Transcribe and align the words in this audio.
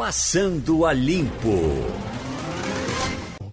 Passando 0.00 0.86
a 0.86 0.94
Limpo. 0.94 1.60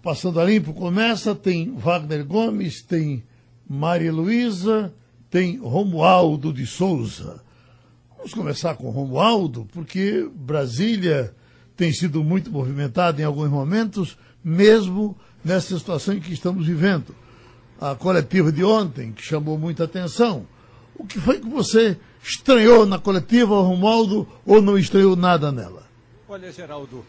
Passando 0.02 0.40
a 0.40 0.46
Limpo 0.46 0.74
começa, 0.74 1.36
tem 1.36 1.76
Wagner 1.76 2.26
Gomes, 2.26 2.82
tem 2.82 3.22
Maria 3.70 4.14
Luísa, 4.14 4.94
tem 5.30 5.58
Romualdo 5.58 6.54
de 6.54 6.66
Souza. 6.66 7.44
Vamos 8.16 8.34
começar 8.34 8.76
com 8.76 8.90
Romualdo, 8.90 9.68
porque 9.74 10.26
Brasília 10.34 11.36
tem 11.76 11.92
sido 11.92 12.24
muito 12.24 12.50
movimentada 12.50 13.22
em 13.22 13.26
alguns 13.26 13.50
momentos, 13.50 14.18
mesmo 14.42 15.18
nessa 15.44 15.78
situação 15.78 16.14
em 16.14 16.22
que 16.22 16.32
estamos 16.32 16.66
vivendo. 16.66 17.14
A 17.78 17.94
coletiva 17.94 18.54
de 18.54 18.64
ontem, 18.64 19.12
que 19.12 19.22
chamou 19.22 19.58
muita 19.58 19.84
atenção. 19.84 20.48
O 20.96 21.06
que 21.06 21.20
foi 21.20 21.42
que 21.42 21.50
você 21.50 22.00
estranhou 22.24 22.86
na 22.86 22.98
coletiva, 22.98 23.60
Romualdo, 23.60 24.26
ou 24.46 24.62
não 24.62 24.78
estranhou 24.78 25.18
nada 25.18 25.52
nela? 25.52 25.87
Olha, 26.30 26.52
Geraldo, 26.52 27.06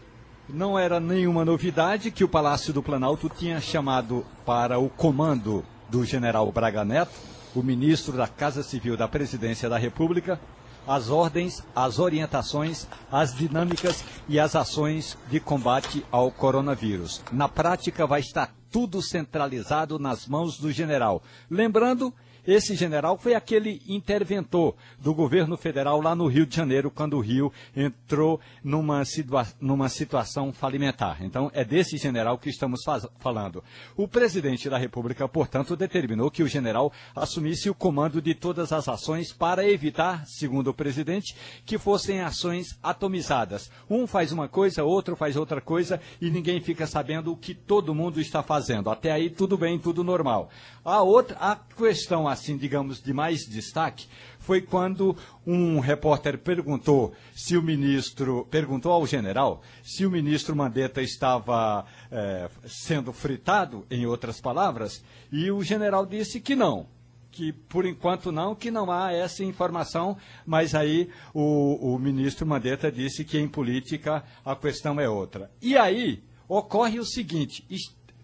não 0.47 0.79
era 0.79 0.97
nenhuma 0.97 1.43
novidade 1.43 2.09
que 2.09 2.23
o 2.23 2.29
Palácio 2.29 2.71
do 2.71 2.81
Planalto 2.81 3.27
tinha 3.27 3.59
chamado 3.59 4.25
para 4.45 4.79
o 4.79 4.87
comando 4.87 5.65
do 5.89 6.05
general 6.05 6.49
Braga 6.53 6.85
Neto, 6.85 7.11
o 7.53 7.61
ministro 7.61 8.15
da 8.15 8.29
Casa 8.29 8.63
Civil 8.63 8.95
da 8.95 9.09
Presidência 9.09 9.67
da 9.67 9.77
República, 9.77 10.39
as 10.87 11.09
ordens, 11.09 11.61
as 11.75 11.99
orientações, 11.99 12.87
as 13.11 13.35
dinâmicas 13.35 14.05
e 14.29 14.39
as 14.39 14.55
ações 14.55 15.17
de 15.29 15.41
combate 15.41 16.05
ao 16.09 16.31
coronavírus. 16.31 17.21
Na 17.29 17.49
prática, 17.49 18.07
vai 18.07 18.21
estar 18.21 18.55
tudo 18.71 19.01
centralizado 19.01 19.99
nas 19.99 20.27
mãos 20.27 20.57
do 20.57 20.71
general. 20.71 21.21
Lembrando 21.51 22.13
esse 22.47 22.75
general 22.75 23.17
foi 23.17 23.33
aquele 23.33 23.81
interventor 23.87 24.75
do 24.99 25.13
governo 25.13 25.57
federal 25.57 26.01
lá 26.01 26.15
no 26.15 26.27
Rio 26.27 26.45
de 26.45 26.55
Janeiro, 26.55 26.89
quando 26.89 27.17
o 27.17 27.19
Rio 27.19 27.51
entrou 27.75 28.39
numa, 28.63 29.03
situa 29.05 29.47
numa 29.59 29.89
situação 29.89 30.51
falimentar. 30.51 31.23
Então, 31.23 31.51
é 31.53 31.63
desse 31.63 31.97
general 31.97 32.37
que 32.37 32.49
estamos 32.49 32.81
falando. 33.19 33.63
O 33.95 34.07
presidente 34.07 34.69
da 34.69 34.77
República, 34.77 35.27
portanto, 35.27 35.75
determinou 35.75 36.31
que 36.31 36.43
o 36.43 36.47
general 36.47 36.91
assumisse 37.15 37.69
o 37.69 37.75
comando 37.75 38.21
de 38.21 38.33
todas 38.33 38.71
as 38.71 38.87
ações 38.87 39.31
para 39.31 39.67
evitar, 39.67 40.25
segundo 40.25 40.69
o 40.69 40.73
presidente, 40.73 41.35
que 41.65 41.77
fossem 41.77 42.21
ações 42.21 42.77
atomizadas. 42.81 43.71
Um 43.89 44.07
faz 44.07 44.31
uma 44.31 44.47
coisa, 44.47 44.83
outro 44.83 45.15
faz 45.15 45.35
outra 45.35 45.61
coisa 45.61 45.99
e 46.21 46.29
ninguém 46.29 46.61
fica 46.61 46.87
sabendo 46.87 47.31
o 47.31 47.37
que 47.37 47.53
todo 47.53 47.95
mundo 47.95 48.19
está 48.19 48.41
fazendo. 48.41 48.89
Até 48.89 49.11
aí, 49.11 49.29
tudo 49.29 49.57
bem, 49.57 49.77
tudo 49.77 50.03
normal. 50.03 50.49
A 50.83 51.01
outra, 51.01 51.37
a 51.39 51.55
questão 51.55 52.27
assim, 52.39 52.57
digamos, 52.57 53.01
de 53.01 53.13
mais 53.13 53.41
destaque 53.45 54.07
foi 54.39 54.61
quando 54.61 55.15
um 55.45 55.79
repórter 55.79 56.37
perguntou 56.37 57.13
se 57.35 57.55
o 57.55 57.61
ministro, 57.61 58.47
perguntou 58.49 58.91
ao 58.91 59.05
general 59.05 59.61
se 59.83 60.05
o 60.05 60.11
ministro 60.11 60.55
Mandetta 60.55 61.01
estava 61.01 61.85
é, 62.11 62.49
sendo 62.65 63.11
fritado, 63.13 63.85
em 63.91 64.05
outras 64.05 64.39
palavras, 64.39 65.03
e 65.31 65.51
o 65.51 65.63
general 65.63 66.05
disse 66.05 66.39
que 66.39 66.55
não, 66.55 66.87
que 67.31 67.51
por 67.51 67.85
enquanto 67.85 68.31
não, 68.31 68.55
que 68.55 68.71
não 68.71 68.89
há 68.89 69.11
essa 69.11 69.43
informação, 69.43 70.17
mas 70.45 70.73
aí 70.73 71.09
o, 71.33 71.93
o 71.93 71.99
ministro 71.99 72.47
Mandetta 72.47 72.91
disse 72.91 73.23
que 73.23 73.37
em 73.37 73.47
política 73.47 74.23
a 74.43 74.55
questão 74.55 74.99
é 74.99 75.07
outra. 75.07 75.51
E 75.61 75.77
aí 75.77 76.23
ocorre 76.47 76.99
o 76.99 77.05
seguinte: 77.05 77.63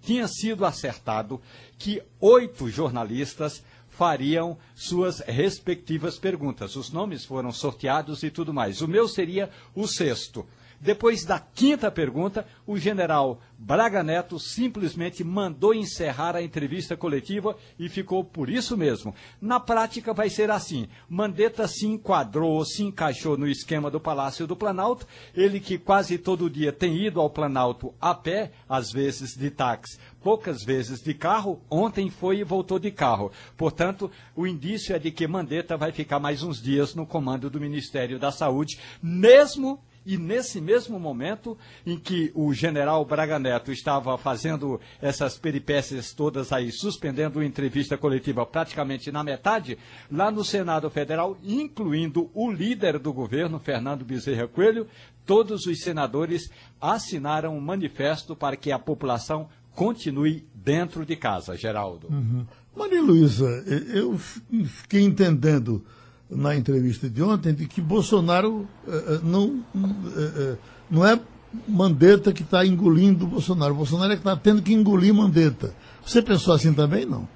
tinha 0.01 0.27
sido 0.27 0.65
acertado 0.65 1.41
que 1.77 2.01
oito 2.19 2.69
jornalistas 2.69 3.63
fariam 3.97 4.57
suas 4.75 5.19
respectivas 5.19 6.17
perguntas. 6.17 6.75
Os 6.75 6.91
nomes 6.91 7.25
foram 7.25 7.51
sorteados 7.51 8.23
e 8.23 8.29
tudo 8.29 8.53
mais. 8.53 8.81
O 8.81 8.87
meu 8.87 9.07
seria 9.07 9.49
o 9.73 9.87
sexto. 9.87 10.45
Depois 10.79 11.23
da 11.25 11.39
quinta 11.39 11.89
pergunta, 11.89 12.45
o 12.65 12.77
general 12.77 13.39
Braga 13.57 14.03
Neto 14.03 14.37
simplesmente 14.37 15.23
mandou 15.23 15.73
encerrar 15.73 16.35
a 16.35 16.41
entrevista 16.41 16.97
coletiva 16.97 17.55
e 17.79 17.87
ficou 17.87 18.23
por 18.23 18.49
isso 18.49 18.75
mesmo. 18.75 19.15
Na 19.41 19.59
prática 19.59 20.13
vai 20.13 20.29
ser 20.29 20.51
assim: 20.51 20.87
Mandetta 21.09 21.67
se 21.67 21.87
enquadrou, 21.87 22.63
se 22.65 22.83
encaixou 22.83 23.37
no 23.37 23.47
esquema 23.47 23.89
do 23.89 23.99
Palácio 23.99 24.45
do 24.45 24.55
Planalto, 24.55 25.07
ele 25.33 25.59
que 25.59 25.77
quase 25.77 26.17
todo 26.17 26.49
dia 26.49 26.71
tem 26.71 26.97
ido 26.97 27.19
ao 27.21 27.29
Planalto 27.29 27.93
a 27.99 28.13
pé, 28.13 28.51
às 28.67 28.91
vezes 28.91 29.35
de 29.35 29.49
táxi, 29.49 29.97
poucas 30.21 30.63
vezes 30.63 31.01
de 31.01 31.13
carro, 31.13 31.61
ontem 31.69 32.09
foi 32.09 32.39
e 32.39 32.43
voltou 32.43 32.79
de 32.79 32.91
carro. 32.91 33.31
Portanto, 33.55 34.11
o 34.35 34.45
indício 34.45 34.95
é 34.95 34.99
de 34.99 35.11
que 35.11 35.27
Mandetta 35.27 35.77
vai 35.77 35.91
ficar 35.91 36.19
mais 36.19 36.43
uns 36.43 36.61
dias 36.61 36.93
no 36.93 37.05
comando 37.05 37.49
do 37.49 37.59
Ministério 37.59 38.19
da 38.19 38.31
Saúde, 38.31 38.79
mesmo 39.01 39.79
e 40.05 40.17
nesse 40.17 40.61
mesmo 40.61 40.99
momento 40.99 41.57
em 41.85 41.97
que 41.97 42.31
o 42.35 42.53
general 42.53 43.03
Braga 43.03 43.39
Neto 43.39 43.71
estava 43.71 44.17
fazendo 44.17 44.79
essas 45.01 45.37
peripécias 45.37 46.13
todas 46.13 46.51
aí, 46.51 46.71
suspendendo 46.71 47.39
a 47.39 47.45
entrevista 47.45 47.97
coletiva 47.97 48.45
praticamente 48.45 49.11
na 49.11 49.23
metade, 49.23 49.77
lá 50.11 50.29
no 50.29 50.43
Senado 50.43 50.89
Federal, 50.89 51.37
incluindo 51.43 52.29
o 52.33 52.51
líder 52.51 52.99
do 52.99 53.11
governo, 53.11 53.59
Fernando 53.59 54.05
Bezerra 54.05 54.47
Coelho, 54.47 54.87
todos 55.25 55.65
os 55.65 55.81
senadores 55.81 56.51
assinaram 56.79 57.57
um 57.57 57.61
manifesto 57.61 58.35
para 58.35 58.55
que 58.55 58.71
a 58.71 58.77
população 58.77 59.49
continue 59.73 60.45
dentro 60.53 61.05
de 61.05 61.15
casa, 61.15 61.57
Geraldo. 61.57 62.07
Uhum. 62.07 62.45
Maria 62.75 63.01
Luísa, 63.01 63.47
eu 63.93 64.17
fiquei 64.17 65.01
entendendo 65.01 65.83
na 66.29 66.55
entrevista 66.55 67.09
de 67.09 67.21
ontem 67.21 67.53
de 67.53 67.67
que 67.67 67.81
Bolsonaro 67.81 68.67
uh, 68.87 69.19
não, 69.23 69.63
uh, 69.75 70.57
não 70.89 71.05
é 71.05 71.19
Mandetta 71.67 72.33
que 72.33 72.41
está 72.41 72.65
engolindo 72.65 73.27
Bolsonaro. 73.27 73.73
Bolsonaro 73.73 74.11
é 74.11 74.15
que 74.15 74.21
está 74.21 74.35
tendo 74.35 74.61
que 74.61 74.73
engolir 74.73 75.13
Mandetta. 75.13 75.73
Você 76.05 76.21
pensou 76.21 76.53
assim 76.53 76.73
também, 76.73 77.05
não? 77.05 77.27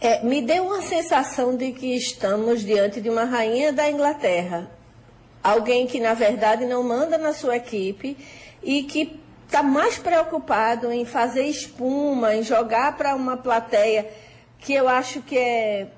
É, 0.00 0.24
me 0.24 0.40
deu 0.40 0.64
uma 0.64 0.80
sensação 0.80 1.56
de 1.56 1.72
que 1.72 1.94
estamos 1.94 2.62
diante 2.62 3.00
de 3.00 3.10
uma 3.10 3.24
rainha 3.24 3.72
da 3.72 3.90
Inglaterra. 3.90 4.70
Alguém 5.42 5.86
que, 5.86 6.00
na 6.00 6.14
verdade, 6.14 6.64
não 6.64 6.82
manda 6.82 7.18
na 7.18 7.32
sua 7.32 7.56
equipe 7.56 8.16
e 8.62 8.82
que 8.84 9.18
está 9.46 9.62
mais 9.62 9.98
preocupado 9.98 10.90
em 10.92 11.04
fazer 11.04 11.44
espuma, 11.44 12.34
em 12.34 12.42
jogar 12.42 12.96
para 12.96 13.14
uma 13.14 13.36
plateia 13.36 14.08
que 14.58 14.72
eu 14.72 14.88
acho 14.88 15.20
que 15.22 15.36
é 15.36 15.88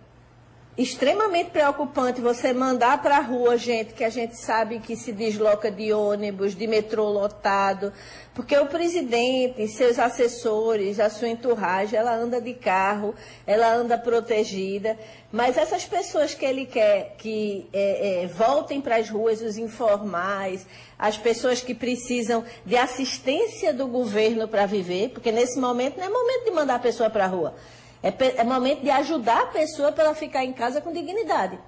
extremamente 0.77 1.51
preocupante 1.51 2.23
você 2.23 2.51
mandar 2.55 3.03
para 3.03 3.19
a 3.19 3.21
rua 3.21 3.59
gente 3.59 3.93
que 3.93 4.03
a 4.03 4.09
gente 4.09 4.39
sabe 4.39 4.79
que 4.79 4.97
se 4.97 5.13
desloca 5.13 5.71
de 5.71 5.93
ônibus, 5.93 6.55
de 6.55 6.67
metrô 6.67 7.11
lotado, 7.11 7.93
porque 8.33 8.57
o 8.57 8.67
presidente, 8.67 9.69
seus 9.69 9.99
assessores, 9.99 10.99
a 10.99 11.11
sua 11.11 11.29
enturragem, 11.29 11.99
ela 11.99 12.15
anda 12.15 12.41
de 12.41 12.55
carro, 12.55 13.15
ela 13.47 13.71
anda 13.75 13.99
protegida, 13.99 14.99
mas 15.31 15.59
essas 15.59 15.85
pessoas 15.85 16.33
que 16.35 16.47
ele 16.47 16.65
quer 16.65 17.17
que 17.19 17.69
é, 17.71 18.23
é, 18.23 18.27
voltem 18.29 18.81
para 18.81 18.97
as 18.97 19.11
ruas, 19.11 19.43
os 19.43 19.59
informais, 19.59 20.67
as 20.99 21.19
pessoas 21.19 21.61
que 21.61 21.75
precisam 21.75 22.45
de 22.65 22.79
assistência 22.79 23.75
do 23.75 23.87
governo 23.87 24.49
para 24.49 24.65
viver, 24.65 25.11
porque 25.11 25.31
nesse 25.31 25.61
momento 25.61 25.99
não 25.99 26.07
é 26.07 26.09
momento 26.09 26.45
de 26.47 26.51
mandar 26.51 26.77
a 26.77 26.79
pessoa 26.79 27.11
para 27.11 27.25
a 27.25 27.29
rua. 27.29 27.55
É, 28.03 28.13
é 28.41 28.45
momento 28.45 28.83
de 28.83 28.91
ajudar 28.91 29.43
a 29.43 29.47
pessoa 29.47 29.93
para 29.93 30.05
ela 30.05 30.15
ficar 30.15 30.45
em 30.45 30.53
casa 30.53 30.81
com 30.81 30.93
dignidade. 30.93 31.59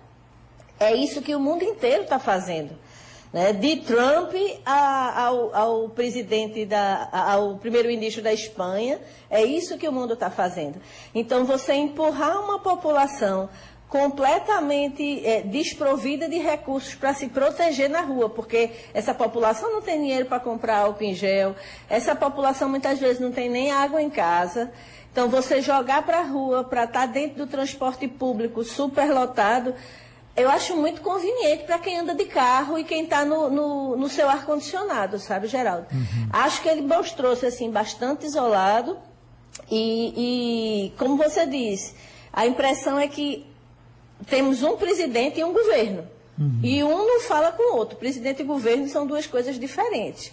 É 0.79 0.95
isso 0.95 1.23
que 1.23 1.35
o 1.35 1.41
mundo 1.41 1.63
inteiro 1.63 2.03
está 2.03 2.19
fazendo. 2.19 2.77
Né? 3.33 3.53
De 3.53 3.77
Trump 3.79 4.33
a, 4.65 5.25
ao, 5.27 5.55
ao, 5.55 5.89
presidente, 5.89 6.65
da, 6.65 7.09
ao 7.13 7.57
primeiro-ministro 7.57 8.23
da 8.23 8.33
Espanha, 8.33 9.01
é 9.29 9.43
isso 9.43 9.77
que 9.77 9.89
o 9.89 9.93
mundo 9.93 10.15
está 10.15 10.31
fazendo. 10.31 10.81
Então, 11.13 11.45
você 11.45 11.75
empurrar 11.75 12.41
uma 12.45 12.61
população 12.61 13.49
completamente 13.89 15.25
é, 15.25 15.43
desprovida 15.43 16.29
de 16.29 16.39
recursos 16.39 16.95
para 16.95 17.15
se 17.15 17.29
proteger 17.29 17.89
na 17.89 18.01
rua, 18.01 18.29
porque 18.29 18.71
essa 18.93 19.15
população 19.15 19.73
não 19.73 19.83
tem 19.83 20.01
dinheiro 20.01 20.27
para 20.27 20.41
comprar 20.41 20.79
álcool 20.79 21.05
em 21.05 21.15
gel, 21.15 21.55
essa 21.89 22.15
população 22.15 22.69
muitas 22.69 22.99
vezes 22.99 23.21
não 23.21 23.31
tem 23.31 23.49
nem 23.49 23.71
água 23.71 24.03
em 24.03 24.11
casa. 24.11 24.73
Então, 25.15 25.29
você 25.29 25.63
jogar 25.63 26.03
para 26.03 26.19
a 26.19 26.23
rua, 26.25 26.65
para 26.65 26.83
estar 26.83 27.03
tá 27.03 27.07
dentro 27.07 27.37
do 27.37 27.47
transporte 27.47 28.09
público 28.09 28.65
superlotado, 28.65 29.73
eu 30.37 30.51
acho 30.51 30.77
muito 30.77 31.03
conveniente 31.03 31.63
para 31.63 31.79
quem 31.79 32.01
anda 32.01 32.17
de 32.17 32.25
carro 32.25 32.77
e 32.77 32.83
quem 32.83 33.05
está 33.05 33.25
no, 33.25 33.49
no, 33.49 33.97
no, 33.97 34.09
seu 34.09 34.29
ar-condicionado, 34.29 35.21
sabe, 35.21 35.47
Geraldo? 35.47 35.87
Uhum. 35.93 36.29
Acho 36.33 36.61
que 36.61 36.69
ele 36.69 36.83
mostrou-se 36.83 37.47
assim, 37.47 37.71
bastante 37.71 38.27
isolado 38.27 38.99
e, 39.71 40.89
e, 40.89 40.99
como 40.99 41.17
você 41.17 41.47
disse, 41.47 41.95
a 42.33 42.45
impressão 42.45 42.99
é 42.99 43.07
que 43.07 43.47
temos 44.27 44.65
um 44.65 44.77
presidente 44.77 45.39
e 45.39 45.45
um 45.45 45.53
governo. 45.53 46.09
Uhum. 46.37 46.59
E 46.61 46.83
um 46.83 47.07
não 47.07 47.21
fala 47.21 47.53
com 47.53 47.73
o 47.73 47.77
outro. 47.77 47.97
Presidente 47.97 48.43
e 48.43 48.45
governo 48.45 48.89
são 48.89 49.07
duas 49.07 49.29
coisas 49.29 49.61
diferentes. 49.61 50.33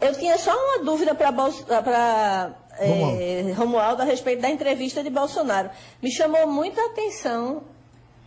Eu 0.00 0.14
tinha 0.14 0.38
só 0.38 0.52
uma 0.52 0.84
dúvida 0.84 1.12
para 1.16 2.54
é, 2.78 3.52
Romualdo 3.56 4.02
a 4.02 4.04
respeito 4.04 4.42
da 4.42 4.50
entrevista 4.50 5.02
de 5.02 5.10
Bolsonaro. 5.10 5.70
Me 6.02 6.10
chamou 6.10 6.46
muita 6.46 6.84
atenção 6.86 7.62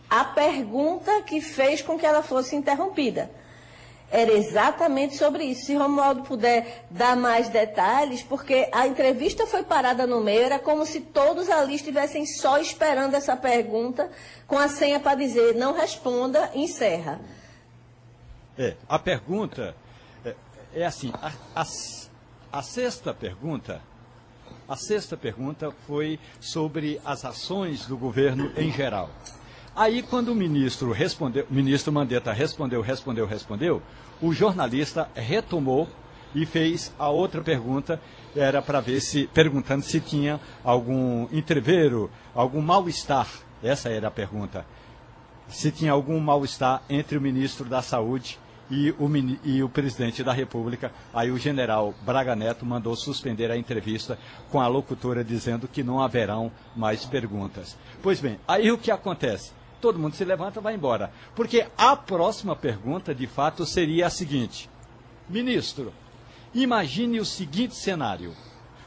a 0.08 0.24
pergunta 0.24 1.22
que 1.22 1.40
fez 1.40 1.82
com 1.82 1.98
que 1.98 2.04
ela 2.04 2.22
fosse 2.22 2.54
interrompida. 2.54 3.30
era 4.12 4.30
exatamente 4.30 5.16
sobre 5.16 5.44
isso. 5.44 5.64
Se 5.64 5.74
Romualdo 5.74 6.22
puder 6.22 6.84
dar 6.90 7.16
mais 7.16 7.48
detalhes, 7.48 8.22
porque 8.22 8.68
a 8.70 8.86
entrevista 8.86 9.46
foi 9.46 9.62
parada 9.62 10.06
no 10.06 10.20
meio, 10.20 10.42
era 10.42 10.58
como 10.58 10.84
se 10.84 11.00
todos 11.00 11.48
ali 11.48 11.74
estivessem 11.76 12.26
só 12.26 12.58
esperando 12.58 13.14
essa 13.14 13.34
pergunta, 13.34 14.10
com 14.46 14.58
a 14.58 14.68
senha 14.68 15.00
para 15.00 15.14
dizer 15.14 15.54
não 15.54 15.72
responda, 15.72 16.50
encerra. 16.54 17.18
É, 18.58 18.76
a 18.86 18.98
pergunta 18.98 19.74
é, 20.22 20.34
é 20.74 20.84
assim, 20.84 21.10
a, 21.14 21.32
a, 21.56 21.64
a 22.52 22.62
sexta 22.62 23.14
pergunta, 23.14 23.80
a 24.68 24.76
sexta 24.76 25.16
pergunta 25.16 25.72
foi 25.86 26.18
sobre 26.40 27.00
as 27.04 27.24
ações 27.24 27.86
do 27.86 27.96
governo 27.96 28.50
em 28.56 28.72
geral. 28.72 29.10
Aí, 29.74 30.02
quando 30.02 30.28
o 30.28 30.34
ministro 30.34 30.92
respondeu, 30.92 31.46
o 31.50 31.54
ministro 31.54 31.92
Mandetta 31.92 32.32
respondeu, 32.32 32.82
respondeu, 32.82 33.26
respondeu, 33.26 33.82
o 34.20 34.32
jornalista 34.32 35.08
retomou 35.14 35.88
e 36.34 36.44
fez 36.44 36.92
a 36.98 37.08
outra 37.08 37.40
pergunta, 37.42 38.00
era 38.36 38.62
para 38.62 38.80
ver 38.80 39.00
se, 39.00 39.26
perguntando 39.28 39.82
se 39.82 40.00
tinha 40.00 40.40
algum 40.62 41.26
entreveiro, 41.32 42.10
algum 42.34 42.60
mal-estar. 42.60 43.28
Essa 43.62 43.88
era 43.88 44.08
a 44.08 44.10
pergunta. 44.10 44.66
Se 45.48 45.70
tinha 45.70 45.92
algum 45.92 46.18
mal-estar 46.20 46.82
entre 46.88 47.16
o 47.16 47.20
ministro 47.20 47.64
da 47.66 47.82
Saúde 47.82 48.38
e 48.70 48.90
o, 48.92 49.10
e 49.44 49.62
o, 49.62 49.68
presidente 49.68 50.22
da 50.22 50.32
República. 50.32 50.92
Aí 51.12 51.30
o 51.30 51.38
general 51.38 51.94
Braga 52.04 52.34
Neto 52.34 52.64
mandou 52.64 52.96
suspender 52.96 53.50
a 53.50 53.56
entrevista 53.56 54.18
com 54.50 54.60
a 54.60 54.66
locutora 54.66 55.22
dizendo 55.22 55.68
que 55.68 55.82
não 55.82 56.00
haverão 56.00 56.50
mais 56.74 57.04
perguntas. 57.04 57.76
Pois 58.02 58.20
bem, 58.20 58.38
aí 58.46 58.70
o 58.70 58.78
que 58.78 58.90
acontece? 58.90 59.52
todo 59.82 59.98
mundo 59.98 60.14
se 60.14 60.24
levanta 60.24 60.60
e 60.60 60.62
vai 60.62 60.74
embora. 60.74 61.12
Porque 61.34 61.66
a 61.76 61.96
próxima 61.96 62.54
pergunta, 62.54 63.12
de 63.12 63.26
fato, 63.26 63.66
seria 63.66 64.06
a 64.06 64.10
seguinte: 64.10 64.70
Ministro, 65.28 65.92
imagine 66.54 67.18
o 67.18 67.24
seguinte 67.24 67.74
cenário. 67.74 68.32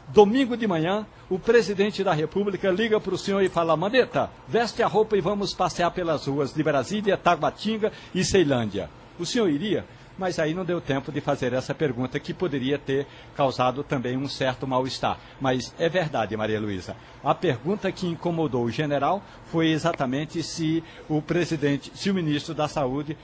Domingo 0.08 0.56
de 0.56 0.68
manhã, 0.68 1.06
o 1.30 1.40
presidente 1.40 2.04
da 2.04 2.14
República 2.14 2.70
liga 2.72 3.00
para 3.00 3.14
o 3.14 3.18
senhor 3.18 3.42
e 3.42 3.50
fala: 3.50 3.76
Mandetta, 3.76 4.32
veste 4.48 4.82
a 4.82 4.88
roupa 4.88 5.18
e 5.18 5.22
vamos 5.22 5.54
passear 5.54 5.92
pelas 5.92 6.26
ruas 6.26 6.54
de 6.54 6.64
Brasília, 6.64 7.18
Taguatinga 7.18 7.92
e 8.14 8.24
Ceilândia. 8.24 8.90
O 9.20 9.26
senhor 9.26 9.50
iria? 9.50 9.86
mas 10.18 10.40
aí 10.40 10.54
não 10.54 10.64
deu 10.64 10.80
tempo 10.80 11.12
de 11.12 11.22
fazer 11.22 11.54
essa 11.54 11.74
pergunta 11.74 12.20
que 12.20 12.34
poderia 12.34 12.78
ter 12.78 13.06
causado 13.36 13.84
também 13.84 14.18
um 14.18 14.28
certo 14.28 14.68
mal-estar. 14.68 15.20
Mas 15.40 15.74
é 15.78 15.90
verdade, 15.90 16.36
Maria 16.38 16.60
Luísa. 16.60 16.96
A 17.24 17.34
pergunta 17.36 17.92
que 17.92 18.08
incomodou 18.08 18.66
o 18.66 18.72
general 18.72 19.22
foi 19.46 19.72
exatamente 19.72 20.42
se 20.42 20.84
o 21.10 21.22
presidente, 21.22 21.92
se 21.96 22.10
o 22.10 22.14
ministro 22.14 22.54
da 22.54 22.68
Saúde 22.68 23.18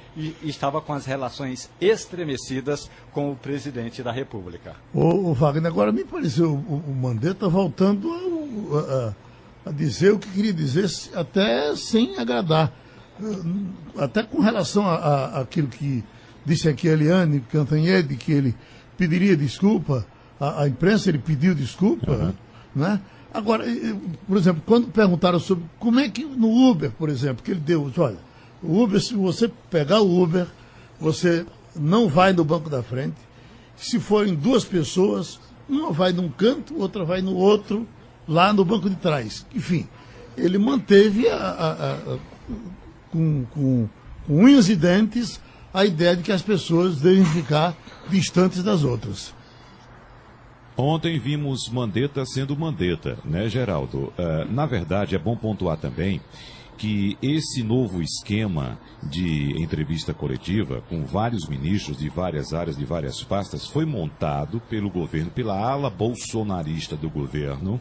estava 0.44 0.82
com 0.82 0.94
as 0.94 1.06
relações 1.06 1.70
estremecidas 1.80 2.90
com 3.14 3.32
o 3.32 3.36
presidente 3.36 4.04
da 4.04 4.12
República. 4.12 4.76
O, 4.94 5.34
Wagner, 5.34 5.72
agora 5.72 5.92
me 5.92 6.04
pareceu 6.04 6.52
o, 6.52 6.84
o 6.88 6.96
Mandetta 6.96 7.48
voltando 7.48 8.12
a, 8.12 9.68
a, 9.68 9.70
a 9.70 9.72
dizer 9.72 10.14
o 10.14 10.20
que 10.20 10.30
queria 10.30 10.54
dizer, 10.54 10.90
até 11.16 11.76
sem 11.76 12.18
agradar. 12.18 12.81
Até 13.98 14.24
com 14.24 14.42
relação 14.42 14.86
àquilo 14.90 15.68
que 15.68 16.04
disse 16.46 16.68
aqui 16.68 16.90
a 16.90 16.94
Eliane 16.94 17.42
Cantanhede 17.52 18.16
que 18.16 18.32
ele 18.32 18.56
pediria 18.98 19.36
desculpa, 19.36 20.06
a, 20.40 20.64
a 20.64 20.68
imprensa 20.68 21.10
ele 21.10 21.20
pediu 21.20 21.54
desculpa, 21.54 22.12
uhum. 22.12 22.34
né? 22.76 23.00
Agora, 23.34 23.66
por 24.28 24.38
exemplo, 24.38 24.62
quando 24.66 24.88
perguntaram 24.88 25.40
sobre 25.40 25.64
como 25.80 26.00
é 26.00 26.10
que 26.10 26.26
no 26.26 26.70
Uber, 26.70 26.92
por 26.92 27.10
exemplo, 27.10 27.42
que 27.42 27.52
ele 27.52 27.62
deu, 27.62 27.90
olha, 27.98 28.18
o 28.62 28.82
Uber, 28.82 29.00
se 29.00 29.14
você 29.14 29.50
pegar 29.70 30.02
o 30.02 30.22
Uber, 30.22 30.48
você 31.00 31.46
não 31.76 32.10
vai 32.10 32.34
no 32.34 32.44
banco 32.44 32.70
da 32.70 32.84
frente. 32.84 33.16
Se 33.78 34.00
forem 34.00 34.36
duas 34.36 34.66
pessoas, 34.66 35.40
uma 35.70 35.92
vai 35.92 36.12
num 36.12 36.30
canto, 36.30 36.78
outra 36.78 37.06
vai 37.06 37.22
no 37.22 37.34
outro, 37.34 37.88
lá 38.28 38.52
no 38.52 38.66
banco 38.66 38.90
de 38.90 38.98
trás. 38.98 39.46
Enfim, 39.56 39.88
ele 40.38 40.58
manteve 40.58 41.28
a, 41.30 41.38
a, 41.38 41.72
a, 41.72 42.18
com, 43.12 43.46
com, 43.52 43.90
com 44.26 44.44
unhas 44.44 44.70
e 44.70 44.76
dentes 44.76 45.40
a 45.74 45.86
ideia 45.86 46.16
de 46.16 46.24
que 46.24 46.32
as 46.32 46.42
pessoas 46.42 47.00
devem 47.00 47.26
ficar 47.26 47.76
distantes 48.10 48.64
das 48.64 48.84
outras. 48.84 49.34
Ontem 50.76 51.20
vimos 51.20 51.70
Mandetta 51.70 52.26
sendo 52.26 52.58
Mandetta, 52.58 53.18
né, 53.24 53.48
Geraldo? 53.48 54.14
Uh, 54.18 54.52
na 54.52 54.66
verdade, 54.66 55.16
é 55.16 55.20
bom 55.20 55.36
pontuar 55.36 55.78
também 55.78 56.22
que 56.82 57.16
esse 57.22 57.62
novo 57.62 58.02
esquema 58.02 58.80
de 59.04 59.62
entrevista 59.62 60.16
coletiva 60.16 60.82
com 60.90 61.06
vários 61.06 61.48
ministros 61.48 61.98
de 61.98 62.10
várias 62.10 62.54
áreas, 62.54 62.76
de 62.76 62.84
várias 62.86 63.22
pastas, 63.22 63.68
foi 63.68 63.86
montado 63.86 64.60
pelo 64.62 64.90
governo, 64.90 65.30
pela 65.30 65.56
ala 65.56 65.92
bolsonarista 65.92 66.96
do 66.96 67.08
governo, 67.08 67.80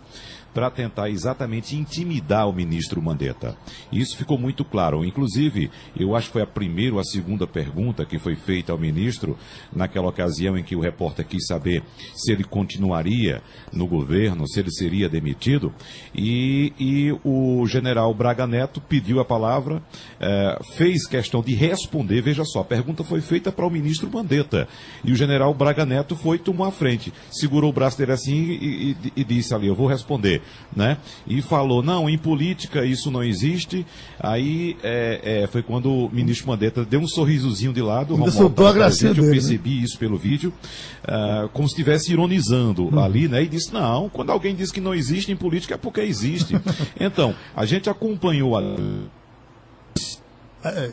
para 0.53 0.71
tentar 0.71 1.11
exatamente 1.11 1.77
intimidar 1.77 2.49
o 2.49 2.53
ministro 2.53 3.01
Mandetta. 3.01 3.57
Isso 3.93 4.17
ficou 4.17 4.39
muito 4.39 4.65
claro. 4.65 5.05
Inclusive, 5.05 5.71
eu 5.99 6.15
acho 6.15 6.29
que 6.29 6.33
foi 6.35 6.43
a 6.43 6.47
primeira 6.47 6.95
ou 6.95 7.01
a 7.01 7.05
segunda 7.05 7.47
pergunta 7.47 8.05
que 8.05 8.19
foi 8.19 8.35
feita 8.35 8.73
ao 8.73 8.79
ministro 8.79 9.39
naquela 9.73 10.09
ocasião 10.09 10.57
em 10.57 10.63
que 10.63 10.75
o 10.75 10.81
repórter 10.81 11.27
quis 11.27 11.47
saber 11.47 11.83
se 12.15 12.33
ele 12.33 12.45
continuaria 12.45 13.43
no 13.73 13.87
governo, 13.87 14.47
se 14.49 14.61
ele 14.61 14.71
seria 14.71 15.09
demitido. 15.09 15.73
E, 16.15 16.73
e 16.79 17.19
o 17.25 17.67
general 17.67 18.13
Braga 18.13 18.47
Neto 18.47 18.81
pediu 18.81 19.21
a 19.21 19.25
palavra, 19.25 19.83
eh, 20.21 20.59
fez 20.77 21.07
questão 21.07 21.43
de 21.43 21.55
responder. 21.55 22.21
Veja 22.23 22.45
só, 22.45 22.61
a 22.61 22.65
pergunta 22.65 23.05
foi 23.05 23.21
feita 23.21 23.53
para 23.53 23.67
o 23.67 23.71
ministro 23.71 24.11
Mandetta. 24.11 24.69
E 25.05 25.13
o 25.13 25.17
general 25.17 25.55
Braga 25.55 25.87
Neto 25.87 26.17
foi 26.17 26.39
tomar 26.39 26.69
a 26.69 26.73
frente, 26.73 27.13
segurou 27.31 27.71
o 27.71 27.73
braço 27.73 27.99
dele 27.99 28.13
assim 28.13 28.35
e, 28.35 28.97
e, 29.05 29.13
e 29.17 29.25
disse 29.25 29.55
ali: 29.55 29.67
Eu 29.67 29.75
vou 29.75 29.87
responder 29.87 30.40
né? 30.75 30.99
E 31.27 31.43
falou, 31.43 31.83
não, 31.83 32.09
em 32.09 32.19
política 32.19 32.85
isso 32.85 33.11
não 33.11 33.23
existe. 33.23 33.87
Aí 34.19 34.77
é, 34.83 35.43
é, 35.43 35.47
foi 35.47 35.63
quando 35.63 35.93
o 35.93 36.11
ministro 36.11 36.49
Mandetta 36.49 36.85
deu 36.85 37.01
um 37.01 37.09
sorrisozinho 37.09 37.73
de 37.73 37.83
lado. 37.83 38.15
Romualdo, 38.15 38.37
soltou 38.37 38.67
a 38.67 38.73
gracinha 38.73 39.13
dele, 39.13 39.27
Eu 39.27 39.31
né? 39.31 39.33
percebi 39.33 39.77
né? 39.77 39.85
isso 39.85 39.99
pelo 39.99 40.17
vídeo, 40.17 40.53
uh, 41.05 41.49
como 41.51 41.69
se 41.69 41.75
estivesse 41.75 42.13
ironizando 42.13 42.95
hum. 42.95 42.99
ali, 42.99 43.29
né? 43.29 43.43
E 43.43 43.49
disse, 43.49 43.73
não, 43.73 44.09
quando 44.09 44.31
alguém 44.31 44.55
diz 44.55 44.71
que 44.71 44.81
não 44.81 44.95
existe 44.95 45.33
em 45.33 45.37
política 45.37 45.75
é 45.75 45.79
porque 45.79 46.01
existe. 46.01 46.55
então, 46.99 47.35
a 47.55 47.65
gente 47.65 47.89
acompanhou 47.91 48.57
a... 48.57 48.63
É, 50.65 50.69
é 50.69 50.91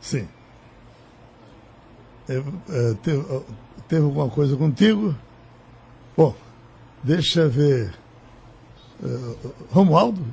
sim. 0.00 0.26
É, 2.28 2.94
teve, 3.02 3.24
teve 3.88 4.04
alguma 4.04 4.28
coisa 4.28 4.56
contigo? 4.56 5.16
Bom, 6.16 6.34
deixa 7.02 7.40
eu 7.40 7.50
ver. 7.50 7.99
Uh, 9.02 9.54
Romualdo, 9.70 10.24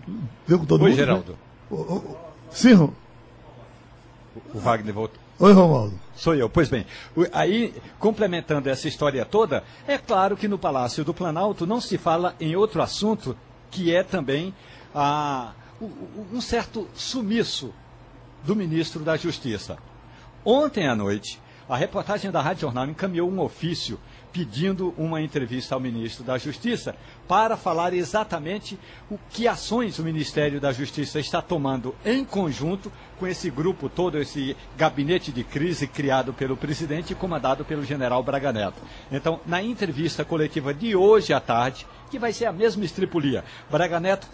com 0.47 0.65
todo 0.65 0.83
Oi, 0.83 0.91
mundo. 0.91 0.91
Oi, 0.91 0.91
né? 0.91 0.95
Geraldo. 0.95 1.37
Né? 1.71 2.01
Sim, 2.51 2.73
Rom... 2.73 2.89
O 4.53 4.59
Wagner 4.59 4.93
voltou. 4.93 5.19
Oi, 5.39 5.53
Romualdo. 5.53 5.99
Sou 6.15 6.35
eu. 6.35 6.49
Pois 6.49 6.69
bem, 6.69 6.85
aí, 7.31 7.73
complementando 7.99 8.69
essa 8.69 8.87
história 8.87 9.23
toda, 9.23 9.63
é 9.87 9.97
claro 9.97 10.35
que 10.35 10.47
no 10.47 10.57
Palácio 10.57 11.05
do 11.05 11.13
Planalto 11.13 11.65
não 11.65 11.79
se 11.79 11.97
fala 11.97 12.35
em 12.39 12.55
outro 12.55 12.81
assunto 12.81 13.37
que 13.69 13.93
é 13.93 14.03
também 14.03 14.53
a, 14.93 15.53
um 16.33 16.41
certo 16.41 16.87
sumiço 16.95 17.73
do 18.43 18.55
ministro 18.55 19.03
da 19.03 19.15
Justiça. 19.15 19.77
Ontem 20.43 20.87
à 20.87 20.95
noite, 20.95 21.39
a 21.69 21.75
reportagem 21.75 22.31
da 22.31 22.41
Rádio 22.41 22.61
Jornal 22.61 22.85
encaminhou 22.85 23.29
um 23.29 23.39
ofício 23.39 23.99
pedindo 24.31 24.93
uma 24.97 25.21
entrevista 25.21 25.75
ao 25.75 25.81
ministro 25.81 26.23
da 26.23 26.37
Justiça 26.37 26.95
para 27.27 27.57
falar 27.57 27.93
exatamente 27.93 28.77
o 29.09 29.17
que 29.29 29.47
ações 29.47 29.99
o 29.99 30.03
Ministério 30.03 30.59
da 30.59 30.71
Justiça 30.71 31.19
está 31.19 31.41
tomando 31.41 31.95
em 32.05 32.23
conjunto 32.23 32.91
com 33.19 33.27
esse 33.27 33.49
grupo 33.49 33.89
todo, 33.89 34.17
esse 34.17 34.55
gabinete 34.77 35.31
de 35.31 35.43
crise 35.43 35.87
criado 35.87 36.33
pelo 36.33 36.55
presidente 36.55 37.13
e 37.13 37.15
comandado 37.15 37.65
pelo 37.65 37.83
general 37.83 38.21
Braga 38.23 38.53
Neto. 38.53 38.81
Então, 39.11 39.39
na 39.45 39.61
entrevista 39.61 40.23
coletiva 40.23 40.73
de 40.73 40.95
hoje 40.95 41.33
à 41.33 41.39
tarde, 41.39 41.85
que 42.09 42.19
vai 42.19 42.33
ser 42.33 42.45
a 42.45 42.53
mesma 42.53 42.85
estripulia. 42.85 43.43
Braga 43.69 43.99
Neto 43.99 44.27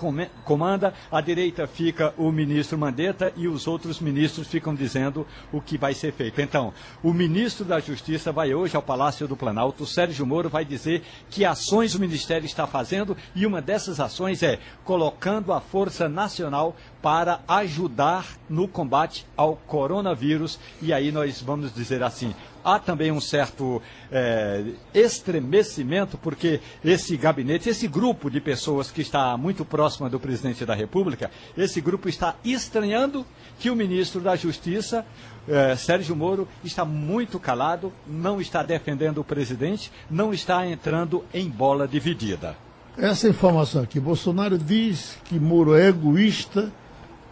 comanda, 0.44 0.94
à 1.12 1.22
direita 1.22 1.68
fica 1.68 2.14
o 2.18 2.32
ministro 2.32 2.78
Mandetta 2.78 3.34
e 3.36 3.48
os 3.48 3.68
outros 3.68 4.00
ministros 4.00 4.48
ficam 4.48 4.74
dizendo 4.74 5.26
o 5.52 5.62
que 5.62 5.78
vai 5.78 5.94
ser 5.94 6.14
feito. 6.14 6.42
Então, 6.42 6.74
o 7.02 7.14
ministro 7.14 7.66
da 7.66 7.80
Justiça 7.80 8.32
vai 8.32 8.54
hoje 8.54 8.76
ao 8.76 8.82
Palácio 8.82 9.28
do 9.28 9.36
Planalto, 9.36 9.86
Sérgio 9.86 10.26
Moro 10.26 10.50
vai 10.50 10.66
dizer 10.66 11.04
que 11.30 11.46
ações 11.46 11.96
o 11.96 12.00
Ministério 12.00 12.46
está 12.46 12.68
fazendo 12.68 13.16
e 13.36 13.46
uma 13.46 13.62
dessas 13.62 14.00
ações 14.00 14.44
é 14.44 14.60
colocando 14.84 15.52
a 15.54 15.60
Força 15.60 16.08
Nacional 16.08 16.76
para 17.04 17.42
ajudar 17.50 18.26
no 18.50 18.66
combate 18.66 19.28
ao 19.36 19.58
coronavírus. 19.58 20.58
E 20.82 20.94
aí 20.94 21.12
nós 21.12 21.42
vamos 21.42 21.76
dizer 21.76 22.02
assim, 22.02 22.34
há 22.64 22.80
também 22.80 23.12
um 23.12 23.20
certo 23.20 23.82
é, 24.10 24.64
estremecimento, 24.94 26.18
porque 26.18 26.62
esse 26.82 27.18
gabinete, 27.18 27.68
esse 27.68 27.90
grupo 27.90 28.32
de 28.32 28.40
pessoas 28.40 28.90
que 28.90 29.02
está 29.02 29.36
muito 29.36 29.66
próxima 29.66 30.10
do 30.10 30.18
presidente 30.18 30.66
da 30.66 30.74
República, 30.74 31.30
esse 31.58 31.82
grupo 31.82 32.08
está 32.08 32.38
estranhando 32.42 33.26
que 33.60 33.70
o 33.70 33.76
ministro 33.76 34.22
da 34.22 34.38
Justiça, 34.38 35.06
é, 35.46 35.76
Sérgio 35.76 36.16
Moro, 36.16 36.48
está 36.64 36.86
muito 36.86 37.38
calado, 37.38 37.92
não 38.08 38.40
está 38.40 38.64
defendendo 38.64 39.18
o 39.18 39.26
presidente, 39.26 39.92
não 40.10 40.34
está 40.34 40.66
entrando 40.66 41.26
em 41.34 41.50
bola 41.50 41.86
dividida. 41.86 42.56
Essa 42.98 43.28
informação 43.28 43.82
aqui, 43.82 44.00
Bolsonaro 44.00 44.58
diz 44.58 45.18
que 45.26 45.38
Moro 45.38 45.76
é 45.76 45.90
egoísta, 45.90 46.72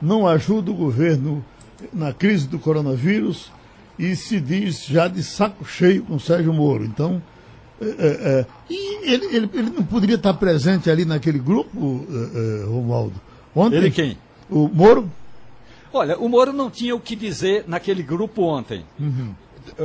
não 0.02 0.28
ajuda 0.28 0.72
o 0.72 0.76
governo 0.76 1.44
na 1.94 2.14
crise 2.14 2.48
do 2.48 2.60
coronavírus 2.60 3.52
e 3.98 4.16
se 4.16 4.40
diz 4.40 4.86
já 4.86 5.08
de 5.08 5.24
saco 5.24 5.66
cheio 5.66 6.04
com 6.04 6.18
Sérgio 6.18 6.54
Moro. 6.54 6.84
Então, 6.84 7.22
é, 7.80 7.86
é, 7.86 8.40
é 8.40 8.46
e 8.70 9.12
ele, 9.12 9.26
ele, 9.26 9.50
ele, 9.54 9.70
não 9.70 9.84
poderia 9.84 10.16
estar 10.16 10.34
presente 10.34 10.90
ali 10.90 11.06
naquele 11.06 11.40
grupo, 11.40 12.06
é, 12.10 12.62
é, 12.62 12.66
Romualdo? 12.66 13.16
Ontem, 13.56 13.78
ele 13.78 13.92
quem? 13.92 14.18
O 14.50 14.68
Moro? 14.68 15.10
Olha, 15.94 16.18
o 16.18 16.30
Moro 16.30 16.54
não 16.54 16.70
tinha 16.70 16.96
o 16.96 17.00
que 17.00 17.16
dizer 17.16 17.66
naquele 17.68 18.02
grupo 18.02 18.44
ontem. 18.44 18.86
Uhum. 19.00 19.34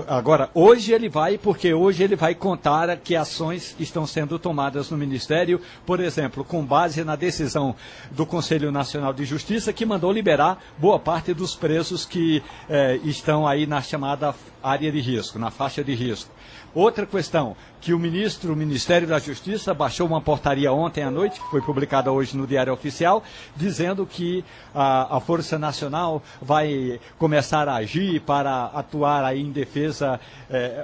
Agora, 0.06 0.50
hoje 0.54 0.92
ele 0.92 1.08
vai, 1.08 1.38
porque 1.38 1.72
hoje 1.72 2.02
ele 2.02 2.16
vai 2.16 2.34
contar 2.34 2.96
que 2.96 3.14
ações 3.14 3.76
estão 3.78 4.06
sendo 4.06 4.38
tomadas 4.38 4.90
no 4.90 4.96
Ministério, 4.96 5.60
por 5.84 6.00
exemplo, 6.00 6.44
com 6.44 6.64
base 6.64 7.04
na 7.04 7.16
decisão 7.16 7.74
do 8.10 8.24
Conselho 8.24 8.72
Nacional 8.72 9.12
de 9.12 9.24
Justiça, 9.24 9.72
que 9.72 9.84
mandou 9.84 10.12
liberar 10.12 10.58
boa 10.78 10.98
parte 10.98 11.34
dos 11.34 11.54
presos 11.54 12.04
que 12.04 12.42
eh, 12.68 12.98
estão 13.04 13.46
aí 13.46 13.66
na 13.66 13.82
chamada 13.82 14.34
área 14.62 14.90
de 14.90 15.00
risco, 15.00 15.38
na 15.38 15.50
faixa 15.50 15.84
de 15.84 15.94
risco. 15.94 16.30
Outra 16.74 17.06
questão, 17.06 17.56
que 17.86 17.94
o 17.94 18.00
ministro, 18.00 18.52
o 18.52 18.56
Ministério 18.56 19.06
da 19.06 19.20
Justiça, 19.20 19.72
baixou 19.72 20.08
uma 20.08 20.20
portaria 20.20 20.72
ontem 20.72 21.04
à 21.04 21.10
noite, 21.10 21.38
que 21.38 21.48
foi 21.48 21.62
publicada 21.62 22.10
hoje 22.10 22.36
no 22.36 22.44
Diário 22.44 22.72
Oficial, 22.72 23.22
dizendo 23.54 24.04
que 24.04 24.44
a, 24.74 25.18
a 25.18 25.20
Força 25.20 25.56
Nacional 25.56 26.20
vai 26.42 26.98
começar 27.16 27.68
a 27.68 27.76
agir 27.76 28.20
para 28.22 28.64
atuar 28.74 29.22
aí 29.22 29.40
em 29.40 29.52
defesa, 29.52 30.18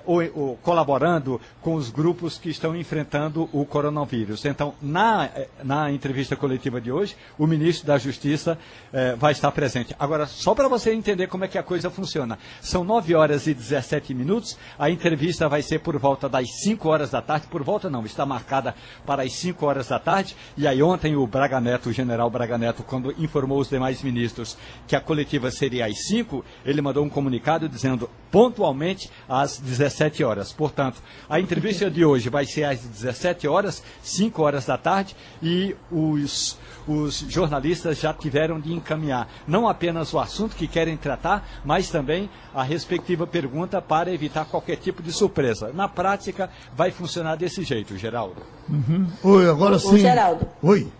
ou, 0.06 0.22
ou, 0.32 0.56
colaborando 0.62 1.40
com 1.60 1.74
os 1.74 1.90
grupos 1.90 2.38
que 2.38 2.50
estão 2.50 2.76
enfrentando 2.76 3.48
o 3.52 3.64
coronavírus. 3.64 4.44
Então, 4.44 4.72
na, 4.80 5.28
na 5.64 5.90
entrevista 5.90 6.36
coletiva 6.36 6.80
de 6.80 6.92
hoje, 6.92 7.16
o 7.36 7.48
ministro 7.48 7.84
da 7.84 7.98
Justiça 7.98 8.56
eh, 8.92 9.16
vai 9.16 9.32
estar 9.32 9.50
presente. 9.50 9.92
Agora, 9.98 10.26
só 10.26 10.54
para 10.54 10.68
você 10.68 10.92
entender 10.92 11.26
como 11.26 11.44
é 11.44 11.48
que 11.48 11.58
a 11.58 11.64
coisa 11.64 11.90
funciona, 11.90 12.38
são 12.60 12.84
9 12.84 13.12
horas 13.16 13.48
e 13.48 13.54
17 13.54 14.14
minutos, 14.14 14.56
a 14.78 14.88
entrevista 14.88 15.48
vai 15.48 15.62
ser 15.62 15.80
por 15.80 15.98
volta 15.98 16.28
das 16.28 16.48
5 16.62 16.88
horas 16.88 16.91
da 17.00 17.22
tarde, 17.22 17.46
por 17.48 17.62
volta 17.62 17.88
não, 17.88 18.04
está 18.04 18.26
marcada 18.26 18.74
para 19.06 19.22
as 19.22 19.32
5 19.32 19.64
horas 19.64 19.88
da 19.88 19.98
tarde. 19.98 20.36
E 20.56 20.66
aí 20.66 20.82
ontem 20.82 21.16
o 21.16 21.26
Braga 21.26 21.60
Neto, 21.60 21.88
o 21.88 21.92
general 21.92 22.28
Braga 22.30 22.58
Neto, 22.58 22.82
quando 22.82 23.14
informou 23.18 23.58
os 23.58 23.68
demais 23.68 24.02
ministros 24.02 24.56
que 24.86 24.94
a 24.94 25.00
coletiva 25.00 25.50
seria 25.50 25.86
às 25.86 26.06
5, 26.06 26.44
ele 26.64 26.82
mandou 26.82 27.04
um 27.04 27.08
comunicado 27.08 27.68
dizendo 27.68 28.08
pontualmente 28.30 29.10
às 29.28 29.58
17 29.58 30.22
horas. 30.24 30.52
Portanto, 30.52 31.02
a 31.28 31.40
entrevista 31.40 31.90
de 31.90 32.04
hoje 32.04 32.28
vai 32.28 32.44
ser 32.44 32.64
às 32.64 32.80
17 32.80 33.48
horas, 33.48 33.82
5 34.02 34.42
horas 34.42 34.66
da 34.66 34.78
tarde, 34.78 35.16
e 35.42 35.74
os 35.90 36.58
os 36.86 37.20
jornalistas 37.28 38.00
já 38.00 38.12
tiveram 38.12 38.60
de 38.60 38.72
encaminhar 38.72 39.28
não 39.46 39.68
apenas 39.68 40.12
o 40.12 40.18
assunto 40.18 40.56
que 40.56 40.66
querem 40.66 40.96
tratar, 40.96 41.46
mas 41.64 41.90
também 41.90 42.28
a 42.54 42.62
respectiva 42.62 43.26
pergunta 43.26 43.80
para 43.80 44.12
evitar 44.12 44.44
qualquer 44.44 44.76
tipo 44.76 45.02
de 45.02 45.12
surpresa. 45.12 45.72
Na 45.72 45.88
prática, 45.88 46.50
vai 46.74 46.81
funcionar 46.90 47.36
desse 47.36 47.62
jeito, 47.62 47.96
Geraldo. 47.96 48.42
Uhum. 48.68 49.06
Oi, 49.22 49.48
agora 49.48 49.78
sim. 49.78 49.94
O 49.94 49.98
Geraldo. 49.98 50.48
Oi. 50.62 50.90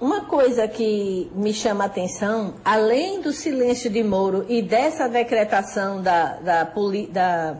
Uma 0.00 0.22
coisa 0.22 0.66
que 0.66 1.30
me 1.34 1.54
chama 1.54 1.84
a 1.84 1.86
atenção, 1.86 2.54
além 2.64 3.20
do 3.20 3.32
silêncio 3.32 3.88
de 3.88 4.02
Moro 4.02 4.44
e 4.48 4.60
dessa 4.60 5.08
decretação 5.08 6.02
da, 6.02 6.34
da, 6.40 6.72
da, 7.10 7.56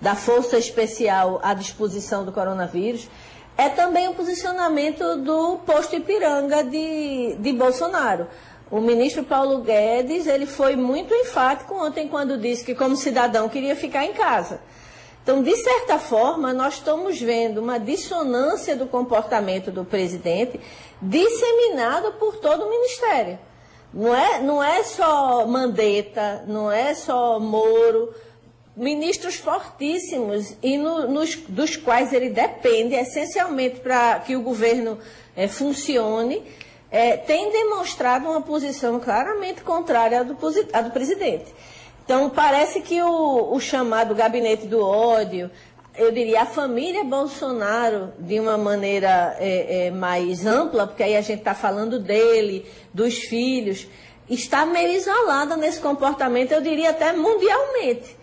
da 0.00 0.14
Força 0.14 0.58
Especial 0.58 1.40
à 1.42 1.54
disposição 1.54 2.24
do 2.24 2.32
coronavírus, 2.32 3.08
é 3.56 3.68
também 3.68 4.08
o 4.08 4.14
posicionamento 4.14 5.16
do 5.18 5.58
posto 5.58 5.94
Ipiranga 5.94 6.64
de, 6.64 7.36
de 7.38 7.52
Bolsonaro. 7.52 8.26
O 8.70 8.80
ministro 8.80 9.24
Paulo 9.24 9.62
Guedes, 9.62 10.26
ele 10.26 10.46
foi 10.46 10.76
muito 10.76 11.12
enfático 11.14 11.74
ontem 11.74 12.08
quando 12.08 12.38
disse 12.38 12.64
que 12.64 12.74
como 12.74 12.96
cidadão 12.96 13.48
queria 13.48 13.76
ficar 13.76 14.04
em 14.04 14.12
casa. 14.12 14.60
Então, 15.30 15.44
de 15.44 15.56
certa 15.58 15.96
forma, 15.96 16.52
nós 16.52 16.74
estamos 16.74 17.20
vendo 17.20 17.58
uma 17.58 17.78
dissonância 17.78 18.74
do 18.74 18.84
comportamento 18.86 19.70
do 19.70 19.84
presidente 19.84 20.58
disseminado 21.00 22.14
por 22.14 22.38
todo 22.38 22.64
o 22.64 22.68
ministério. 22.68 23.38
Não 23.94 24.12
é, 24.12 24.40
não 24.40 24.60
é 24.60 24.82
só 24.82 25.46
Mandetta, 25.46 26.42
não 26.48 26.68
é 26.68 26.94
só 26.94 27.38
Moro, 27.38 28.12
ministros 28.76 29.36
fortíssimos 29.36 30.56
e 30.60 30.76
no, 30.76 31.06
nos, 31.06 31.36
dos 31.36 31.76
quais 31.76 32.12
ele 32.12 32.30
depende 32.30 32.96
essencialmente 32.96 33.78
para 33.78 34.18
que 34.18 34.34
o 34.34 34.42
governo 34.42 34.98
é, 35.36 35.46
funcione, 35.46 36.42
é, 36.90 37.16
tem 37.16 37.52
demonstrado 37.52 38.28
uma 38.28 38.42
posição 38.42 38.98
claramente 38.98 39.62
contrária 39.62 40.18
à 40.18 40.22
do, 40.24 40.36
à 40.72 40.80
do 40.80 40.90
presidente. 40.90 41.54
Então, 42.10 42.28
parece 42.28 42.80
que 42.80 43.00
o, 43.00 43.54
o, 43.54 43.60
chamado 43.60 44.16
gabinete 44.16 44.66
do 44.66 44.84
ódio, 44.84 45.48
eu 45.96 46.10
diria 46.10 46.42
a 46.42 46.44
família 46.44 47.04
Bolsonaro, 47.04 48.12
de 48.18 48.40
uma 48.40 48.58
maneira 48.58 49.36
é, 49.38 49.86
é 49.86 49.90
mais 49.92 50.44
ampla, 50.44 50.88
porque 50.88 51.04
aí 51.04 51.16
a 51.16 51.20
gente 51.20 51.38
está 51.38 51.54
falando 51.54 52.00
dele, 52.00 52.66
dos 52.92 53.14
filhos, 53.14 53.86
está 54.28 54.66
meio 54.66 54.90
isolada 54.90 55.56
nesse 55.56 55.78
comportamento, 55.78 56.50
eu 56.50 56.60
diria 56.60 56.90
até 56.90 57.12
mundialmente 57.12 58.16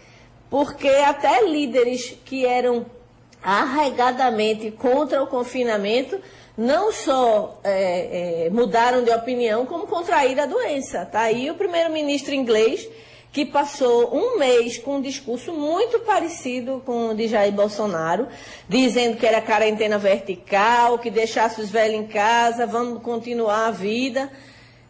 porque 0.49 0.89
até 0.89 1.43
líderes 1.43 2.17
que 2.25 2.45
eram 2.45 2.85
arraigadamente 3.41 4.69
contra 4.71 5.23
o 5.23 5.27
confinamento 5.27 6.19
não 6.57 6.91
só 6.91 7.61
é, 7.63 8.47
é, 8.47 8.49
mudaram 8.49 9.03
de 9.03 9.11
opinião, 9.11 9.65
como 9.65 9.87
contraíram 9.87 10.43
a 10.43 10.47
doença. 10.47 11.03
Está 11.03 11.21
aí 11.21 11.49
o 11.51 11.55
primeiro-ministro 11.55 12.33
inglês, 12.33 12.89
que 13.31 13.45
passou 13.45 14.15
um 14.15 14.39
mês 14.39 14.77
com 14.77 14.97
um 14.97 15.01
discurso 15.01 15.53
muito 15.53 15.99
parecido 15.99 16.81
com 16.85 17.09
o 17.09 17.15
de 17.15 17.27
Jair 17.27 17.51
Bolsonaro, 17.51 18.27
dizendo 18.67 19.17
que 19.17 19.25
era 19.25 19.41
quarentena 19.41 19.97
vertical, 19.97 20.97
que 20.97 21.11
deixasse 21.11 21.61
os 21.61 21.69
velhos 21.69 21.99
em 21.99 22.07
casa, 22.07 22.65
vamos 22.65 23.01
continuar 23.01 23.67
a 23.67 23.71
vida. 23.71 24.31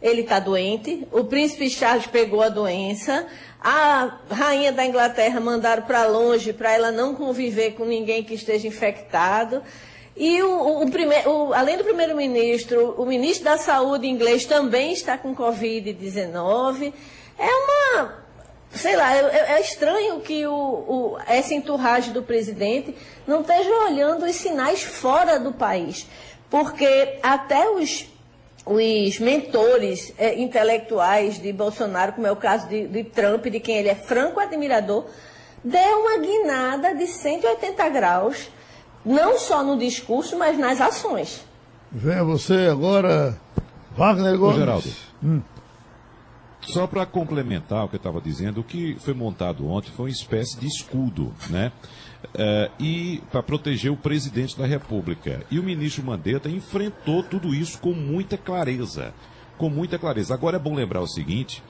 Ele 0.00 0.20
está 0.20 0.38
doente. 0.38 1.06
O 1.10 1.24
príncipe 1.24 1.68
Charles 1.68 2.06
pegou 2.06 2.40
a 2.40 2.48
doença. 2.48 3.26
A 3.60 4.18
rainha 4.30 4.70
da 4.70 4.86
Inglaterra 4.86 5.40
mandaram 5.40 5.82
para 5.82 6.06
longe 6.06 6.52
para 6.52 6.72
ela 6.72 6.92
não 6.92 7.14
conviver 7.14 7.72
com 7.72 7.84
ninguém 7.84 8.22
que 8.22 8.34
esteja 8.34 8.68
infectado. 8.68 9.60
E 10.16 10.40
o, 10.42 10.48
o, 10.48 10.84
o, 10.84 11.54
além 11.54 11.76
do 11.76 11.84
primeiro-ministro, 11.84 12.94
o 12.96 13.04
ministro 13.04 13.44
da 13.44 13.56
Saúde 13.56 14.06
inglês 14.06 14.44
também 14.44 14.92
está 14.92 15.18
com 15.18 15.34
Covid-19. 15.34 16.92
É 17.38 17.46
uma. 17.46 18.27
Sei 18.70 18.96
lá, 18.96 19.16
é, 19.16 19.54
é 19.56 19.60
estranho 19.60 20.20
que 20.20 20.46
o, 20.46 21.18
essa 21.26 21.54
enturragem 21.54 22.12
do 22.12 22.22
presidente 22.22 22.94
não 23.26 23.40
esteja 23.40 23.70
olhando 23.86 24.26
os 24.26 24.36
sinais 24.36 24.82
fora 24.82 25.38
do 25.38 25.52
país. 25.52 26.06
Porque 26.50 27.18
até 27.22 27.68
os 27.70 28.06
os 28.68 29.18
mentores 29.18 30.12
é, 30.18 30.38
intelectuais 30.38 31.40
de 31.40 31.52
Bolsonaro, 31.52 32.12
como 32.12 32.26
é 32.26 32.32
o 32.32 32.36
caso 32.36 32.68
de, 32.68 32.86
de 32.86 33.02
Trump, 33.02 33.46
de 33.46 33.60
quem 33.60 33.76
ele 33.76 33.88
é 33.88 33.94
franco 33.94 34.38
admirador, 34.40 35.06
deu 35.64 36.00
uma 36.00 36.18
guinada 36.18 36.94
de 36.94 37.06
180 37.06 37.88
graus, 37.88 38.50
não 39.04 39.38
só 39.38 39.64
no 39.64 39.78
discurso, 39.78 40.36
mas 40.36 40.58
nas 40.58 40.80
ações. 40.80 41.42
Venha 41.90 42.22
você 42.22 42.68
agora, 42.70 43.34
Wagner 43.96 44.36
Gomes. 44.36 44.56
Ô, 44.56 44.60
Geraldo. 44.60 44.88
Hum. 45.24 45.40
Só 46.72 46.86
para 46.86 47.06
complementar 47.06 47.84
o 47.84 47.88
que 47.88 47.96
eu 47.96 47.98
estava 47.98 48.20
dizendo, 48.20 48.60
o 48.60 48.64
que 48.64 48.94
foi 49.00 49.14
montado 49.14 49.66
ontem 49.66 49.90
foi 49.90 50.06
uma 50.06 50.12
espécie 50.12 50.58
de 50.60 50.66
escudo, 50.66 51.34
né? 51.48 51.72
Uh, 52.24 52.82
e 52.82 53.22
para 53.30 53.42
proteger 53.42 53.90
o 53.90 53.96
presidente 53.96 54.58
da 54.58 54.66
República. 54.66 55.42
E 55.50 55.58
o 55.58 55.62
ministro 55.62 56.04
Mandetta 56.04 56.50
enfrentou 56.50 57.22
tudo 57.22 57.54
isso 57.54 57.78
com 57.78 57.92
muita 57.92 58.36
clareza. 58.36 59.14
Com 59.56 59.70
muita 59.70 59.98
clareza. 59.98 60.34
Agora 60.34 60.56
é 60.56 60.60
bom 60.60 60.74
lembrar 60.74 61.00
o 61.00 61.06
seguinte: 61.06 61.62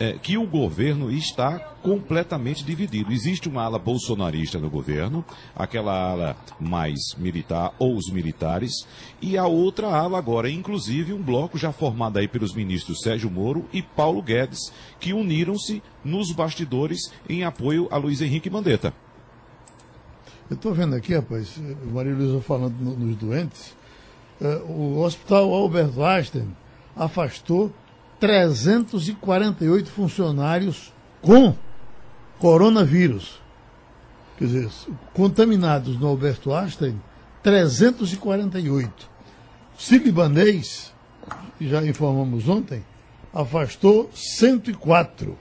é, 0.00 0.14
que 0.14 0.38
o 0.38 0.46
governo 0.46 1.12
está 1.12 1.58
completamente 1.82 2.64
dividido. 2.64 3.12
Existe 3.12 3.50
uma 3.50 3.64
ala 3.64 3.78
bolsonarista 3.78 4.58
no 4.58 4.70
governo, 4.70 5.22
aquela 5.54 5.92
ala 5.92 6.36
mais 6.58 6.98
militar 7.18 7.74
ou 7.78 7.94
os 7.94 8.10
militares, 8.10 8.72
e 9.20 9.36
a 9.36 9.46
outra 9.46 9.88
ala 9.88 10.16
agora, 10.16 10.50
inclusive 10.50 11.12
um 11.12 11.22
bloco 11.22 11.58
já 11.58 11.70
formado 11.70 12.18
aí 12.18 12.26
pelos 12.26 12.54
ministros 12.54 13.02
Sérgio 13.02 13.30
Moro 13.30 13.66
e 13.74 13.82
Paulo 13.82 14.22
Guedes, 14.22 14.72
que 14.98 15.12
uniram-se 15.12 15.82
nos 16.02 16.32
bastidores 16.32 17.12
em 17.28 17.44
apoio 17.44 17.86
a 17.90 17.98
Luiz 17.98 18.22
Henrique 18.22 18.48
Mandetta. 18.48 18.94
Eu 20.48 20.56
estou 20.56 20.72
vendo 20.72 20.96
aqui, 20.96 21.14
rapaz, 21.14 21.60
Maria 21.92 22.14
Luísa 22.14 22.40
falando 22.40 22.74
nos 22.74 23.16
doentes, 23.16 23.74
uh, 24.40 24.64
o 24.66 25.02
Hospital 25.02 25.52
Albert 25.52 25.92
Einstein 26.00 26.56
afastou 26.96 27.70
348 28.20 29.90
funcionários 29.90 30.92
com 31.22 31.54
coronavírus. 32.38 33.40
Quer 34.38 34.44
dizer, 34.44 34.70
contaminados 35.12 35.98
no 35.98 36.06
Alberto 36.06 36.54
Einstein, 36.54 37.00
348. 37.42 39.10
Sírio-Libanês, 39.78 40.92
já 41.60 41.82
informamos 41.84 42.48
ontem, 42.48 42.84
afastou 43.32 44.10
104. 44.14 45.36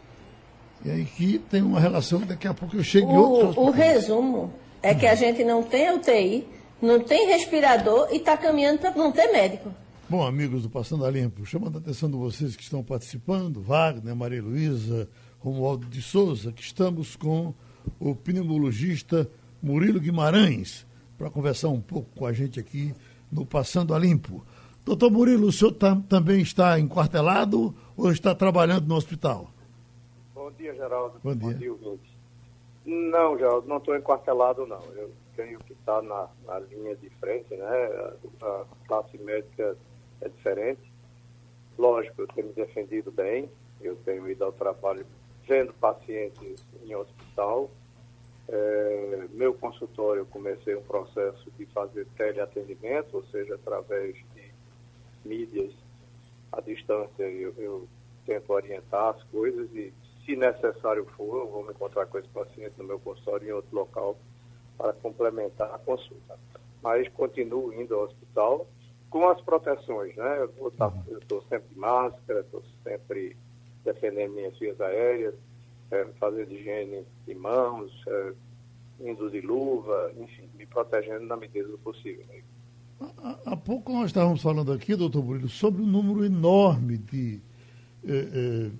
E 0.85 0.91
aí 0.91 1.05
que 1.05 1.39
tem 1.39 1.61
uma 1.61 1.79
relação, 1.79 2.21
daqui 2.21 2.47
a 2.47 2.53
pouco 2.53 2.75
eu 2.75 2.83
chego 2.83 3.11
em 3.11 3.17
outros 3.17 3.57
O 3.57 3.69
resumo 3.69 4.53
é 4.81 4.95
que 4.95 5.05
a 5.05 5.15
gente 5.15 5.43
não 5.43 5.61
tem 5.61 5.93
UTI, 5.93 6.47
não 6.81 7.01
tem 7.01 7.27
respirador 7.27 8.07
e 8.11 8.17
está 8.17 8.37
caminhando 8.37 8.79
para 8.79 8.91
não 8.91 9.11
ter 9.11 9.27
médico. 9.27 9.73
Bom, 10.09 10.25
amigos 10.25 10.63
do 10.63 10.71
Passando 10.71 11.05
a 11.05 11.11
Limpo, 11.11 11.45
chamando 11.45 11.77
a 11.77 11.79
atenção 11.79 12.09
de 12.09 12.17
vocês 12.17 12.55
que 12.55 12.63
estão 12.63 12.83
participando, 12.83 13.61
Wagner, 13.61 14.15
Maria 14.15 14.41
Luísa, 14.41 15.07
Romualdo 15.37 15.85
de 15.85 16.01
Souza, 16.01 16.51
que 16.51 16.63
estamos 16.63 17.15
com 17.15 17.53
o 17.99 18.15
pneumologista 18.15 19.29
Murilo 19.61 19.99
Guimarães, 19.99 20.83
para 21.15 21.29
conversar 21.29 21.67
um 21.67 21.79
pouco 21.79 22.09
com 22.17 22.25
a 22.25 22.33
gente 22.33 22.59
aqui 22.59 22.91
no 23.31 23.45
Passando 23.45 23.93
a 23.93 23.99
Limpo. 23.99 24.43
Doutor 24.83 25.11
Murilo, 25.11 25.45
o 25.45 25.51
senhor 25.51 25.73
tam, 25.73 26.01
também 26.01 26.41
está 26.41 26.79
enquartelado 26.79 27.75
ou 27.95 28.11
está 28.11 28.33
trabalhando 28.33 28.87
no 28.87 28.95
hospital? 28.95 29.51
Bom 30.33 30.51
dia, 30.53 30.73
Geraldo. 30.73 31.19
Bom 31.23 31.35
dia. 31.35 31.53
Bom 31.53 31.97
dia 31.97 32.19
não, 32.89 33.37
Geraldo, 33.37 33.67
não 33.67 33.77
estou 33.77 33.95
enquartelado, 33.95 34.65
não. 34.65 34.81
Eu 34.95 35.11
tenho 35.35 35.59
que 35.59 35.73
estar 35.73 36.01
na, 36.01 36.27
na 36.45 36.59
linha 36.59 36.95
de 36.95 37.09
frente, 37.11 37.55
né? 37.55 37.65
A, 38.41 38.45
a 38.45 38.65
classe 38.87 39.15
médica 39.19 39.77
é 40.21 40.29
diferente. 40.29 40.91
Lógico, 41.77 42.21
eu 42.21 42.27
tenho 42.27 42.47
me 42.47 42.53
defendido 42.53 43.11
bem, 43.11 43.49
eu 43.81 43.95
tenho 43.97 44.29
ido 44.29 44.43
ao 44.43 44.51
trabalho 44.51 45.05
vendo 45.47 45.73
pacientes 45.73 46.63
em 46.83 46.95
hospital. 46.95 47.69
É, 48.47 49.27
meu 49.31 49.53
consultório, 49.53 50.21
eu 50.21 50.25
comecei 50.25 50.75
um 50.75 50.83
processo 50.83 51.49
de 51.57 51.65
fazer 51.67 52.05
teleatendimento, 52.17 53.17
ou 53.17 53.23
seja, 53.25 53.55
através 53.55 54.15
de 54.35 54.51
mídias 55.23 55.73
à 56.51 56.59
distância, 56.61 57.23
eu, 57.23 57.53
eu 57.57 57.87
tento 58.25 58.51
orientar 58.51 59.15
as 59.15 59.23
coisas 59.25 59.69
e, 59.73 59.93
se 60.25 60.35
necessário 60.35 61.05
for, 61.15 61.39
eu 61.39 61.47
vou 61.47 61.63
me 61.63 61.71
encontrar 61.71 62.05
com 62.07 62.17
esse 62.17 62.27
paciente 62.29 62.73
no 62.77 62.83
meu 62.83 62.99
consultório 62.99 63.47
em 63.47 63.51
outro 63.51 63.75
local 63.75 64.17
para 64.77 64.93
complementar 64.93 65.73
a 65.73 65.79
consulta. 65.79 66.37
Mas 66.81 67.07
continuo 67.09 67.73
indo 67.73 67.95
ao 67.95 68.03
hospital 68.03 68.67
com 69.09 69.27
as 69.27 69.41
proteções, 69.41 70.15
né? 70.15 70.47
Eu 70.57 70.67
estou 71.17 71.41
sempre 71.49 71.69
de 71.73 71.79
máscara, 71.79 72.41
estou 72.41 72.63
sempre 72.83 73.35
defendendo 73.83 74.33
minhas 74.33 74.57
vias 74.57 74.79
aéreas, 74.79 75.35
é, 75.91 76.05
fazendo 76.19 76.51
higiene 76.51 77.03
de 77.25 77.33
mãos, 77.35 77.91
é, 78.07 78.33
indo 79.01 79.29
de 79.31 79.41
luva, 79.41 80.11
enfim, 80.17 80.47
me 80.57 80.65
protegendo 80.65 81.25
na 81.25 81.37
medida 81.37 81.67
do 81.67 81.77
possível. 81.77 82.25
Né? 82.27 82.41
Há, 83.17 83.39
há 83.45 83.57
pouco 83.57 83.93
nós 83.93 84.07
estávamos 84.07 84.41
falando 84.41 84.71
aqui, 84.73 84.95
doutor 84.95 85.23
Murilo, 85.23 85.49
sobre 85.49 85.81
o 85.81 85.85
número 85.85 86.25
enorme 86.25 86.97
de 86.97 87.39
eh, 88.03 88.71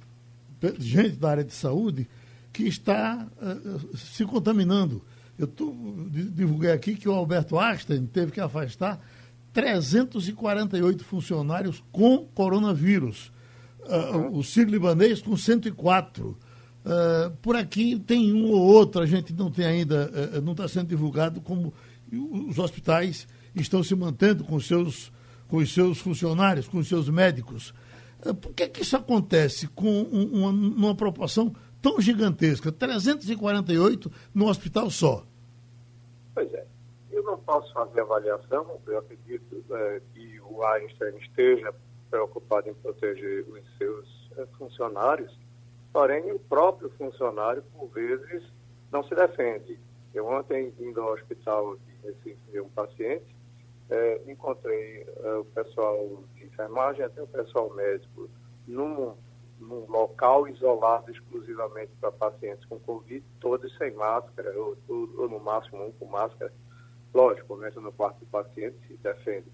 eh, 0.62 0.74
gente 0.78 1.16
da 1.16 1.32
área 1.32 1.44
de 1.44 1.54
saúde 1.54 2.08
que 2.52 2.64
está 2.64 3.28
eh, 3.42 3.96
se 3.96 4.26
contaminando. 4.26 5.02
Eu 5.38 5.48
tô, 5.48 5.74
divulguei 6.10 6.72
aqui 6.72 6.96
que 6.96 7.08
o 7.08 7.14
Alberto 7.14 7.58
Einstein 7.58 8.06
teve 8.06 8.32
que 8.34 8.42
afastar 8.42 9.00
348 9.54 11.04
funcionários 11.04 11.84
com 11.92 12.26
coronavírus. 12.34 13.32
Uh, 13.82 14.38
o 14.38 14.44
Sírio 14.44 14.72
Libanês 14.72 15.22
com 15.22 15.36
104. 15.36 16.30
Uh, 16.30 16.38
ah, 16.86 17.32
por 17.42 17.56
aqui 17.56 18.00
tem 18.00 18.34
um 18.34 18.52
ou 18.52 18.62
outro, 18.62 19.02
a 19.02 19.06
gente 19.06 19.34
não 19.34 19.52
tem 19.52 19.66
ainda, 19.66 20.10
uh, 20.38 20.42
não 20.42 20.52
está 20.54 20.68
sendo 20.68 20.88
divulgado 20.88 21.42
como 21.42 21.74
os 22.48 22.58
hospitais 22.58 23.28
estão 23.56 23.84
se 23.84 23.96
mantendo 23.96 24.44
com, 24.44 24.60
seus, 24.60 25.12
com 25.48 25.58
os 25.58 25.74
seus 25.74 25.98
funcionários, 25.98 26.68
com 26.68 26.78
os 26.78 26.88
seus 26.88 27.10
médicos. 27.10 27.74
por 28.42 28.54
que, 28.54 28.68
que 28.68 28.82
isso 28.82 28.96
acontece 28.96 29.68
com 29.68 30.04
um, 30.04 30.40
uma, 30.40 30.50
uma 30.50 30.96
proporção 30.96 31.54
tão 31.82 32.00
gigantesca? 32.00 32.72
348 32.72 34.12
no 34.34 34.48
hospital 34.48 34.90
só. 34.90 35.26
Pois 36.34 36.52
é 36.54 36.66
não 37.30 37.38
posso 37.40 37.72
fazer 37.74 38.02
avaliação, 38.02 38.80
eu 38.88 38.98
acredito 38.98 39.64
é, 39.72 40.02
que 40.14 40.42
o 40.42 40.64
Einstein 40.64 41.16
esteja 41.18 41.74
preocupado 42.10 42.70
em 42.70 42.74
proteger 42.74 43.46
os 43.48 43.78
seus 43.78 44.32
é, 44.38 44.46
funcionários, 44.58 45.32
porém 45.94 46.32
o 46.32 46.40
próprio 46.40 46.90
funcionário, 46.98 47.64
por 47.74 47.88
vezes, 47.90 48.44
não 48.92 49.04
se 49.04 49.14
defende. 49.14 49.80
Eu 50.14 50.26
ontem, 50.26 50.74
indo 50.80 51.02
ao 51.02 51.14
hospital 51.14 51.78
de 51.78 52.08
Recife 52.08 52.40
ver 52.52 52.62
um 52.62 52.70
paciente, 52.70 53.36
é, 53.92 54.22
encontrei 54.28 55.08
é, 55.24 55.34
o 55.36 55.46
pessoal 55.46 56.24
de 56.34 56.46
enfermagem, 56.46 57.04
até 57.04 57.22
o 57.22 57.28
pessoal 57.28 57.72
médico, 57.76 58.28
num, 58.68 59.16
num 59.60 59.86
local 59.88 60.48
isolado 60.48 61.12
exclusivamente 61.12 61.92
para 62.02 62.12
pacientes 62.12 62.66
com 62.66 62.80
Covid, 62.80 63.24
todos 63.40 63.76
sem 63.78 63.94
máscara, 63.94 64.52
ou, 64.60 64.76
ou, 64.88 65.10
ou 65.20 65.30
no 65.30 65.40
máximo 65.40 65.86
um 65.86 65.92
com 65.92 66.06
máscara 66.06 66.52
Lógico, 67.14 67.48
começa 67.48 67.82
no 67.82 67.92
quarto 67.92 68.20
do 68.20 68.26
paciente, 68.28 68.78
se 68.88 68.96
defende. 68.98 69.48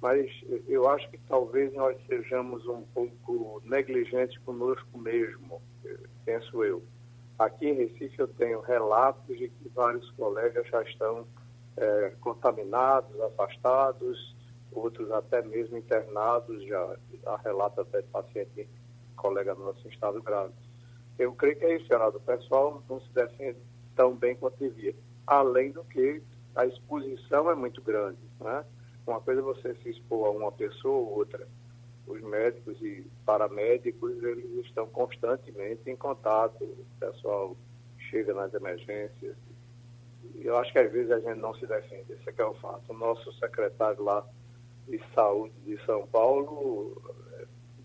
Mas 0.00 0.30
eu 0.66 0.88
acho 0.88 1.10
que 1.10 1.18
talvez 1.28 1.72
nós 1.74 1.96
sejamos 2.06 2.66
um 2.66 2.82
pouco 2.94 3.60
negligentes 3.64 4.38
conosco 4.44 4.98
mesmo, 4.98 5.60
penso 6.24 6.64
eu. 6.64 6.82
Aqui 7.38 7.68
em 7.68 7.74
Recife 7.74 8.18
eu 8.18 8.28
tenho 8.28 8.60
relatos 8.60 9.36
de 9.36 9.48
que 9.48 9.68
vários 9.70 10.10
colegas 10.12 10.66
já 10.68 10.82
estão 10.82 11.26
é, 11.76 12.12
contaminados, 12.20 13.18
afastados, 13.20 14.36
outros 14.72 15.10
até 15.10 15.42
mesmo 15.42 15.76
internados, 15.76 16.64
já 16.64 16.96
há 17.26 17.36
relato 17.38 17.80
até 17.80 18.00
de 18.02 18.08
paciente, 18.08 18.68
colega 19.16 19.54
nosso 19.54 19.86
em 19.86 19.90
estado 19.90 20.22
grave. 20.22 20.52
Eu 21.18 21.32
creio 21.34 21.56
que 21.56 21.64
é 21.64 21.76
isso, 21.76 21.86
Geraldo. 21.86 22.18
O 22.18 22.22
pessoal 22.22 22.82
não 22.88 23.00
se 23.00 23.12
defende 23.12 23.58
tão 23.94 24.14
bem 24.14 24.36
quanto 24.36 24.56
devia. 24.58 24.94
Além 25.26 25.70
do 25.70 25.84
que 25.84 26.22
a 26.60 26.66
exposição 26.66 27.50
é 27.50 27.54
muito 27.54 27.80
grande. 27.80 28.18
Né? 28.38 28.64
Uma 29.06 29.20
coisa 29.20 29.40
é 29.40 29.44
você 29.44 29.74
se 29.76 29.90
expor 29.90 30.26
a 30.26 30.30
uma 30.30 30.52
pessoa 30.52 30.94
ou 30.94 31.18
outra. 31.18 31.48
Os 32.06 32.20
médicos 32.22 32.80
e 32.82 33.06
paramédicos, 33.24 34.22
eles 34.22 34.66
estão 34.66 34.86
constantemente 34.88 35.88
em 35.88 35.96
contato. 35.96 36.64
O 36.64 36.86
pessoal 36.98 37.56
chega 38.10 38.34
nas 38.34 38.52
emergências. 38.52 39.36
Eu 40.34 40.56
acho 40.58 40.72
que 40.72 40.78
às 40.78 40.90
vezes 40.90 41.10
a 41.10 41.20
gente 41.20 41.38
não 41.38 41.54
se 41.54 41.66
defende. 41.66 42.12
Esse 42.12 42.40
é 42.40 42.44
o 42.44 42.54
fato. 42.54 42.82
O 42.88 42.94
nosso 42.94 43.32
secretário 43.34 44.02
lá 44.02 44.26
de 44.88 45.00
saúde 45.14 45.54
de 45.64 45.82
São 45.84 46.06
Paulo 46.08 47.00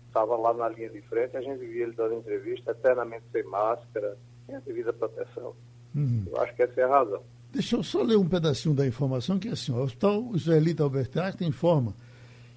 estava 0.06 0.36
lá 0.36 0.52
na 0.54 0.68
linha 0.70 0.88
de 0.88 1.02
frente, 1.02 1.36
a 1.36 1.42
gente 1.42 1.64
via 1.64 1.84
ele 1.84 1.92
dando 1.92 2.14
entrevista 2.14 2.70
eternamente 2.70 3.24
sem 3.30 3.44
máscara, 3.44 4.16
sem 4.46 4.56
a 4.56 4.60
devida 4.60 4.92
proteção. 4.92 5.54
Uhum. 5.94 6.24
Eu 6.26 6.40
acho 6.40 6.54
que 6.54 6.62
essa 6.62 6.80
é 6.80 6.84
a 6.84 6.88
razão. 6.88 7.22
Deixa 7.56 7.74
eu 7.74 7.82
só 7.82 8.02
ler 8.02 8.18
um 8.18 8.28
pedacinho 8.28 8.74
da 8.74 8.86
informação, 8.86 9.38
que 9.38 9.48
é 9.48 9.52
assim, 9.52 9.72
o 9.72 9.80
Hospital 9.80 10.30
Israelita 10.34 10.82
Albert 10.82 11.08
Einstein 11.16 11.48
informa 11.48 11.96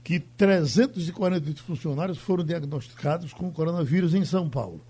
que 0.04 0.20
348 0.20 1.64
funcionários 1.64 2.18
foram 2.18 2.44
diagnosticados 2.44 3.32
com 3.32 3.50
coronavírus 3.50 4.14
em 4.14 4.26
São 4.26 4.50
Paulo. 4.50 4.82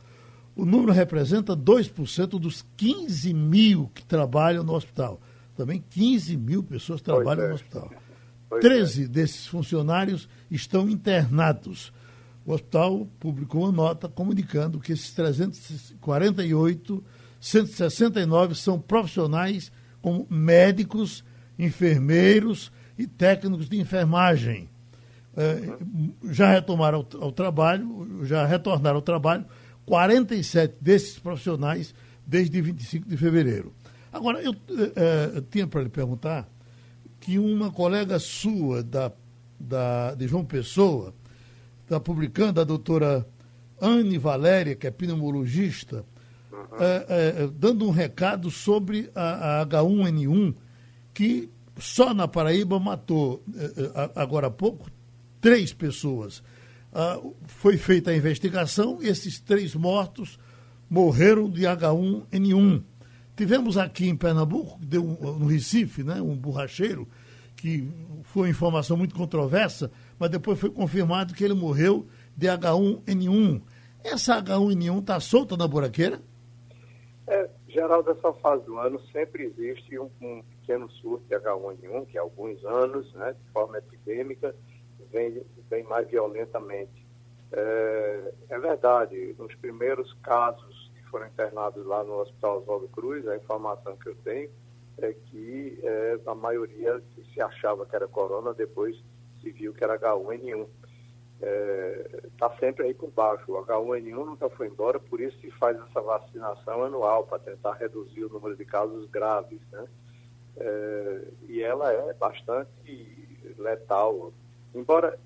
O 0.56 0.66
número 0.66 0.92
representa 0.92 1.56
2% 1.56 2.40
dos 2.40 2.66
15 2.76 3.32
mil 3.36 3.92
que 3.94 4.04
trabalham 4.04 4.64
no 4.64 4.74
hospital. 4.74 5.22
Também 5.56 5.84
15 5.92 6.36
mil 6.38 6.64
pessoas 6.64 7.02
trabalham 7.02 7.44
é. 7.44 7.50
no 7.50 7.54
hospital. 7.54 7.94
Pois 8.50 8.62
13 8.62 9.04
é. 9.04 9.08
desses 9.08 9.46
funcionários 9.46 10.28
estão 10.50 10.90
internados. 10.90 11.94
O 12.44 12.52
hospital 12.52 13.08
publicou 13.20 13.62
uma 13.62 13.72
nota 13.72 14.10
comunicando 14.10 14.80
que 14.80 14.92
esses 14.92 15.12
348, 15.14 17.04
169 17.40 18.56
são 18.56 18.80
profissionais 18.80 19.72
como 20.02 20.26
médicos, 20.30 21.24
enfermeiros 21.58 22.72
e 22.98 23.08
técnicos 23.08 23.70
de 23.70 23.80
enfermagem. 23.80 24.70
É, 25.36 25.78
já 26.32 26.52
retomaram 26.52 27.06
ao, 27.14 27.24
ao, 27.24 27.32
trabalho, 27.32 28.26
já 28.26 28.46
retornaram 28.46 28.98
ao 28.98 29.02
trabalho 29.02 29.46
47 29.86 30.76
desses 30.82 31.18
profissionais 31.18 31.94
desde 32.26 32.62
25 32.62 33.10
de 33.10 33.18
fevereiro. 33.18 33.74
Agora, 34.12 34.42
eu, 34.42 34.54
eh, 34.54 35.32
eu 35.36 35.42
tinha 35.42 35.68
para 35.68 35.82
lhe 35.82 35.90
perguntar 35.90 36.48
que 37.20 37.38
uma 37.38 37.72
colega 37.72 38.20
sua 38.20 38.84
da, 38.84 39.12
da, 39.60 40.16
de 40.16 40.28
João 40.28 40.46
Pessoa 40.46 41.14
está 41.84 42.00
publicando, 42.00 42.62
a 42.62 42.64
doutora 42.64 43.28
Anne 43.82 44.18
Valéria, 44.18 44.76
que 44.76 44.88
é 44.88 44.92
pneumologista. 44.92 46.06
É, 46.80 47.06
é, 47.44 47.48
dando 47.48 47.86
um 47.88 47.92
recado 47.92 48.50
sobre 48.50 49.10
a, 49.16 49.62
a, 49.62 49.66
H1N1, 49.66 50.56
que 51.14 51.50
só 51.78 52.14
na 52.14 52.28
Paraíba 52.28 52.80
matou, 52.80 53.44
é, 53.56 54.12
agora 54.16 54.48
há 54.48 54.52
pouco, 54.52 54.90
três 55.42 55.74
pessoas. 55.74 56.44
Ah, 56.92 57.20
foi 57.46 57.78
feita 57.78 58.12
a 58.12 58.18
investigação, 58.18 58.98
esses 59.02 59.40
três 59.40 59.76
mortos 59.76 60.40
morreram 60.90 61.50
de 61.50 61.62
H1N1. 61.62 62.84
Tivemos 63.36 63.78
aqui 63.78 64.10
em 64.10 64.16
Pernambuco, 64.16 64.80
deu 64.84 65.04
no 65.04 65.46
Recife, 65.46 66.04
né, 66.04 66.22
um 66.22 66.36
borracheiro, 66.36 67.08
que 67.56 67.88
foi 68.24 68.44
uma 68.44 68.50
informação 68.50 68.98
muito 68.98 69.16
controversa, 69.16 69.92
mas 70.18 70.30
depois 70.30 70.60
foi 70.60 70.70
confirmado 70.70 71.34
que 71.34 71.44
ele 71.44 71.54
morreu 71.54 72.08
de 72.36 72.48
H1N1. 72.48 73.62
Essa 74.04 74.42
H1N1 74.42 75.00
está 75.00 75.20
solta 75.20 75.56
na 75.56 75.68
buraqueira? 75.68 76.22
É, 77.80 77.82
geral 77.82 78.04
dessa 78.04 78.34
fase 78.34 78.66
do 78.66 78.78
ano 78.78 79.00
sempre 79.12 79.46
existe 79.46 79.98
um, 79.98 80.10
um 80.20 80.44
pequeno 80.44 80.90
surto 80.90 81.26
de 81.30 81.36
H1N1, 81.36 82.08
que 82.08 82.18
há 82.18 82.22
alguns 82.22 82.64
anos, 82.66 83.12
né, 83.14 83.34
de 83.34 83.52
forma 83.54 83.78
epidêmica, 83.78 84.54
vem, 85.10 85.42
vem 85.70 85.84
mais 85.86 86.06
violentamente. 86.10 87.08
É, 87.54 88.34
é, 88.50 88.60
verdade, 88.60 89.34
nos 89.40 89.56
primeiros 89.56 90.14
casos 90.22 90.92
que 90.94 91.04
foram 91.10 91.28
internados 91.28 91.86
lá 91.86 92.04
no 92.04 92.20
Hospital 92.20 92.60
Oswaldo 92.60 92.90
Cruz, 92.90 93.26
a 93.30 93.38
informação 93.38 93.96
que 93.96 94.10
eu 94.10 94.16
tenho 94.26 94.50
é 94.98 95.14
que 95.14 95.80
é, 95.82 96.20
a 96.26 96.36
maioria 96.36 97.02
se 97.34 97.42
achava 97.42 97.86
que 97.86 97.96
era 97.96 98.10
corona, 98.10 98.54
depois 98.54 99.02
se 99.42 99.52
viu 99.52 99.74
que 99.74 99.86
era 99.86 99.98
H1N1 99.98 100.68
está 101.40 101.48
é, 101.48 102.30
tá 102.38 102.56
sempre 102.60 102.86
aí 102.86 102.94
por 102.94 103.10
baixo. 103.12 103.52
O 103.52 103.66
H1N1 103.66 104.26
nunca 104.26 104.50
foi 104.50 104.68
embora, 104.68 105.00
por 105.00 105.22
isso 105.22 105.40
se 105.40 105.50
faz 105.52 105.78
essa 105.80 106.02
vacinação 106.02 106.84
anual, 106.84 107.26
para 107.26 107.40
tentar 107.40 107.74
reduzir 107.74 108.26
o 108.26 108.30
número 108.30 108.56
de 108.56 108.66
casos 108.66 109.10
graves. 109.10 109.62
Né? 109.72 109.86
É, 110.58 111.22
e 111.48 111.62
ela 111.62 111.92
é 111.92 112.14
bastante 112.14 113.56
letal. 113.58 114.34
Embora, 114.76 115.18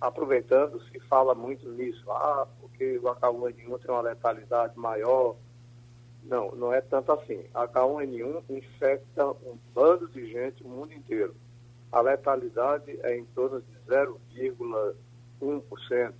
aproveitando, 0.00 0.80
se 0.84 1.00
fala 1.00 1.34
muito 1.34 1.68
nisso, 1.70 2.10
ah, 2.10 2.46
porque 2.60 2.98
o 2.98 3.02
H1N1 3.02 3.80
tem 3.80 3.90
uma 3.90 4.02
letalidade 4.02 4.78
maior. 4.78 5.36
Não, 6.24 6.50
não 6.54 6.72
é 6.74 6.82
tanto 6.82 7.10
assim. 7.12 7.44
H1N1 7.54 8.42
infecta 8.50 9.26
um 9.30 9.58
bando 9.74 10.08
de 10.08 10.30
gente 10.30 10.62
o 10.62 10.68
mundo 10.68 10.92
inteiro. 10.92 11.34
A 11.90 12.02
letalidade 12.02 12.98
é 13.02 13.16
em 13.16 13.24
torno 13.24 13.62
de 13.62 13.78
0,1 13.88 14.94
1%, 15.40 16.12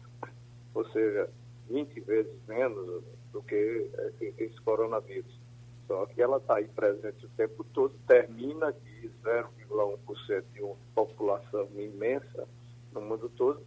ou 0.75 0.89
seja, 0.91 1.29
20 1.69 2.01
vezes 2.01 2.33
menos 2.47 3.03
do 3.33 3.43
que 3.43 3.91
esse 4.39 4.61
coronavírus. 4.63 5.39
Só 5.87 6.05
que 6.07 6.21
ela 6.21 6.37
está 6.37 6.57
aí 6.57 6.69
presente 6.69 7.25
o 7.25 7.29
tempo 7.31 7.65
todo, 7.73 7.95
termina 8.07 8.73
de 8.73 9.11
0,1% 9.25 10.45
de 10.53 10.63
uma 10.63 10.77
população 10.95 11.69
imensa 11.77 12.47
no 12.93 13.01
mundo 13.01 13.31
todo. 13.31 13.63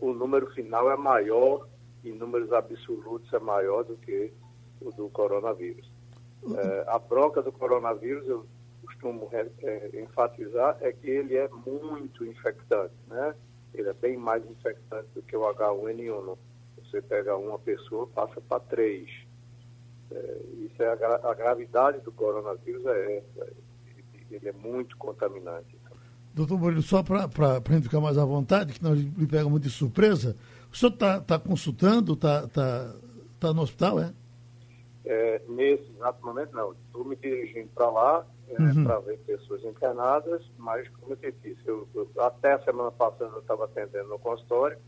O 0.00 0.12
número 0.12 0.50
final 0.52 0.90
é 0.90 0.96
maior, 0.96 1.68
em 2.04 2.12
números 2.12 2.52
absolutos 2.52 3.32
é 3.32 3.38
maior 3.38 3.84
do 3.84 3.96
que 3.96 4.32
o 4.80 4.90
do 4.92 5.08
coronavírus. 5.10 5.90
É, 6.56 6.84
a 6.88 6.98
bronca 6.98 7.42
do 7.42 7.52
coronavírus, 7.52 8.26
eu 8.28 8.46
costumo 8.84 9.28
é, 9.32 10.00
enfatizar, 10.00 10.78
é 10.80 10.92
que 10.92 11.10
ele 11.10 11.36
é 11.36 11.48
muito 11.66 12.24
infectante, 12.24 12.94
né? 13.08 13.34
Ele 13.76 13.88
é 13.88 13.94
bem 13.94 14.16
mais 14.16 14.44
infectante 14.48 15.08
do 15.14 15.22
que 15.22 15.36
o 15.36 15.42
H1N1. 15.54 16.36
Você 16.78 17.02
pega 17.02 17.36
uma 17.36 17.58
pessoa, 17.58 18.06
passa 18.08 18.40
para 18.40 18.60
três. 18.60 19.08
É, 20.10 20.40
isso 20.58 20.82
é 20.82 20.88
a, 20.88 20.94
gra 20.96 21.20
a, 21.22 21.34
gravidade 21.34 22.00
do 22.00 22.12
coronavírus 22.12 22.84
é 22.86 23.16
essa. 23.18 23.50
Ele, 23.86 24.04
ele 24.30 24.48
é 24.48 24.52
muito 24.52 24.96
contaminante. 24.96 25.76
Doutor 26.34 26.58
Murilo, 26.58 26.82
só 26.82 27.02
para 27.02 27.24
a 27.24 27.72
gente 27.72 27.84
ficar 27.84 28.00
mais 28.00 28.18
à 28.18 28.24
vontade, 28.24 28.74
que 28.74 28.82
nós 28.82 28.98
lhe 28.98 29.26
pegamos 29.26 29.60
de 29.60 29.70
surpresa, 29.70 30.36
o 30.70 30.76
senhor 30.76 30.92
está 30.92 31.20
tá 31.20 31.38
consultando, 31.38 32.12
está 32.12 32.46
tá, 32.48 32.94
tá 33.40 33.54
no 33.54 33.62
hospital, 33.62 34.00
é? 34.00 34.12
é? 35.06 35.42
Nesse 35.48 35.90
exato 35.90 36.24
momento, 36.24 36.54
não. 36.54 36.72
Estou 36.72 37.04
me 37.06 37.16
dirigindo 37.16 37.68
para 37.74 37.90
lá, 37.90 38.26
é, 38.48 38.62
uhum. 38.62 38.84
para 38.84 38.98
ver 39.00 39.18
pessoas 39.18 39.64
internadas, 39.64 40.42
mas, 40.56 40.88
como 40.88 41.12
eu 41.12 41.16
te 41.16 41.32
disse, 41.42 41.60
eu, 41.66 41.88
eu, 41.94 42.08
até 42.18 42.52
a 42.52 42.58
semana 42.60 42.90
passada 42.92 43.30
eu 43.34 43.40
estava 43.40 43.64
atendendo 43.64 44.08
no 44.08 44.18
consultório, 44.18 44.78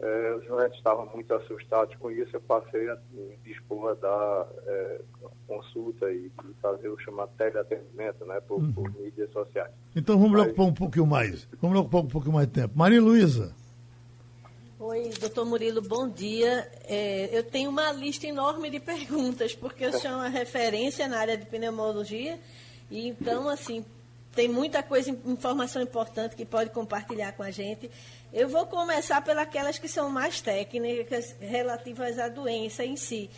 é, 0.00 0.34
os 0.34 0.46
doentes 0.46 0.76
estavam 0.78 1.06
muito 1.06 1.32
assustados 1.32 1.94
com 1.96 2.10
isso, 2.10 2.34
eu 2.34 2.40
passei 2.40 2.90
a 2.90 2.98
me 3.12 3.36
dispor 3.44 3.92
a 3.92 3.94
dar 3.94 4.48
é, 4.66 5.00
consulta 5.46 6.10
e, 6.10 6.26
e, 6.26 6.54
fazer 6.60 6.88
o 6.88 6.98
chamado 6.98 7.30
teleatendimento 7.38 8.24
né, 8.24 8.40
por, 8.40 8.60
uhum. 8.60 8.72
por 8.72 8.92
mídias 9.00 9.30
sociais. 9.30 9.70
Então 9.94 10.18
vamos 10.18 10.32
mas... 10.32 10.48
ocupar 10.48 10.66
um 10.66 10.74
pouquinho 10.74 11.06
mais, 11.06 11.48
vamos 11.60 11.78
ocupar 11.78 12.00
um 12.02 12.08
pouquinho 12.08 12.34
mais 12.34 12.48
de 12.48 12.52
tempo. 12.52 12.76
Maria 12.76 13.00
Luísa. 13.00 13.54
Oi, 14.80 15.10
doutor 15.20 15.46
Murilo, 15.46 15.80
bom 15.80 16.08
dia. 16.08 16.68
É, 16.88 17.38
eu 17.38 17.44
tenho 17.44 17.70
uma 17.70 17.92
lista 17.92 18.26
enorme 18.26 18.68
de 18.68 18.80
perguntas, 18.80 19.54
porque 19.54 19.84
eu 19.84 19.92
sou 19.92 20.10
uma 20.10 20.28
referência 20.28 21.06
na 21.06 21.20
área 21.20 21.38
de 21.38 21.46
pneumologia 21.46 22.40
e 22.92 23.08
então, 23.08 23.48
assim, 23.48 23.82
tem 24.34 24.48
muita 24.48 24.82
coisa, 24.82 25.10
informação 25.24 25.80
importante 25.80 26.36
que 26.36 26.44
pode 26.44 26.68
compartilhar 26.68 27.32
com 27.32 27.42
a 27.42 27.50
gente. 27.50 27.90
Eu 28.30 28.50
vou 28.50 28.66
começar 28.66 29.22
pelas 29.22 29.78
que 29.78 29.88
são 29.88 30.10
mais 30.10 30.42
técnicas, 30.42 31.34
relativas 31.40 32.18
à 32.18 32.28
doença 32.28 32.84
em 32.84 32.94
si. 32.96 33.30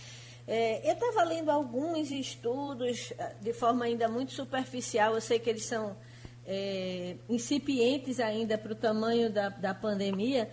É, 0.47 0.91
eu 0.91 0.95
estava 0.95 1.23
lendo 1.23 1.51
alguns 1.51 2.11
estudos 2.11 3.13
ah, 3.17 3.31
de 3.41 3.53
forma 3.53 3.85
ainda 3.85 4.09
muito 4.09 4.33
superficial, 4.33 5.15
eu 5.15 5.21
sei 5.21 5.39
que 5.39 5.49
eles 5.49 5.65
são 5.65 5.97
é, 6.45 7.15
incipientes 7.29 8.19
ainda 8.19 8.59
para 8.59 8.73
o 8.73 8.75
tamanho 8.75 9.31
da, 9.31 9.51
da 9.51 9.73
pandemia, 9.73 10.51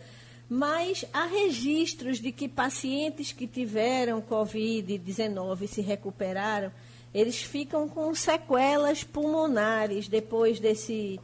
mas 0.48 1.06
há 1.12 1.26
registros 1.26 2.20
de 2.20 2.32
que 2.32 2.48
pacientes 2.48 3.32
que 3.32 3.48
tiveram 3.48 4.22
Covid-19 4.22 5.68
se 5.68 5.82
recuperaram 5.82 6.72
eles 7.14 7.42
ficam 7.44 7.88
com 7.88 8.14
sequelas 8.16 9.04
pulmonares 9.04 10.08
depois 10.08 10.60
desse, 10.60 11.20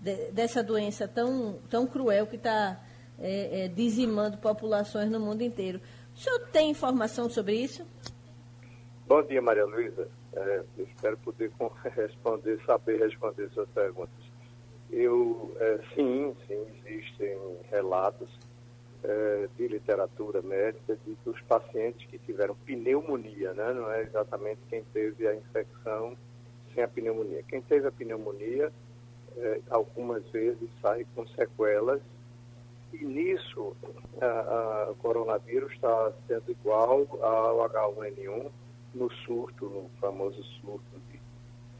de, 0.00 0.30
dessa 0.30 0.62
doença 0.62 1.08
tão, 1.08 1.58
tão 1.68 1.86
cruel 1.86 2.26
que 2.26 2.36
está 2.36 2.80
é, 3.18 3.64
é, 3.64 3.68
dizimando 3.68 4.38
populações 4.38 5.10
no 5.10 5.18
mundo 5.18 5.42
inteiro. 5.42 5.80
O 6.14 6.18
senhor 6.18 6.40
tem 6.52 6.70
informação 6.70 7.28
sobre 7.28 7.56
isso? 7.56 7.86
Bom 9.06 9.22
dia, 9.22 9.42
Maria 9.42 9.64
Luísa. 9.64 10.08
É, 10.34 10.62
espero 10.78 11.16
poder 11.18 11.50
responder, 11.94 12.60
saber 12.64 12.98
responder 13.00 13.50
suas 13.50 13.68
perguntas. 13.70 14.32
Eu, 14.90 15.56
é, 15.58 15.78
sim, 15.94 16.34
sim, 16.46 16.66
existem 16.84 17.36
relatos 17.70 18.28
é, 19.04 19.48
de 19.56 19.68
literatura 19.68 20.40
médica 20.42 20.96
de 21.04 21.16
que 21.16 21.28
os 21.28 21.40
pacientes 21.42 22.06
que 22.08 22.18
tiveram 22.18 22.54
pneumonia, 22.54 23.52
né, 23.52 23.72
não 23.72 23.90
é 23.90 24.02
exatamente 24.02 24.60
quem 24.68 24.84
teve 24.92 25.26
a 25.26 25.34
infecção 25.34 26.16
sem 26.74 26.82
a 26.82 26.88
pneumonia. 26.88 27.42
Quem 27.48 27.60
teve 27.62 27.88
a 27.88 27.92
pneumonia, 27.92 28.72
é, 29.36 29.60
algumas 29.70 30.26
vezes 30.30 30.68
sai 30.80 31.06
com 31.14 31.26
sequelas 31.28 32.00
e 32.92 33.04
nisso 33.04 33.74
o 34.90 34.94
coronavírus 34.96 35.72
está 35.72 36.12
sendo 36.28 36.50
igual 36.50 37.06
ao 37.22 37.68
H1N1 37.68 38.50
no 38.94 39.10
surto, 39.24 39.64
no 39.64 39.90
famoso 39.98 40.42
surto 40.60 41.00
de, 41.10 41.20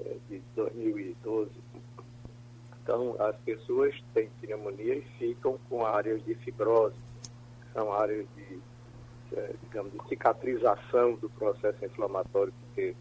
é, 0.01 0.17
de 0.29 0.43
2012. 0.57 1.51
Então, 2.83 3.15
as 3.21 3.37
pessoas 3.37 3.95
têm 4.15 4.29
pneumonia 4.41 4.97
e 4.97 5.03
ficam 5.19 5.59
com 5.69 5.85
áreas 5.87 6.25
de 6.25 6.35
fibrose 6.37 6.97
são 7.73 7.93
áreas 7.93 8.27
de, 8.37 8.61
é, 9.37 9.55
digamos, 9.63 9.93
de 9.93 10.09
cicatrização 10.09 11.15
do 11.15 11.29
processo 11.31 11.85
inflamatório 11.85 12.53
que 12.75 12.95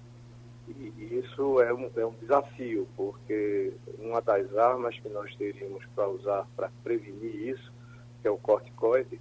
E, 0.68 0.94
e 0.98 1.20
isso 1.20 1.60
é 1.62 1.74
um, 1.74 1.90
é 1.96 2.06
um 2.06 2.14
desafio, 2.22 2.88
porque 2.96 3.74
uma 4.00 4.22
das 4.22 4.56
armas 4.56 4.98
que 5.00 5.10
nós 5.10 5.36
teríamos 5.36 5.86
para 5.96 6.08
usar 6.08 6.48
para 6.56 6.72
prevenir 6.84 7.50
isso, 7.50 7.74
que 8.22 8.28
é 8.28 8.32
o 8.32 8.38
corticoide, 8.38 9.20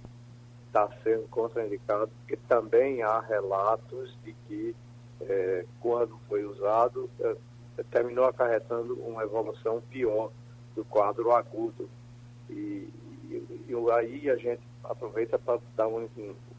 está 0.67 0.89
sendo 1.03 1.27
contraindicado, 1.27 2.09
porque 2.19 2.37
também 2.47 3.01
há 3.03 3.19
relatos 3.19 4.17
de 4.23 4.33
que, 4.47 4.75
é, 5.21 5.65
quando 5.81 6.17
foi 6.29 6.45
usado, 6.45 7.09
é, 7.19 7.35
terminou 7.91 8.25
acarretando 8.25 8.93
uma 9.01 9.23
evolução 9.23 9.81
pior 9.89 10.31
do 10.75 10.85
quadro 10.85 11.31
agudo. 11.33 11.89
E, 12.49 12.87
e, 13.29 13.65
e 13.67 13.91
aí 13.91 14.29
a 14.29 14.37
gente 14.37 14.61
aproveita 14.83 15.39
para 15.39 15.87
um 15.87 16.07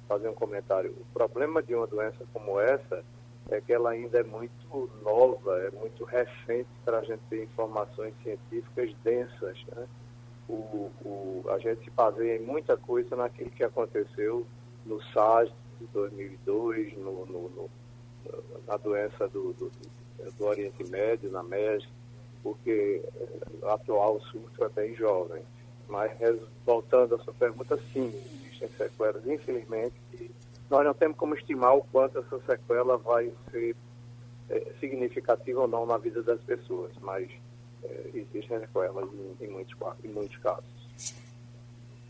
fazer 0.08 0.28
um 0.28 0.34
comentário. 0.34 0.90
O 0.92 1.04
problema 1.12 1.62
de 1.62 1.74
uma 1.74 1.86
doença 1.86 2.24
como 2.32 2.60
essa 2.60 3.02
é 3.50 3.60
que 3.60 3.72
ela 3.72 3.90
ainda 3.90 4.20
é 4.20 4.22
muito 4.22 4.90
nova, 5.02 5.58
é 5.60 5.70
muito 5.70 6.04
recente 6.04 6.68
para 6.84 6.98
a 6.98 7.04
gente 7.04 7.20
ter 7.28 7.42
informações 7.42 8.14
científicas 8.22 8.94
densas. 9.02 9.58
Né? 9.74 9.86
O, 10.48 10.90
o, 11.04 11.44
a 11.48 11.58
gente 11.58 11.84
se 11.84 11.90
baseia 11.90 12.36
em 12.36 12.42
muita 12.42 12.76
coisa 12.76 13.16
naquilo 13.16 13.50
que 13.50 13.64
aconteceu 13.64 14.46
no 14.84 15.02
SARS 15.12 15.52
de 15.80 15.86
2002, 15.88 16.96
no, 16.98 17.26
no, 17.26 17.48
no, 17.48 17.70
na 18.66 18.76
doença 18.76 19.28
do, 19.28 19.52
do, 19.54 19.70
do, 20.38 20.44
Oriente 20.44 20.84
Médio, 20.84 21.30
na 21.30 21.42
MES, 21.42 21.86
porque 22.42 23.02
o 23.60 23.68
atual 23.68 24.20
surto 24.20 24.64
é 24.64 24.68
bem 24.68 24.94
jovem. 24.94 25.42
Mas, 25.88 26.12
voltando 26.64 27.14
à 27.16 27.18
sua 27.18 27.34
pergunta, 27.34 27.78
sim, 27.92 28.12
existem 28.42 28.68
sequelas, 28.76 29.26
infelizmente, 29.26 29.94
nós 30.70 30.84
não 30.84 30.94
temos 30.94 31.16
como 31.16 31.34
estimar 31.34 31.76
o 31.76 31.84
quanto 31.84 32.18
essa 32.18 32.38
sequela 32.46 32.96
vai 32.96 33.30
ser 33.50 33.76
é, 34.48 34.72
significativa 34.80 35.60
ou 35.60 35.68
não 35.68 35.84
na 35.84 35.98
vida 35.98 36.22
das 36.22 36.40
pessoas, 36.40 36.92
mas 37.00 37.30
é, 37.84 38.10
existem 38.14 38.58
sequelas 38.60 39.08
em, 39.12 39.44
em, 39.44 39.48
muitos, 39.48 39.76
em 40.02 40.08
muitos 40.08 40.36
casos. 40.38 40.64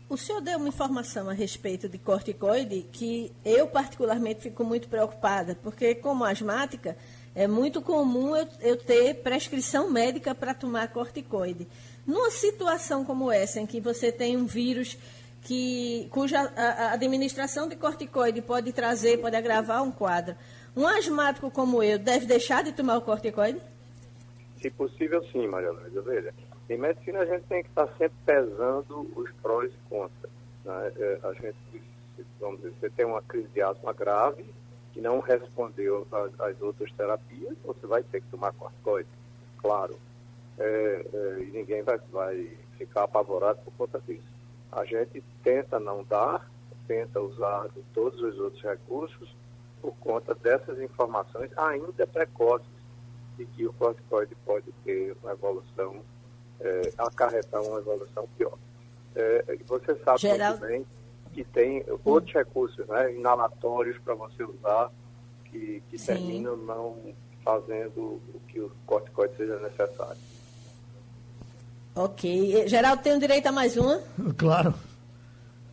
O 0.09 0.17
senhor 0.17 0.41
deu 0.41 0.59
uma 0.59 0.67
informação 0.67 1.29
a 1.29 1.33
respeito 1.33 1.89
de 1.89 1.97
corticoide 1.97 2.83
que 2.91 3.31
eu 3.43 3.67
particularmente 3.67 4.41
fico 4.41 4.63
muito 4.63 4.87
preocupada, 4.87 5.57
porque 5.63 5.95
como 5.95 6.23
asmática 6.23 6.95
é 7.33 7.47
muito 7.47 7.81
comum 7.81 8.35
eu, 8.35 8.47
eu 8.61 8.77
ter 8.77 9.15
prescrição 9.15 9.89
médica 9.89 10.35
para 10.35 10.53
tomar 10.53 10.87
corticoide. 10.89 11.67
Numa 12.05 12.29
situação 12.29 13.05
como 13.05 13.31
essa, 13.31 13.59
em 13.59 13.65
que 13.65 13.79
você 13.79 14.11
tem 14.11 14.35
um 14.35 14.45
vírus 14.45 14.97
que, 15.43 16.07
cuja 16.11 16.39
a, 16.55 16.61
a 16.61 16.93
administração 16.93 17.67
de 17.67 17.75
corticoide 17.75 18.41
pode 18.41 18.71
trazer, 18.73 19.19
pode 19.19 19.35
agravar 19.35 19.83
um 19.83 19.91
quadro. 19.91 20.35
Um 20.75 20.87
asmático 20.87 21.51
como 21.51 21.83
eu 21.83 21.99
deve 21.99 22.25
deixar 22.25 22.63
de 22.63 22.71
tomar 22.71 22.97
o 22.97 23.01
corticoide? 23.01 23.59
Se 24.61 24.69
possível, 24.69 25.23
sim, 25.31 25.47
Maria 25.47 25.71
Luísa. 25.71 26.01
Veja, 26.01 26.33
em 26.69 26.77
medicina 26.77 27.19
a 27.19 27.25
gente 27.25 27.43
tem 27.43 27.61
que 27.61 27.69
estar 27.69 27.87
sempre 27.97 28.17
pesando 28.25 29.11
os 29.15 29.29
prós 29.41 29.71
e 29.71 29.89
contras. 29.89 30.31
Né? 30.65 30.91
É, 30.97 31.19
a 31.23 31.33
gente, 31.33 31.83
vamos 32.39 32.61
dizer, 32.61 32.73
você 32.79 32.89
tem 32.89 33.05
uma 33.05 33.21
crise 33.21 33.47
de 33.53 33.61
asma 33.61 33.93
grave, 33.93 34.45
que 34.93 35.01
não 35.01 35.19
respondeu 35.19 36.07
às 36.11 36.61
outras 36.61 36.91
terapias, 36.93 37.55
você 37.63 37.85
vai 37.85 38.03
ter 38.03 38.21
que 38.21 38.27
tomar 38.27 38.53
corticoide, 38.53 39.09
claro. 39.57 39.99
É, 40.57 41.05
é, 41.13 41.39
e 41.41 41.51
ninguém 41.51 41.81
vai, 41.81 41.99
vai 42.11 42.57
ficar 42.77 43.03
apavorado 43.03 43.59
por 43.63 43.73
conta 43.73 43.99
disso. 44.01 44.27
A 44.71 44.85
gente 44.85 45.23
tenta 45.43 45.79
não 45.79 46.03
dar, 46.03 46.49
tenta 46.87 47.19
usar 47.19 47.67
todos 47.93 48.21
os 48.21 48.39
outros 48.39 48.61
recursos 48.61 49.35
por 49.81 49.93
conta 49.97 50.33
dessas 50.35 50.79
informações 50.79 51.51
ainda 51.57 52.07
precoces 52.07 52.67
de 53.37 53.45
que 53.45 53.65
o 53.65 53.73
corticoide 53.73 54.35
pode 54.45 54.71
ter 54.83 55.15
uma 55.21 55.31
evolução, 55.31 56.01
é, 56.59 56.93
acarretar 56.97 57.61
uma 57.61 57.79
evolução 57.79 58.27
pior. 58.37 58.57
É, 59.15 59.57
você 59.67 59.95
sabe 60.03 60.19
Geraldo... 60.19 60.59
também 60.59 60.85
que 61.33 61.43
tem 61.43 61.83
outros 62.05 62.33
recursos, 62.33 62.87
né, 62.87 63.13
inalatórios 63.13 63.97
para 63.99 64.13
você 64.13 64.43
usar, 64.43 64.91
que, 65.45 65.81
que 65.89 65.97
terminam 65.97 66.55
não 66.55 67.13
fazendo 67.43 68.21
o 68.33 68.39
que 68.47 68.59
o 68.59 68.71
corticoide 68.85 69.35
seja 69.35 69.59
necessário. 69.59 70.21
Ok. 71.95 72.67
Geraldo, 72.67 73.03
tem 73.03 73.13
o 73.13 73.19
direito 73.19 73.47
a 73.47 73.51
mais 73.51 73.77
uma? 73.77 74.01
Claro. 74.37 74.73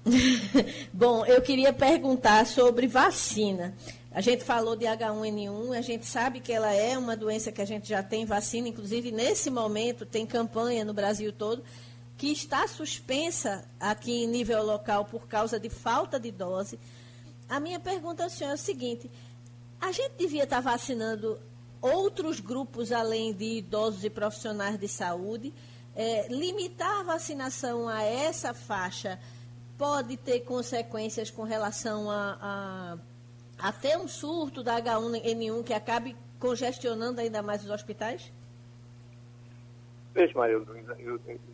Bom, 0.92 1.24
eu 1.26 1.40
queria 1.42 1.72
perguntar 1.72 2.46
sobre 2.46 2.87
vacina. 2.87 3.74
A 4.12 4.20
gente 4.20 4.42
falou 4.42 4.74
de 4.74 4.87
H1N1, 4.87 5.76
a 5.76 5.80
gente 5.80 6.04
sabe 6.04 6.40
que 6.40 6.52
ela 6.52 6.72
é 6.72 6.98
uma 6.98 7.16
doença 7.16 7.52
que 7.52 7.62
a 7.62 7.64
gente 7.64 7.88
já 7.88 8.02
tem 8.02 8.24
vacina, 8.24 8.66
inclusive 8.66 9.12
nesse 9.12 9.50
momento 9.50 10.04
tem 10.04 10.26
campanha 10.26 10.85
no 10.85 10.92
Brasil 10.92 11.33
todo, 11.33 11.62
que 12.18 12.33
está 12.33 12.66
suspensa 12.66 13.64
aqui 13.78 14.24
em 14.24 14.26
nível 14.26 14.64
local 14.64 15.04
por 15.04 15.28
causa 15.28 15.61
de 15.61 15.70
falta 15.70 16.18
de 16.18 16.33
dose. 16.33 16.78
A 17.48 17.61
minha 17.61 17.78
pergunta 17.78 18.24
ao 18.24 18.30
senhor 18.30 18.50
é 18.50 18.54
o 18.54 18.59
seguinte: 18.59 19.09
a 19.80 19.92
gente 19.92 20.14
devia 20.18 20.42
estar 20.42 20.61
vacinando 20.61 21.38
outros 21.80 22.40
grupos 22.40 22.90
além 22.92 23.33
de 23.33 23.59
idosos 23.59 24.04
e 24.04 24.11
profissionais 24.11 24.78
de 24.78 24.88
saúde? 24.88 25.52
É, 26.02 26.26
limitar 26.28 27.00
a 27.00 27.02
vacinação 27.02 27.86
a 27.86 28.02
essa 28.02 28.54
faixa 28.54 29.18
pode 29.76 30.16
ter 30.16 30.40
consequências 30.40 31.30
com 31.30 31.42
relação 31.42 32.10
a, 32.10 32.38
a, 33.60 33.68
a 33.68 33.70
ter 33.70 33.98
um 33.98 34.08
surto 34.08 34.62
da 34.62 34.80
H1N1 34.80 35.62
que 35.62 35.74
acabe 35.74 36.16
congestionando 36.38 37.20
ainda 37.20 37.42
mais 37.42 37.62
os 37.62 37.68
hospitais? 37.68 38.32
Veja, 40.14 40.32
Maria 40.38 40.56
Luísa, 40.56 40.96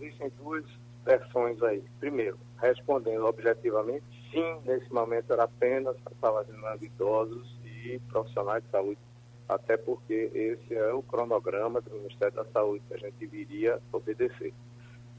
existem 0.00 0.30
duas 0.38 0.64
versões 1.04 1.61
aí. 1.64 1.82
Primeiro, 1.98 2.38
respondendo 2.62 3.26
objetivamente, 3.26 4.04
sim, 4.30 4.61
nesse 4.64 4.92
momento 4.92 5.32
era 5.32 5.42
apenas 5.42 5.96
para 6.20 6.30
vacinando 6.30 6.85
idosos 6.85 7.52
e 7.64 7.98
profissionais 8.12 8.62
de 8.62 8.70
saúde 8.70 9.00
até 9.48 9.76
porque 9.76 10.30
esse 10.35 10.74
é 10.74 10.92
o 10.92 11.02
cronograma 11.02 11.80
do 11.80 11.90
Ministério 11.90 12.35
da 12.35 12.44
Saúde 12.46 12.82
que 12.88 12.94
a 12.94 12.98
gente 12.98 13.14
deveria 13.18 13.80
obedecer. 13.92 14.52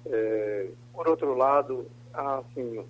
É, 0.06 0.70
por 0.94 1.08
outro 1.08 1.34
lado, 1.36 1.88
há 2.14 2.40
assim, 2.40 2.86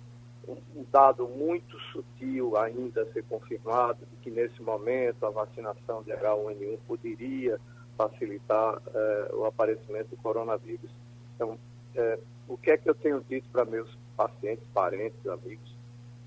um 0.48 0.84
dado 0.90 1.28
muito 1.28 1.78
sutil 1.92 2.56
ainda 2.56 3.02
a 3.02 3.12
ser 3.12 3.24
confirmado, 3.24 3.98
de 4.06 4.16
que 4.16 4.30
nesse 4.30 4.60
momento 4.62 5.24
a 5.24 5.30
vacinação 5.30 6.02
de 6.02 6.12
H1N1 6.12 6.78
poderia 6.86 7.58
facilitar 7.96 8.80
é, 8.94 9.30
o 9.34 9.44
aparecimento 9.44 10.08
do 10.08 10.16
coronavírus. 10.16 10.90
Então, 11.34 11.58
é, 11.94 12.18
o 12.48 12.56
que 12.56 12.70
é 12.70 12.76
que 12.76 12.88
eu 12.88 12.94
tenho 12.94 13.24
dito 13.28 13.48
para 13.50 13.64
meus 13.64 13.88
pacientes, 14.16 14.64
parentes, 14.72 15.26
amigos? 15.26 15.76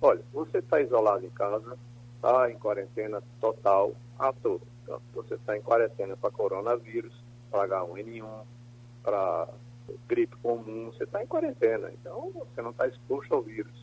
Olha, 0.02 0.22
você 0.34 0.60
está 0.60 0.82
isolado 0.82 1.26
em 1.26 1.30
casa, 1.30 1.78
está 2.16 2.50
em 2.50 2.58
quarentena 2.58 3.22
total, 3.40 3.94
a 4.18 4.32
todos 4.34 4.71
então, 4.84 5.02
você 5.14 5.36
está 5.36 5.58
em 5.58 5.62
quarentena 5.62 6.16
para 6.18 6.32
coronavírus, 6.32 7.14
para 7.50 7.68
H1N1, 7.68 8.44
para 9.04 9.50
gripe 10.08 10.36
comum, 10.38 10.92
você 10.92 11.04
está 11.04 11.22
em 11.24 11.28
quarentena. 11.28 11.92
Então, 11.92 12.32
você 12.34 12.62
não 12.62 12.72
está 12.72 12.88
exposto 12.88 13.34
ao 13.34 13.42
vírus. 13.42 13.74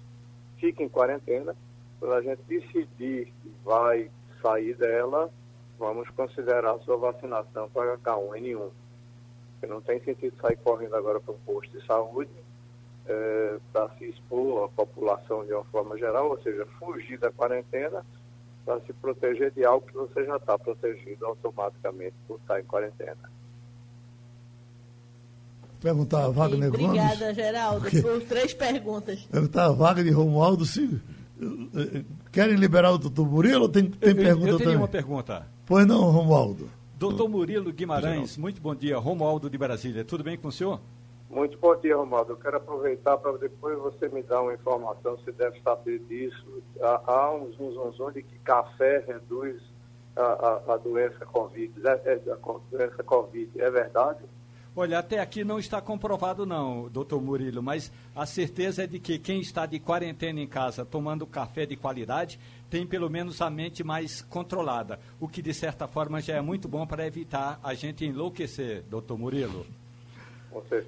Fique 0.57 0.83
em 0.83 0.89
quarentena. 0.89 1.55
Quando 1.99 2.15
a 2.15 2.23
gente 2.23 2.43
decidir 2.43 3.33
que 3.43 3.53
vai 3.65 4.11
sair 4.43 4.75
dela, 4.75 5.31
vamos 5.79 6.09
considerar 6.11 6.75
a 6.75 6.79
sua 6.81 6.97
vacinação 6.97 7.69
para 7.71 7.99
H1N1. 7.99 8.71
Porque 9.53 9.67
não 9.67 9.81
tem 9.81 10.01
sentido 10.01 10.37
sair 10.41 10.57
correndo 10.57 10.95
agora 10.95 11.21
para 11.21 11.35
um 11.35 11.39
posto 11.39 11.77
de 11.77 11.85
saúde 11.87 12.31
é, 13.07 13.59
para 13.73 13.89
se 13.97 14.05
expor 14.05 14.65
à 14.65 14.69
população 14.69 15.45
de 15.45 15.53
uma 15.53 15.65
forma 15.65 15.99
geral, 15.99 16.31
ou 16.31 16.41
seja, 16.43 16.67
fugir 16.79 17.19
da 17.19 17.33
quarentena 17.33 18.05
para 18.69 18.81
se 18.81 18.93
proteger 18.93 19.51
de 19.53 19.65
algo 19.65 19.87
que 19.87 19.95
você 19.95 20.27
já 20.27 20.37
está 20.37 20.59
protegido 20.59 21.25
automaticamente 21.25 22.15
por 22.27 22.39
estar 22.39 22.61
em 22.61 22.65
quarentena. 22.65 23.31
Perguntar 25.81 26.25
a 26.25 26.29
Wagner 26.29 26.71
Gomes. 26.71 26.87
Obrigada, 26.87 27.33
Geraldo, 27.33 27.81
porque... 27.81 28.03
por 28.03 28.21
três 28.25 28.53
perguntas. 28.53 29.21
Perguntar 29.23 29.65
a 29.65 29.73
Wagner 29.73 30.15
Romualdo 30.15 30.67
se 30.67 31.01
eh, 31.41 32.05
querem 32.31 32.57
liberar 32.57 32.93
o 32.93 32.99
doutor 32.99 33.27
Murilo 33.27 33.63
ou 33.63 33.69
tem, 33.71 33.87
tem 33.87 34.11
eu, 34.11 34.17
pergunta 34.17 34.49
eu, 34.49 34.59
eu 34.59 34.59
tenho 34.59 34.77
uma 34.77 34.89
pergunta. 34.89 35.47
Pois 35.65 35.87
não, 35.87 36.11
Romualdo. 36.11 36.69
Doutor 36.99 37.27
Murilo 37.27 37.73
Guimarães, 37.73 38.37
muito 38.37 38.61
bom 38.61 38.75
dia. 38.75 38.99
Romualdo 38.99 39.49
de 39.49 39.57
Brasília, 39.57 40.05
tudo 40.05 40.23
bem 40.23 40.37
com 40.37 40.49
o 40.49 40.53
senhor? 40.53 40.79
Muito 41.31 41.59
bom 41.59 41.77
dia, 41.77 41.95
Romualdo. 41.95 42.33
Eu 42.33 42.37
quero 42.39 42.57
aproveitar 42.57 43.19
para 43.19 43.37
depois 43.37 43.79
você 43.79 44.09
me 44.09 44.23
dar 44.23 44.41
uma 44.41 44.55
informação, 44.55 45.17
você 45.17 45.31
deve 45.31 45.61
saber 45.61 45.99
disso. 46.01 46.63
Há, 46.81 47.03
há 47.07 47.35
um 47.35 47.53
zum, 47.53 48.11
de 48.13 48.23
que 48.23 48.39
café 48.39 49.05
reduz 49.07 49.61
a, 50.17 50.23
a, 50.23 50.75
a 50.75 50.77
doença 50.79 51.27
Covid. 51.27 51.73
É, 51.87 51.91
é, 51.91 52.33
a 52.33 52.59
doença 52.71 53.03
Covid. 53.03 53.61
É 53.61 53.71
verdade? 53.71 54.25
Olha, 54.75 55.01
até 55.01 55.19
aqui 55.19 55.43
não 55.43 55.59
está 55.59 55.81
comprovado 55.83 56.47
não, 56.47 56.89
doutor 56.89 57.21
Murilo, 57.21 57.61
mas 57.61 57.91
a 58.15 58.25
certeza 58.25 58.85
é 58.85 58.87
de 58.87 59.01
que 59.01 59.19
quem 59.19 59.41
está 59.41 59.67
de 59.67 59.81
quarentena 59.81 60.41
em 60.41 60.47
casa 60.47 60.85
tomando 60.85 61.27
café 61.27 61.67
de 61.67 61.77
qualidade 61.77 62.39
tem 62.71 62.87
pelo 62.87 63.11
menos 63.11 63.43
a 63.43 63.51
mente 63.51 63.83
mais 63.83 64.23
controlada, 64.23 65.01
o 65.19 65.27
que 65.27 65.43
de 65.43 65.53
certa 65.53 65.89
forma 65.89 66.21
já 66.21 66.37
é 66.37 66.41
muito 66.41 66.69
bom 66.69 66.87
para 66.87 67.05
evitar 67.05 67.59
a 67.61 67.75
gente 67.75 68.05
enlouquecer, 68.05 68.85
doutor 68.85 69.19
Murilo. 69.19 69.67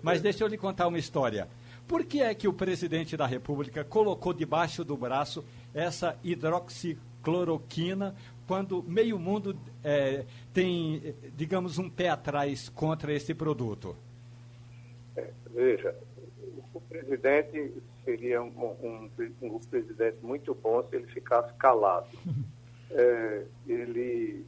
Mas 0.02 0.20
deixa 0.20 0.44
eu 0.44 0.48
lhe 0.48 0.56
contar 0.58 0.86
uma 0.86 0.98
história. 0.98 1.48
Por 1.86 2.04
que 2.04 2.20
é 2.22 2.34
que 2.34 2.46
o 2.46 2.52
presidente 2.52 3.16
da 3.16 3.26
República 3.26 3.82
colocou 3.82 4.32
debaixo 4.32 4.84
do 4.84 4.96
braço 4.96 5.44
essa 5.74 6.16
hidroxicloroquina 6.22 8.14
quando 8.46 8.82
meio 8.82 9.18
mundo 9.18 9.56
é, 9.82 10.24
tem, 10.52 11.14
digamos, 11.36 11.78
um 11.78 11.88
pé 11.88 12.08
atrás 12.08 12.68
contra 12.68 13.12
esse 13.12 13.34
produto? 13.34 13.96
É, 15.16 15.30
veja, 15.52 15.96
o 16.74 16.80
presidente 16.80 17.72
seria 18.04 18.42
um, 18.42 18.48
um, 18.82 19.10
um, 19.42 19.58
presidente 19.58 20.18
muito 20.22 20.54
bom 20.54 20.82
se 20.88 20.96
ele 20.96 21.06
ficasse 21.06 21.52
calado. 21.54 22.08
É, 22.92 23.44
ele 23.68 24.44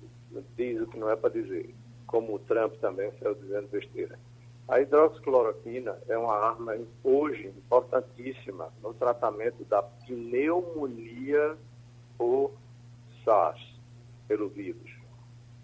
diz 0.57 0.81
o 0.81 0.87
que 0.88 0.98
não 0.98 1.09
é 1.09 1.14
para 1.14 1.31
dizer, 1.31 1.72
como 2.09 2.35
o 2.35 2.40
Trump 2.40 2.75
também 2.81 3.09
saiu 3.20 3.37
dizendo 3.37 3.68
besteira. 3.68 4.18
A 4.68 4.81
hidroxicloroquina 4.81 5.98
é 6.09 6.16
uma 6.16 6.35
arma 6.35 6.79
hoje 7.03 7.48
importantíssima 7.48 8.72
no 8.83 8.94
tratamento 8.94 9.64
da 9.64 9.83
pneumonia 9.83 11.57
por 12.16 12.53
SARS, 13.25 13.61
pelo 14.29 14.48
vírus. 14.48 14.90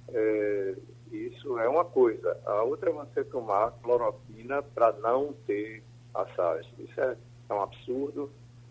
É, 0.09 0.75
isso 1.13 1.59
é 1.59 1.69
uma 1.69 1.85
coisa. 1.85 2.39
A 2.45 2.63
outra 2.63 2.91
é 2.91 2.93
você 2.93 3.25
tomar 3.25 3.73
cloroquina 3.83 4.63
para 4.63 4.93
não 4.95 5.33
ter 5.47 5.83
a 6.15 6.27
SARS. 6.35 6.67
Isso 6.79 7.01
é, 7.01 7.17
é 7.49 7.55
um 7.55 7.63
absurdo, 7.63 8.31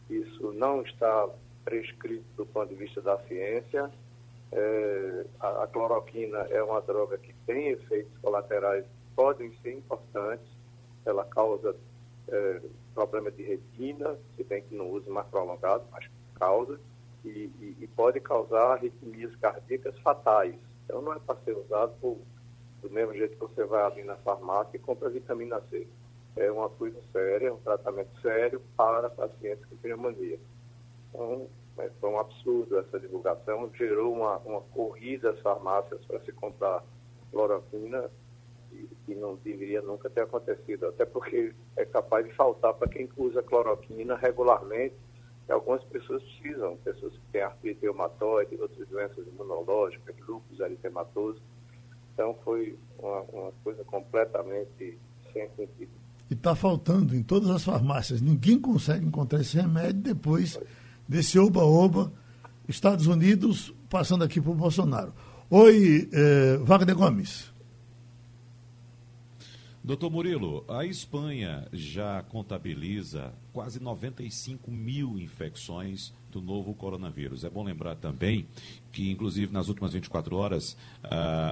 isso 0.10 0.52
não 0.54 0.82
está 0.82 1.30
prescrito 1.64 2.26
do 2.36 2.46
ponto 2.46 2.70
de 2.70 2.76
vista 2.76 3.02
da 3.02 3.18
ciência. 3.24 3.92
É, 4.52 5.26
a, 5.40 5.64
a, 5.64 5.68
cloroquina 5.68 6.40
é 6.50 6.62
uma 6.64 6.82
droga 6.82 7.18
que 7.18 7.34
tem 7.46 7.70
efeitos 7.70 8.18
colaterais 8.22 8.86
podem 9.18 9.52
ser 9.64 9.74
importantes. 9.74 10.48
Ela 11.04 11.26
causa 11.26 11.76
é, 12.28 12.62
problema 12.94 13.32
de 13.32 13.42
retina, 13.42 14.16
se 14.36 14.44
bem 14.44 14.62
que 14.62 14.76
não 14.76 14.92
uso 14.92 15.10
mais 15.10 15.28
prolongado, 15.28 15.84
mas 15.92 16.08
causa, 16.36 16.80
e, 17.26 17.50
e, 17.60 17.78
e, 17.82 17.88
pode 17.88 18.20
causar 18.20 18.74
arritmias 18.74 19.36
cardíacas 19.38 19.98
fatais. 20.00 20.56
Então 20.86 21.02
não 21.02 21.14
é 21.14 21.20
para 21.20 21.36
ser 21.44 21.58
usado 21.58 21.94
por, 22.00 22.20
do 22.82 22.90
mesmo 22.92 23.14
jeito 23.14 23.34
que 23.34 23.40
você 23.40 23.66
vai 23.66 23.84
ali 23.84 24.04
na 24.04 24.16
farmácia 24.18 24.78
e 24.78 24.80
compra 24.80 25.10
vitamina 25.10 25.60
C. 25.70 25.88
É 26.36 26.52
uma 26.52 26.70
coisa 26.70 27.02
séria, 27.12 27.48
é 27.48 27.52
um 27.52 27.58
tratamento 27.58 28.22
sério 28.22 28.62
para 28.78 29.10
pacientes 29.10 29.66
com 29.66 29.76
pneumonia. 29.78 30.40
Então, 31.10 31.48
é, 31.80 31.90
foi 32.00 32.10
um 32.10 32.20
absurdo 32.20 32.78
essa 32.78 33.00
divulgação, 33.00 33.72
gerou 33.74 34.14
uma, 34.14 34.38
uma 34.40 34.62
corrida 34.62 35.32
às 35.32 35.40
farmácias 35.40 36.04
para 36.06 36.20
se 36.22 36.32
comprar 36.32 36.84
cloroquina 37.32 38.10
que 39.06 39.16
não 39.16 39.36
deveria 39.38 39.82
nunca 39.82 40.10
ter 40.10 40.22
acontecido, 40.22 40.88
até 40.88 41.06
porque 41.06 41.54
é 41.76 41.86
capaz 41.86 42.26
de 42.26 42.34
faltar 42.34 42.74
para 42.74 42.88
quem 42.90 43.10
usa 43.18 43.42
cloroquina 43.42 44.16
regularmente, 44.16 44.96
e 45.48 45.52
algumas 45.52 45.84
pessoas 45.86 46.22
precisam, 46.24 46.76
pessoas 46.84 47.14
que 47.14 47.22
têm 47.32 47.42
artrite 47.42 47.80
reumatoide, 47.82 48.58
outras 48.60 48.88
doenças 48.90 49.26
imunológicas, 49.28 50.16
lúpus 50.28 50.60
eritematoso. 50.60 51.42
Então 52.14 52.36
foi 52.44 52.78
uma, 53.00 53.22
uma 53.22 53.52
coisa 53.64 53.84
completamente 53.86 54.98
sem 55.32 55.50
sentido. 55.56 55.92
E 56.30 56.34
está 56.34 56.54
faltando 56.54 57.16
em 57.16 57.24
todas 57.24 57.50
as 57.50 57.64
farmácias. 57.64 58.22
Ninguém 58.22 58.60
consegue 58.60 59.06
encontrar 59.06 59.40
esse 59.40 59.56
remédio 59.56 60.02
depois 60.02 60.60
desse 61.08 61.40
oba-oba. 61.40 62.12
Estados 62.68 63.08
Unidos 63.08 63.74
passando 63.90 64.26
aqui 64.26 64.42
para 64.42 64.52
o 64.52 64.56
Bolsonaro. 64.56 65.14
Oi, 65.50 66.10
eh, 66.12 66.58
Wagner 66.58 66.94
Gomes. 66.94 67.57
Doutor 69.88 70.12
Murilo, 70.12 70.66
a 70.68 70.84
Espanha 70.84 71.66
já 71.72 72.22
contabiliza 72.22 73.34
quase 73.58 73.82
95 73.82 74.70
mil 74.70 75.18
infecções 75.18 76.14
do 76.32 76.40
novo 76.40 76.76
coronavírus. 76.76 77.44
É 77.44 77.50
bom 77.50 77.64
lembrar 77.64 77.96
também 77.96 78.46
que, 78.92 79.10
inclusive, 79.10 79.52
nas 79.52 79.68
últimas 79.68 79.94
24 79.94 80.36
horas, 80.36 80.78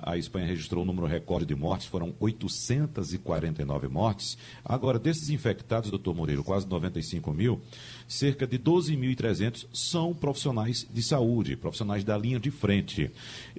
a 0.04 0.16
Espanha 0.18 0.46
registrou 0.46 0.84
um 0.84 0.86
número 0.86 1.08
recorde 1.08 1.46
de 1.46 1.56
mortes, 1.56 1.88
foram 1.88 2.14
849 2.20 3.88
mortes. 3.88 4.38
Agora, 4.64 5.00
desses 5.00 5.30
infectados, 5.30 5.90
doutor 5.90 6.14
Moreira, 6.14 6.44
quase 6.44 6.68
95 6.68 7.34
mil, 7.34 7.62
cerca 8.08 8.46
de 8.46 8.60
12.300 8.60 9.66
são 9.74 10.14
profissionais 10.14 10.88
de 10.92 11.02
saúde, 11.02 11.56
profissionais 11.56 12.04
da 12.04 12.18
linha 12.18 12.40
de 12.40 12.52
frente. 12.52 13.10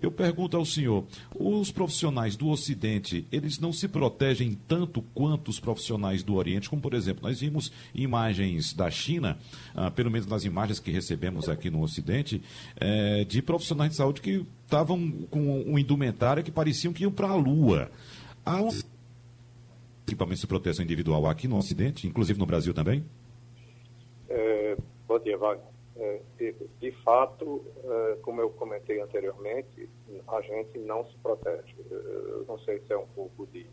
Eu 0.00 0.12
pergunto 0.12 0.56
ao 0.56 0.64
senhor, 0.64 1.04
os 1.34 1.72
profissionais 1.72 2.36
do 2.36 2.48
Ocidente, 2.48 3.26
eles 3.32 3.58
não 3.58 3.72
se 3.72 3.88
protegem 3.88 4.56
tanto 4.68 5.02
quanto 5.14 5.48
os 5.48 5.58
profissionais 5.58 6.22
do 6.22 6.34
Oriente? 6.34 6.68
Como, 6.68 6.82
por 6.82 6.94
exemplo, 6.94 7.26
nós 7.26 7.40
vimos 7.40 7.72
imagens 7.94 8.35
da 8.76 8.90
China, 8.90 9.38
ah, 9.74 9.90
pelo 9.90 10.10
menos 10.10 10.26
nas 10.26 10.44
imagens 10.44 10.78
que 10.78 10.90
recebemos 10.90 11.48
aqui 11.48 11.70
no 11.70 11.82
Ocidente, 11.82 12.42
eh, 12.80 13.24
de 13.24 13.42
profissionais 13.42 13.90
de 13.90 13.96
saúde 13.96 14.20
que 14.20 14.46
estavam 14.64 15.26
com 15.30 15.40
um 15.66 15.78
indumentária 15.78 16.42
que 16.42 16.50
pareciam 16.50 16.92
que 16.92 17.02
iam 17.02 17.12
para 17.12 17.28
a 17.28 17.34
Lua. 17.34 17.90
Há 18.44 18.62
um 18.62 18.70
equipamento 20.06 20.40
de 20.40 20.46
proteção 20.46 20.84
individual 20.84 21.26
aqui 21.26 21.48
no 21.48 21.56
Ocidente, 21.56 22.06
inclusive 22.06 22.38
no 22.38 22.46
Brasil 22.46 22.72
também? 22.72 23.04
É, 24.28 24.76
bom 25.06 25.18
dia, 25.18 25.36
Wagner. 25.36 25.76
É, 25.98 26.20
de, 26.78 26.92
fato, 27.02 27.64
como 28.20 28.42
eu 28.42 28.50
comentei 28.50 29.00
anteriormente, 29.00 29.88
a 30.28 30.40
gente 30.42 30.78
não 30.80 31.06
se 31.06 31.16
protege. 31.22 31.74
Eu 31.90 32.44
não 32.46 32.58
sei 32.58 32.80
se 32.80 32.92
é 32.92 32.98
um 32.98 33.06
pouco 33.14 33.46
de. 33.46 33.66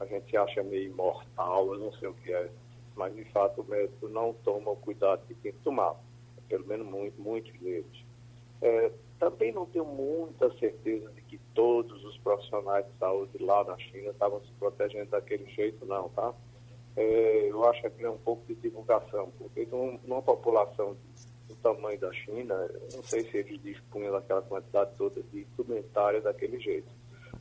A 0.00 0.06
gente 0.06 0.34
acha 0.36 0.62
meio 0.62 0.90
imortal, 0.90 1.74
eu 1.74 1.78
não 1.78 1.92
sei 1.92 2.08
o 2.08 2.14
que 2.14 2.32
é, 2.32 2.50
mas 2.96 3.14
de 3.14 3.24
fato 3.26 3.60
o 3.60 3.64
médico 3.64 4.08
não 4.08 4.32
toma 4.32 4.70
o 4.70 4.76
cuidado 4.76 5.26
que 5.26 5.34
tem 5.34 5.52
que 5.52 5.58
tomar, 5.58 5.94
pelo 6.48 6.66
menos 6.66 6.86
muito, 6.86 7.20
muitos 7.20 7.52
deles. 7.60 8.04
É, 8.62 8.90
também 9.18 9.52
não 9.52 9.66
tenho 9.66 9.84
muita 9.84 10.50
certeza 10.58 11.10
de 11.12 11.22
que 11.22 11.38
todos 11.54 12.04
os 12.04 12.18
profissionais 12.18 12.86
de 12.86 12.98
saúde 12.98 13.38
lá 13.38 13.64
na 13.64 13.76
China 13.78 14.10
estavam 14.10 14.40
se 14.40 14.52
protegendo 14.58 15.10
daquele 15.10 15.46
jeito, 15.50 15.84
não, 15.86 16.08
tá? 16.10 16.34
É, 16.96 17.50
eu 17.50 17.64
acho 17.68 17.88
que 17.90 18.04
é 18.04 18.10
um 18.10 18.18
pouco 18.18 18.46
de 18.46 18.54
divulgação, 18.54 19.30
porque 19.38 19.66
numa 20.02 20.22
população 20.22 20.96
do 21.46 21.54
tamanho 21.56 21.98
da 22.00 22.12
China, 22.12 22.70
não 22.94 23.02
sei 23.02 23.30
se 23.30 23.36
eles 23.36 23.62
dispunham 23.62 24.12
daquela 24.12 24.42
quantidade 24.42 24.96
toda 24.96 25.22
de 25.22 25.40
instrumentário 25.40 26.22
daquele 26.22 26.58
jeito. 26.58 26.88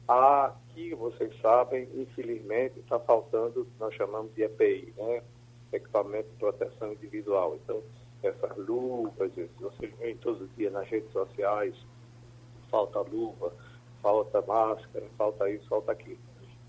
Aqui, 0.08 0.94
vocês 0.94 1.34
sabem, 1.42 1.90
infelizmente, 1.96 2.80
está 2.80 3.00
faltando, 3.00 3.68
nós 3.80 3.94
chamamos 3.96 4.34
de 4.36 4.44
EPI, 4.44 4.94
né? 4.98 5.24
Equipamento 5.76 6.30
de 6.30 6.36
proteção 6.36 6.94
individual. 6.94 7.56
Então, 7.56 7.82
essas 8.24 8.58
luvas, 8.58 9.32
vocês 9.60 9.94
veem 10.00 10.18
todos 10.18 10.42
os 10.42 10.56
dias 10.56 10.74
nas 10.74 10.88
redes 10.88 11.12
sociais, 11.12 11.76
falta 12.70 13.00
luva, 13.02 13.54
falta 14.02 14.42
máscara, 14.42 15.06
falta 15.18 15.50
isso, 15.50 15.68
falta 15.68 15.92
aquilo. 15.92 16.20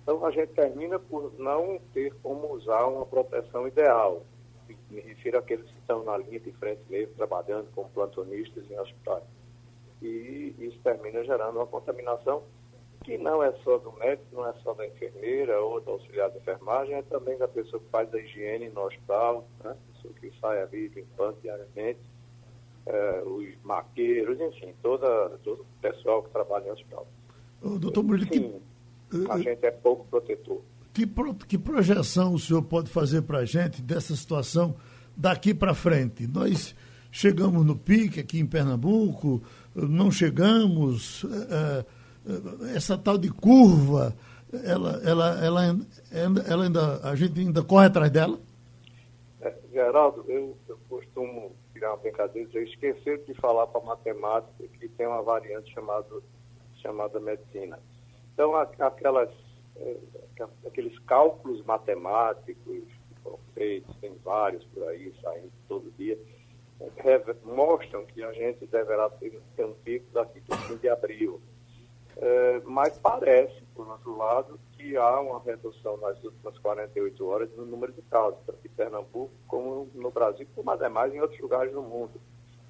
Então 0.02 0.24
a 0.24 0.30
gente 0.30 0.52
termina 0.52 0.98
por 0.98 1.32
não 1.38 1.80
ter 1.92 2.14
como 2.22 2.52
usar 2.52 2.86
uma 2.86 3.04
proteção 3.04 3.66
ideal. 3.66 4.22
Me 4.90 5.00
refiro 5.00 5.38
àqueles 5.38 5.68
que 5.68 5.78
estão 5.78 6.04
na 6.04 6.16
linha 6.16 6.38
de 6.38 6.52
frente 6.52 6.80
mesmo, 6.88 7.14
trabalhando 7.14 7.68
como 7.74 7.88
plantonistas 7.90 8.70
em 8.70 8.78
hospitais. 8.78 9.24
E 10.00 10.54
isso 10.58 10.78
termina 10.84 11.24
gerando 11.24 11.56
uma 11.56 11.66
contaminação 11.66 12.42
que 13.06 13.16
não 13.16 13.40
é 13.40 13.52
só 13.62 13.78
do 13.78 13.92
médico, 13.92 14.26
não 14.32 14.48
é 14.48 14.52
só 14.64 14.74
da 14.74 14.84
enfermeira 14.84 15.60
ou 15.60 15.80
do 15.80 15.92
auxiliar 15.92 16.28
de 16.32 16.38
enfermagem, 16.38 16.96
é 16.96 17.02
também 17.02 17.38
da 17.38 17.46
pessoa 17.46 17.80
que 17.80 17.88
faz 17.88 18.12
a 18.12 18.18
higiene 18.18 18.68
no 18.70 18.80
hospital, 18.80 19.48
né? 19.62 19.76
pessoa 19.94 20.12
que 20.20 20.32
sai 20.40 20.60
ali 20.60 20.88
limpando 20.88 21.36
diariamente, 21.40 22.00
é, 22.84 23.22
os 23.24 23.46
maqueiros, 23.62 24.40
enfim, 24.40 24.74
toda, 24.82 25.06
todo 25.44 25.62
o 25.62 25.66
pessoal 25.80 26.24
que 26.24 26.30
trabalha 26.30 26.66
no 26.66 26.72
hospital. 26.72 27.06
doutor 27.78 28.02
Murilo, 28.02 28.28
Sim, 28.32 28.60
que, 29.08 29.30
a 29.30 29.38
gente 29.38 29.64
é 29.64 29.70
pouco 29.70 30.04
protetor. 30.08 30.60
Que, 30.92 31.06
que 31.46 31.58
projeção 31.58 32.34
o 32.34 32.38
senhor 32.40 32.62
pode 32.62 32.90
fazer 32.90 33.22
para 33.22 33.38
a 33.38 33.44
gente 33.44 33.80
dessa 33.82 34.16
situação 34.16 34.74
daqui 35.16 35.54
para 35.54 35.74
frente? 35.74 36.26
Nós 36.26 36.74
chegamos 37.12 37.64
no 37.64 37.76
pique 37.76 38.18
aqui 38.18 38.40
em 38.40 38.46
Pernambuco, 38.46 39.40
não 39.76 40.10
chegamos... 40.10 41.24
É, 41.48 41.95
essa 42.74 42.98
tal 42.98 43.16
de 43.18 43.30
curva, 43.30 44.14
ela, 44.64 45.00
ela, 45.04 45.44
ela, 45.44 45.62
ela 46.48 46.64
ainda, 46.64 47.00
a 47.02 47.14
gente 47.14 47.38
ainda 47.38 47.62
corre 47.62 47.86
atrás 47.86 48.10
dela? 48.10 48.38
É, 49.40 49.54
Geraldo, 49.72 50.24
eu, 50.28 50.56
eu 50.68 50.78
costumo 50.88 51.52
tirar 51.72 51.90
uma 51.90 51.96
brincadeira, 51.98 52.48
eu 52.54 52.62
esqueci 52.64 53.18
de 53.18 53.34
falar 53.34 53.66
para 53.66 53.80
matemática 53.82 54.64
que 54.78 54.88
tem 54.88 55.06
uma 55.06 55.22
variante 55.22 55.72
chamada, 55.72 56.06
chamada 56.82 57.20
medicina. 57.20 57.78
Então, 58.32 58.54
aquelas, 58.56 59.30
é, 59.76 59.96
aqueles 60.66 60.98
cálculos 61.00 61.64
matemáticos 61.64 62.56
que 62.64 63.20
foram 63.22 63.38
feitos, 63.54 63.94
tem 64.00 64.14
vários 64.24 64.64
por 64.64 64.82
aí 64.88 65.12
saindo 65.22 65.52
todo 65.68 65.92
dia, 65.98 66.18
mostram 67.44 68.04
que 68.06 68.22
a 68.22 68.32
gente 68.32 68.66
deverá 68.66 69.08
ter, 69.10 69.40
um 69.60 69.74
pico 69.84 70.06
daqui 70.12 70.40
para 70.40 70.56
o 70.56 70.58
fim 70.60 70.76
de 70.76 70.88
abril. 70.88 71.40
É, 72.18 72.60
mas 72.64 72.98
parece, 72.98 73.62
por 73.74 73.88
outro 73.88 74.16
lado, 74.16 74.58
que 74.72 74.96
há 74.96 75.20
uma 75.20 75.40
redução 75.42 75.96
nas 75.98 76.22
últimas 76.24 76.58
48 76.58 77.26
horas 77.26 77.50
no 77.54 77.66
número 77.66 77.92
de 77.92 78.02
casos, 78.02 78.38
tanto 78.46 78.58
em 78.64 78.70
Pernambuco 78.70 79.32
como 79.46 79.88
no 79.94 80.10
Brasil, 80.10 80.46
como 80.54 80.70
ademais 80.70 81.12
em 81.12 81.20
outros 81.20 81.40
lugares 81.40 81.72
do 81.72 81.82
mundo. 81.82 82.20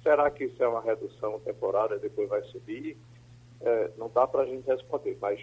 Será 0.03 0.29
que 0.29 0.45
isso 0.45 0.61
é 0.61 0.67
uma 0.67 0.81
redução 0.81 1.39
temporária 1.39 1.97
depois 1.97 2.29
vai 2.29 2.41
subir? 2.43 2.97
É, 3.61 3.91
não 3.97 4.09
dá 4.13 4.27
para 4.27 4.41
a 4.41 4.45
gente 4.45 4.65
responder, 4.67 5.17
mas 5.21 5.39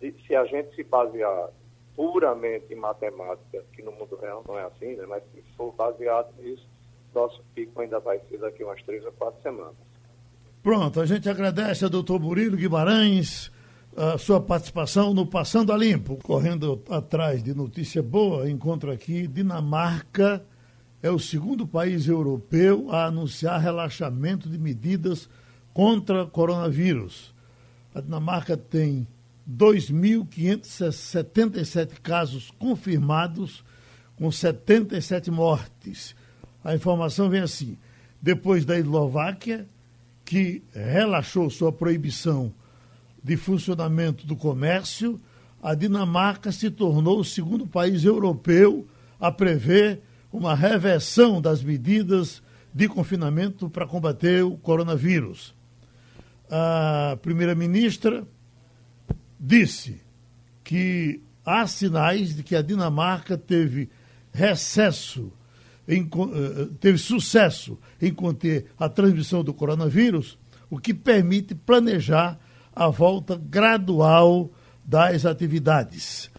se 0.00 0.34
a 0.34 0.44
gente 0.44 0.74
se 0.74 0.82
basear 0.84 1.50
puramente 1.94 2.72
matemática, 2.74 3.64
que 3.72 3.82
no 3.82 3.90
mundo 3.92 4.16
real 4.16 4.44
não 4.46 4.58
é 4.58 4.64
assim, 4.64 4.94
né? 4.94 5.04
mas 5.06 5.22
se 5.32 5.42
for 5.56 5.72
baseado 5.72 6.32
nisso, 6.38 6.68
nosso 7.14 7.42
pico 7.54 7.80
ainda 7.80 7.98
vai 7.98 8.20
ser 8.28 8.38
daqui 8.38 8.62
umas 8.62 8.82
três 8.82 9.04
ou 9.04 9.12
quatro 9.12 9.40
semanas. 9.42 9.74
Pronto, 10.62 11.00
a 11.00 11.06
gente 11.06 11.28
agradece 11.28 11.84
ao 11.84 11.90
doutor 11.90 12.20
Murilo 12.20 12.56
Guimarães 12.56 13.50
a 13.96 14.18
sua 14.18 14.40
participação 14.40 15.14
no 15.14 15.24
Passando 15.24 15.72
a 15.72 15.76
Limpo. 15.76 16.16
Correndo 16.16 16.82
atrás 16.90 17.40
de 17.42 17.54
notícia 17.54 18.02
boa, 18.02 18.50
encontro 18.50 18.90
aqui 18.90 19.28
Dinamarca 19.28 20.44
é 21.00 21.10
o 21.10 21.18
segundo 21.18 21.66
país 21.66 22.06
europeu 22.08 22.90
a 22.90 23.06
anunciar 23.06 23.60
relaxamento 23.60 24.48
de 24.48 24.58
medidas 24.58 25.28
contra 25.72 26.26
coronavírus. 26.26 27.32
A 27.94 28.00
Dinamarca 28.00 28.56
tem 28.56 29.06
2.577 29.48 32.00
casos 32.02 32.50
confirmados, 32.58 33.64
com 34.16 34.28
77 34.30 35.30
mortes. 35.30 36.16
A 36.64 36.74
informação 36.74 37.30
vem 37.30 37.42
assim: 37.42 37.78
depois 38.20 38.64
da 38.64 38.76
Eslováquia, 38.76 39.68
que 40.28 40.62
relaxou 40.74 41.48
sua 41.48 41.72
proibição 41.72 42.52
de 43.24 43.34
funcionamento 43.34 44.26
do 44.26 44.36
comércio, 44.36 45.18
a 45.62 45.74
Dinamarca 45.74 46.52
se 46.52 46.70
tornou 46.70 47.20
o 47.20 47.24
segundo 47.24 47.66
país 47.66 48.04
europeu 48.04 48.86
a 49.18 49.32
prever 49.32 50.02
uma 50.30 50.54
reversão 50.54 51.40
das 51.40 51.62
medidas 51.62 52.42
de 52.74 52.86
confinamento 52.88 53.70
para 53.70 53.86
combater 53.86 54.44
o 54.44 54.58
coronavírus. 54.58 55.54
A 56.50 57.16
primeira-ministra 57.22 58.22
disse 59.40 59.98
que 60.62 61.22
há 61.42 61.66
sinais 61.66 62.36
de 62.36 62.42
que 62.42 62.54
a 62.54 62.60
Dinamarca 62.60 63.38
teve 63.38 63.88
recesso, 64.30 65.32
em, 65.88 66.02
eh, 66.02 66.68
teve 66.78 66.98
sucesso 66.98 67.78
em 68.00 68.12
conter 68.12 68.66
a 68.78 68.88
transmissão 68.88 69.42
do 69.42 69.54
coronavírus, 69.54 70.38
o 70.68 70.78
que 70.78 70.92
permite 70.92 71.54
planejar 71.54 72.38
a 72.76 72.88
volta 72.88 73.36
gradual 73.36 74.50
das 74.84 75.24
atividades. 75.24 76.30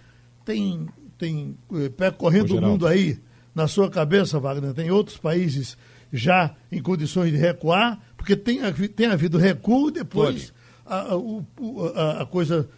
Tem, 0.46 0.88
tem 1.18 1.58
eh, 1.74 1.90
percorrendo 1.90 2.56
o 2.56 2.62
mundo 2.62 2.86
aí, 2.86 3.20
na 3.56 3.68
sua 3.68 3.90
cabeça, 3.90 4.40
Wagner, 4.40 4.74
tem 4.74 4.92
outros 4.92 5.18
países 5.18 5.76
já 6.14 6.56
em 6.72 6.82
condições 6.82 7.32
de 7.32 7.38
recuar, 7.38 8.00
porque 8.16 8.36
tem, 8.36 8.60
tem 8.96 9.08
havido 9.08 9.38
recuo, 9.38 9.92
depois 9.92 10.54
a, 10.86 11.14
a, 11.96 12.22
a, 12.22 12.26
coisa 12.26 12.70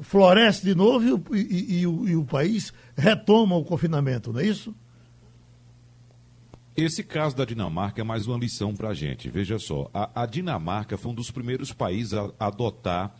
floresce 0.00 0.64
de 0.64 0.74
novo 0.74 1.24
e, 1.34 1.40
e, 1.40 1.80
e, 1.80 1.86
o, 1.86 2.08
e 2.08 2.16
o 2.16 2.24
país 2.24 2.72
retoma 2.96 3.56
o 3.56 3.64
confinamento, 3.64 4.32
não 4.32 4.40
é 4.40 4.46
isso? 4.46 4.74
Esse 6.76 7.04
caso 7.04 7.36
da 7.36 7.44
Dinamarca 7.44 8.00
é 8.00 8.04
mais 8.04 8.26
uma 8.26 8.36
lição 8.36 8.74
para 8.74 8.88
a 8.88 8.94
gente. 8.94 9.30
Veja 9.30 9.60
só, 9.60 9.88
a, 9.94 10.22
a, 10.22 10.26
Dinamarca 10.26 10.98
foi 10.98 11.12
um 11.12 11.14
dos 11.14 11.30
primeiros 11.30 11.72
países 11.72 12.14
a, 12.14 12.32
adotar 12.40 13.14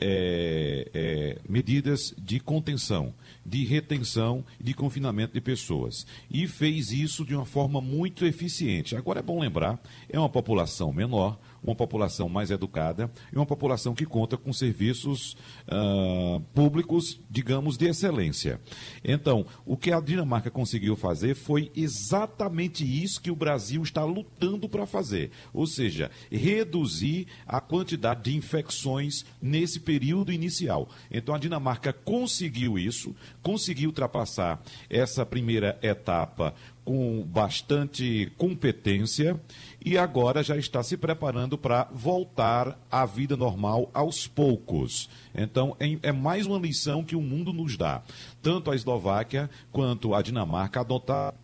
é, 0.00 0.90
é, 0.94 1.38
medidas 1.46 2.14
de 2.16 2.40
contenção, 2.40 3.12
de 3.44 3.62
retenção 3.62 4.42
e 4.58 4.64
de 4.64 4.72
confinamento 4.72 5.34
de 5.34 5.40
pessoas. 5.42 6.06
E 6.30 6.48
fez 6.48 6.92
isso 6.92 7.26
de 7.26 7.34
uma 7.34 7.44
forma 7.44 7.78
muito 7.78 8.24
eficiente. 8.24 8.96
Agora 8.96 9.20
é 9.20 9.22
bom 9.22 9.38
lembrar, 9.38 9.78
é 10.08 10.18
uma 10.18 10.30
população 10.30 10.90
menor, 10.90 11.38
uma 11.64 11.74
população 11.74 12.28
mais 12.28 12.50
educada 12.50 13.10
e 13.32 13.36
uma 13.36 13.46
população 13.46 13.94
que 13.94 14.04
conta 14.04 14.36
com 14.36 14.52
serviços 14.52 15.36
uh, 15.66 16.40
públicos, 16.54 17.18
digamos, 17.30 17.76
de 17.76 17.86
excelência. 17.86 18.60
Então, 19.02 19.46
o 19.64 19.76
que 19.76 19.90
a 19.90 20.00
Dinamarca 20.00 20.50
conseguiu 20.50 20.94
fazer 20.94 21.34
foi 21.34 21.72
exatamente 21.74 22.84
isso 22.84 23.20
que 23.20 23.30
o 23.30 23.36
Brasil 23.36 23.82
está 23.82 24.04
lutando 24.04 24.68
para 24.68 24.86
fazer, 24.86 25.30
ou 25.52 25.66
seja, 25.66 26.10
reduzir 26.30 27.26
a 27.46 27.60
quantidade 27.60 28.24
de 28.24 28.36
infecções 28.36 29.24
nesse 29.40 29.80
período 29.80 30.32
inicial. 30.32 30.88
Então, 31.10 31.34
a 31.34 31.38
Dinamarca 31.38 31.92
conseguiu 31.92 32.78
isso, 32.78 33.14
conseguiu 33.42 33.88
ultrapassar 33.88 34.62
essa 34.90 35.24
primeira 35.24 35.78
etapa 35.82 36.54
com 36.84 37.22
bastante 37.22 38.30
competência 38.36 39.40
e 39.84 39.98
agora 39.98 40.42
já 40.42 40.56
está 40.56 40.82
se 40.82 40.96
preparando 40.96 41.58
para 41.58 41.88
voltar 41.92 42.78
à 42.90 43.04
vida 43.04 43.36
normal 43.36 43.90
aos 43.92 44.26
poucos. 44.26 45.10
Então, 45.34 45.76
é, 45.78 46.10
mais 46.10 46.46
uma 46.46 46.58
lição 46.58 47.04
que 47.04 47.14
o 47.14 47.20
mundo 47.20 47.52
nos 47.52 47.76
dá. 47.76 48.02
Tanto 48.40 48.70
a 48.70 48.74
Eslováquia 48.74 49.50
quanto 49.70 50.14
a 50.14 50.22
Dinamarca 50.22 50.80
adotaram. 50.80 51.36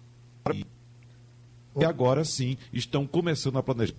E 1.77 1.85
agora 1.85 2.25
sim 2.25 2.57
estão 2.73 3.07
começando 3.07 3.59
a 3.59 3.63
planejar. 3.63 3.95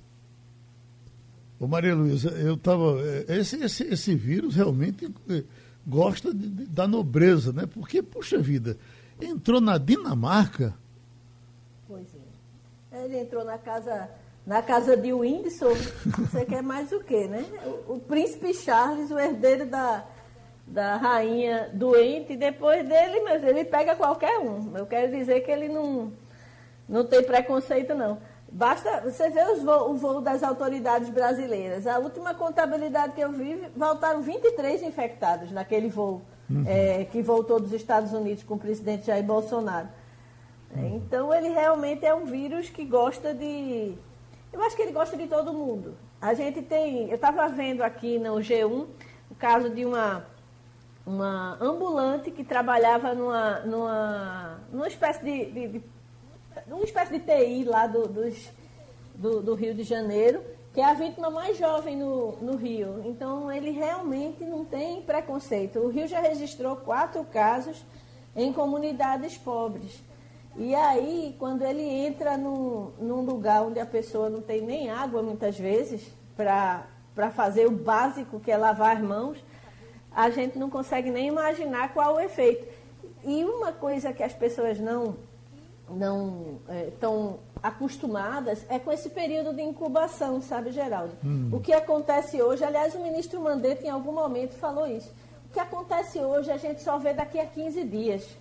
Ô 1.60 1.68
Maria 1.68 1.94
Luísa, 1.94 2.30
eu 2.32 2.56
estava. 2.56 3.00
É, 3.28 3.38
esse, 3.38 3.58
esse, 3.58 3.84
esse 3.84 4.16
vírus 4.16 4.56
realmente 4.56 5.08
é, 5.30 5.44
gosta 5.86 6.34
de, 6.34 6.50
de, 6.50 6.66
da 6.66 6.88
nobreza, 6.88 7.54
né? 7.54 7.68
Porque, 7.68 8.02
puxa 8.02 8.40
vida, 8.40 8.78
entrou 9.22 9.62
na 9.62 9.78
Dinamarca 9.78 10.76
Pois 11.92 12.08
é. 12.16 13.04
Ele 13.04 13.20
entrou 13.20 13.44
na 13.44 13.58
casa, 13.58 14.10
na 14.46 14.62
casa 14.62 14.98
de 14.98 15.14
Windsor. 15.14 15.76
Você 16.18 16.46
quer 16.46 16.64
mais 16.64 16.92
o 16.92 17.00
quê, 17.00 17.28
né? 17.28 17.46
O, 17.88 17.94
o, 17.94 18.00
príncipe 18.00 18.54
Charles, 18.54 19.12
o 19.12 19.20
herdeiro 19.20 19.66
da, 19.66 20.04
da 20.66 20.98
rainha 20.98 21.70
doente, 21.74 22.36
depois 22.36 22.88
dele, 22.88 23.22
mas 23.22 23.44
ele 23.44 23.64
pega 23.64 23.96
qualquer 23.96 24.40
um. 24.40 24.76
Eu 24.78 24.86
quero 24.86 25.12
dizer 25.12 25.42
que 25.42 25.52
ele 25.52 25.68
não, 25.68 26.12
não 26.88 27.06
tem 27.06 27.24
preconceito, 27.24 27.94
não. 27.94 28.18
Basta 28.52 29.02
você 29.10 29.30
ver 29.30 29.48
os 29.48 29.64
o 29.64 29.94
voo 29.94 30.20
das 30.20 30.44
autoridades 30.44 31.10
brasileiras. 31.10 31.88
A 31.88 32.00
última 32.00 32.34
contabilidade 32.34 33.14
que 33.14 33.22
eu 33.22 33.32
vi, 33.32 33.62
voltaram 33.76 34.22
23 34.22 34.84
infectados 34.84 35.52
naquele 35.52 35.88
voo 35.88 36.22
uhum. 36.50 36.66
é, 36.68 37.06
que 37.06 37.22
voltou 37.22 37.62
dos 37.62 37.72
Estados 37.72 38.12
Unidos 38.12 38.44
com 38.44 38.56
o 38.56 38.60
presidente 38.60 39.08
Jair 39.08 39.24
Bolsonaro. 39.24 39.88
É, 40.76 40.88
então 40.88 41.34
ele 41.34 41.50
realmente 41.50 42.06
é 42.06 42.14
um 42.14 42.26
vírus 42.26 42.70
que 42.70 42.84
gosta 42.86 43.34
de. 43.34 43.94
Eu 44.52 44.62
acho 44.64 44.76
que 44.76 44.82
ele 44.82 44.92
gosta 44.92 45.16
de 45.16 45.28
todo 45.28 45.54
mundo. 45.54 45.98
A 46.20 46.34
gente 46.34 46.62
tem. 46.62 47.10
Eu 47.10 47.16
estava 47.16 47.48
vendo 47.48 47.82
aqui 47.82 48.20
no 48.20 48.36
G1 48.36 48.88
o 49.30 49.36
caso 49.36 49.70
de 49.70 49.86
uma, 49.86 50.26
uma 51.06 51.58
ambulante 51.62 52.32
que 52.32 52.44
trabalhava 52.44 53.16
numa, 53.16 53.60
numa, 53.62 54.60
numa 54.72 54.88
espécie 54.88 55.24
de, 55.24 55.46
de, 55.52 55.68
de 55.80 55.84
espécie 56.84 57.18
de 57.18 57.20
TI 57.20 57.64
lá 57.64 57.88
do, 57.88 58.08
dos, 58.08 58.52
do, 59.16 59.42
do, 59.42 59.56
Rio 59.56 59.74
de 59.74 59.84
Janeiro, 59.84 60.44
que 60.74 60.82
é 60.82 60.86
a 60.86 60.94
vítima 60.94 61.30
mais 61.30 61.58
jovem 61.58 61.96
no, 61.96 62.34
no 62.42 62.58
Rio. 62.58 63.02
Então 63.06 63.50
ele 63.50 63.72
realmente 63.72 64.44
não 64.44 64.66
tem 64.66 65.02
preconceito. 65.02 65.80
O 65.80 65.88
Rio 65.88 66.08
já 66.08 66.20
registrou 66.20 66.76
quatro 66.76 67.24
casos 67.24 67.86
em 68.36 68.52
comunidades 68.52 69.38
pobres. 69.38 70.04
E 70.56 70.76
aí, 70.76 71.36
quando 71.40 71.64
ele 71.64 71.84
entra 71.84 72.38
num, 72.38 72.92
num 73.00 73.22
lugar 73.22 73.64
onde 73.64 73.80
a 73.80 73.86
pessoa 73.86 74.30
não 74.30 74.42
tem 74.42 74.62
nem 74.62 74.90
água, 74.90 75.22
muitas 75.22 75.58
vezes, 75.58 76.12
para 76.36 77.32
fazer 77.32 77.68
o 77.68 77.72
básico, 77.72 78.40
que 78.40 78.52
é 78.52 78.58
lavar 78.58 78.98
as 78.98 79.02
mãos, 79.02 79.44
a 80.12 80.30
gente 80.30 80.60
não 80.60 80.70
consegue 80.70 81.10
nem 81.10 81.28
imaginar 81.28 81.94
qual 81.94 82.16
o 82.16 82.20
efeito. 82.20 82.68
E 83.24 83.44
uma 83.46 83.72
coisa 83.72 84.12
que 84.12 84.24
as 84.24 84.34
pessoas 84.34 84.80
não 84.80 85.16
não 85.90 86.60
estão 86.88 87.40
é, 87.64 87.68
acostumadas 87.68 88.66
é 88.70 88.80
com 88.80 88.92
esse 88.92 89.10
período 89.10 89.54
de 89.54 89.62
incubação, 89.62 90.42
sabe, 90.42 90.72
Geraldo? 90.72 91.14
Hum. 91.24 91.50
O 91.52 91.60
que 91.60 91.74
acontece 91.74 92.42
hoje, 92.42 92.64
aliás, 92.64 92.96
o 92.96 93.00
ministro 93.00 93.42
Mandetta 93.42 93.86
em 93.86 93.90
algum 93.90 94.14
momento 94.14 94.54
falou 94.54 94.88
isso. 94.88 95.14
O 95.50 95.54
que 95.54 95.60
acontece 95.60 96.20
hoje 96.20 96.50
a 96.50 96.58
gente 96.58 96.82
só 96.82 96.98
vê 96.98 97.14
daqui 97.14 97.40
a 97.40 97.46
15 97.46 97.84
dias. 97.84 98.38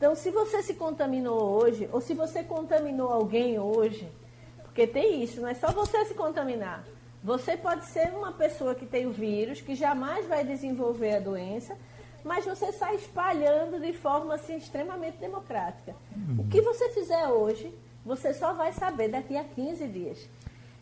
Então, 0.00 0.14
se 0.14 0.30
você 0.30 0.62
se 0.62 0.72
contaminou 0.72 1.60
hoje, 1.60 1.86
ou 1.92 2.00
se 2.00 2.14
você 2.14 2.42
contaminou 2.42 3.12
alguém 3.12 3.58
hoje, 3.58 4.10
porque 4.62 4.86
tem 4.86 5.22
isso, 5.22 5.42
não 5.42 5.48
é 5.50 5.52
só 5.52 5.70
você 5.72 6.06
se 6.06 6.14
contaminar. 6.14 6.86
Você 7.22 7.54
pode 7.54 7.84
ser 7.84 8.10
uma 8.14 8.32
pessoa 8.32 8.74
que 8.74 8.86
tem 8.86 9.04
o 9.04 9.10
vírus, 9.10 9.60
que 9.60 9.74
jamais 9.74 10.26
vai 10.26 10.42
desenvolver 10.42 11.16
a 11.16 11.20
doença, 11.20 11.76
mas 12.24 12.46
você 12.46 12.72
sai 12.72 12.94
espalhando 12.94 13.78
de 13.78 13.92
forma 13.92 14.36
assim, 14.36 14.56
extremamente 14.56 15.18
democrática. 15.18 15.94
Uhum. 16.16 16.44
O 16.46 16.48
que 16.48 16.62
você 16.62 16.88
fizer 16.94 17.28
hoje, 17.28 17.70
você 18.02 18.32
só 18.32 18.54
vai 18.54 18.72
saber 18.72 19.08
daqui 19.08 19.36
a 19.36 19.44
15 19.44 19.86
dias. 19.86 20.26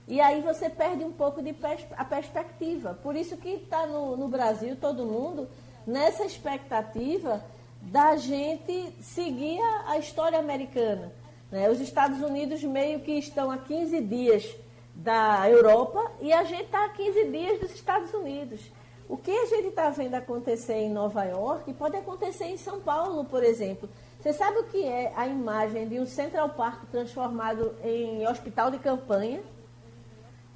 E 0.06 0.20
aí 0.20 0.42
você 0.42 0.70
perde 0.70 1.02
um 1.02 1.12
pouco 1.12 1.42
de 1.42 1.52
pers 1.52 1.84
a 1.96 2.04
perspectiva. 2.04 2.94
Por 3.02 3.16
isso 3.16 3.36
que 3.36 3.48
está 3.48 3.84
no, 3.84 4.16
no 4.16 4.28
Brasil 4.28 4.76
todo 4.76 5.04
mundo 5.04 5.48
nessa 5.84 6.24
expectativa 6.24 7.42
da 7.80 8.16
gente 8.16 8.92
seguir 9.00 9.60
a, 9.86 9.98
história 9.98 10.38
americana. 10.38 11.12
Né? 11.50 11.70
Os 11.70 11.80
Estados 11.80 12.20
Unidos 12.20 12.62
meio 12.62 13.00
que 13.00 13.12
estão 13.12 13.50
a 13.50 13.58
15 13.58 14.00
dias 14.02 14.56
da 14.94 15.48
Europa 15.48 16.10
e 16.20 16.32
a 16.32 16.44
gente 16.44 16.64
está 16.64 16.84
a 16.84 16.88
15 16.88 17.24
dias 17.30 17.60
dos 17.60 17.74
Estados 17.74 18.12
Unidos. 18.12 18.60
O 19.08 19.16
que 19.16 19.30
a 19.30 19.46
gente 19.46 19.68
está 19.68 19.88
vendo 19.88 20.14
acontecer 20.14 20.74
em 20.74 20.90
Nova 20.90 21.24
York 21.24 21.72
pode 21.74 21.96
acontecer 21.96 22.44
em 22.44 22.58
São 22.58 22.80
Paulo, 22.80 23.24
por 23.24 23.42
exemplo. 23.42 23.88
Você 24.20 24.32
sabe 24.32 24.58
o 24.58 24.64
que 24.64 24.84
é 24.84 25.12
a 25.16 25.26
imagem 25.26 25.88
de 25.88 25.98
um 25.98 26.04
Central 26.04 26.50
Park 26.50 26.90
transformado 26.90 27.74
em 27.82 28.26
hospital 28.26 28.70
de 28.70 28.78
campanha? 28.78 29.40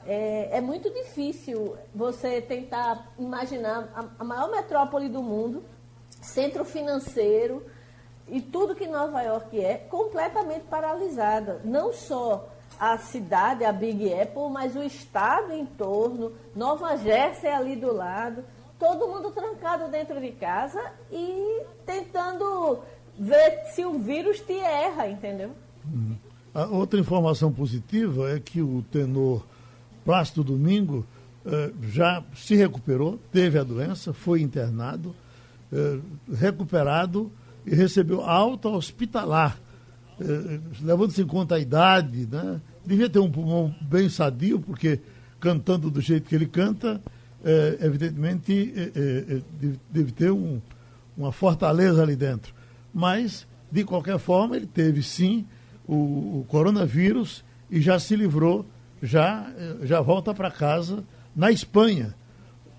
É, 0.04 0.58
é 0.58 0.60
muito 0.60 0.90
difícil 0.90 1.76
você 1.94 2.40
tentar 2.42 3.12
imaginar 3.18 3.88
a, 3.94 4.22
a 4.22 4.24
maior 4.24 4.50
metrópole 4.50 5.08
do 5.08 5.22
mundo, 5.22 5.62
centro 6.22 6.64
financeiro 6.64 7.62
e 8.28 8.40
tudo 8.40 8.74
que 8.74 8.86
Nova 8.86 9.20
York 9.22 9.62
é, 9.62 9.74
completamente 9.74 10.64
paralisada. 10.70 11.60
Não 11.64 11.92
só 11.92 12.48
a 12.78 12.96
cidade, 12.96 13.64
a 13.64 13.72
Big 13.72 14.12
Apple, 14.12 14.48
mas 14.50 14.74
o 14.74 14.82
estado 14.82 15.52
em 15.52 15.66
torno, 15.66 16.32
Nova 16.54 16.96
Jersey 16.96 17.50
ali 17.50 17.76
do 17.76 17.92
lado, 17.92 18.44
todo 18.78 19.08
mundo 19.08 19.30
trancado 19.30 19.90
dentro 19.90 20.20
de 20.20 20.32
casa 20.32 20.80
e 21.10 21.62
tentando 21.84 22.80
ver 23.18 23.66
se 23.74 23.84
o 23.84 23.98
vírus 23.98 24.40
te 24.40 24.58
erra, 24.58 25.08
entendeu? 25.08 25.50
Hum. 25.86 26.16
A 26.54 26.66
outra 26.66 27.00
informação 27.00 27.52
positiva 27.52 28.30
é 28.30 28.40
que 28.40 28.60
o 28.60 28.82
tenor 28.90 29.44
Plácido 30.04 30.44
Domingo 30.44 31.06
eh, 31.46 31.72
já 31.82 32.22
se 32.34 32.54
recuperou, 32.54 33.18
teve 33.32 33.58
a 33.58 33.64
doença, 33.64 34.12
foi 34.12 34.42
internado, 34.42 35.14
eh, 35.72 35.98
recuperado 36.30 37.32
e 37.64 37.74
recebeu 37.74 38.20
alta 38.20 38.68
hospitalar. 38.68 39.58
Eh, 40.20 40.60
Levando-se 40.82 41.22
em 41.22 41.26
conta 41.26 41.54
a 41.54 41.58
idade, 41.58 42.28
né? 42.30 42.60
devia 42.84 43.08
ter 43.08 43.20
um 43.20 43.30
pulmão 43.30 43.74
bem 43.80 44.06
sadio, 44.10 44.60
porque 44.60 45.00
cantando 45.40 45.90
do 45.90 45.98
jeito 45.98 46.28
que 46.28 46.34
ele 46.34 46.44
canta, 46.44 47.00
eh, 47.42 47.78
evidentemente 47.80 48.72
deve, 49.58 49.80
deve, 49.90 50.12
ter 50.12 50.30
um, 50.30 50.60
uma 51.16 51.32
fortaleza 51.32 52.02
ali 52.02 52.16
dentro. 52.16 52.52
Mas, 52.92 53.46
de 53.70 53.82
qualquer 53.82 54.18
forma, 54.18 54.56
ele 54.56 54.66
teve 54.66 55.02
sim 55.02 55.46
o, 55.88 56.40
o 56.40 56.46
coronavírus 56.48 57.42
e 57.70 57.80
já 57.80 57.98
se 57.98 58.14
livrou, 58.14 58.66
já, 59.02 59.50
já 59.82 60.02
volta 60.02 60.34
para 60.34 60.50
casa 60.50 61.02
na 61.34 61.50
Espanha. 61.50 62.14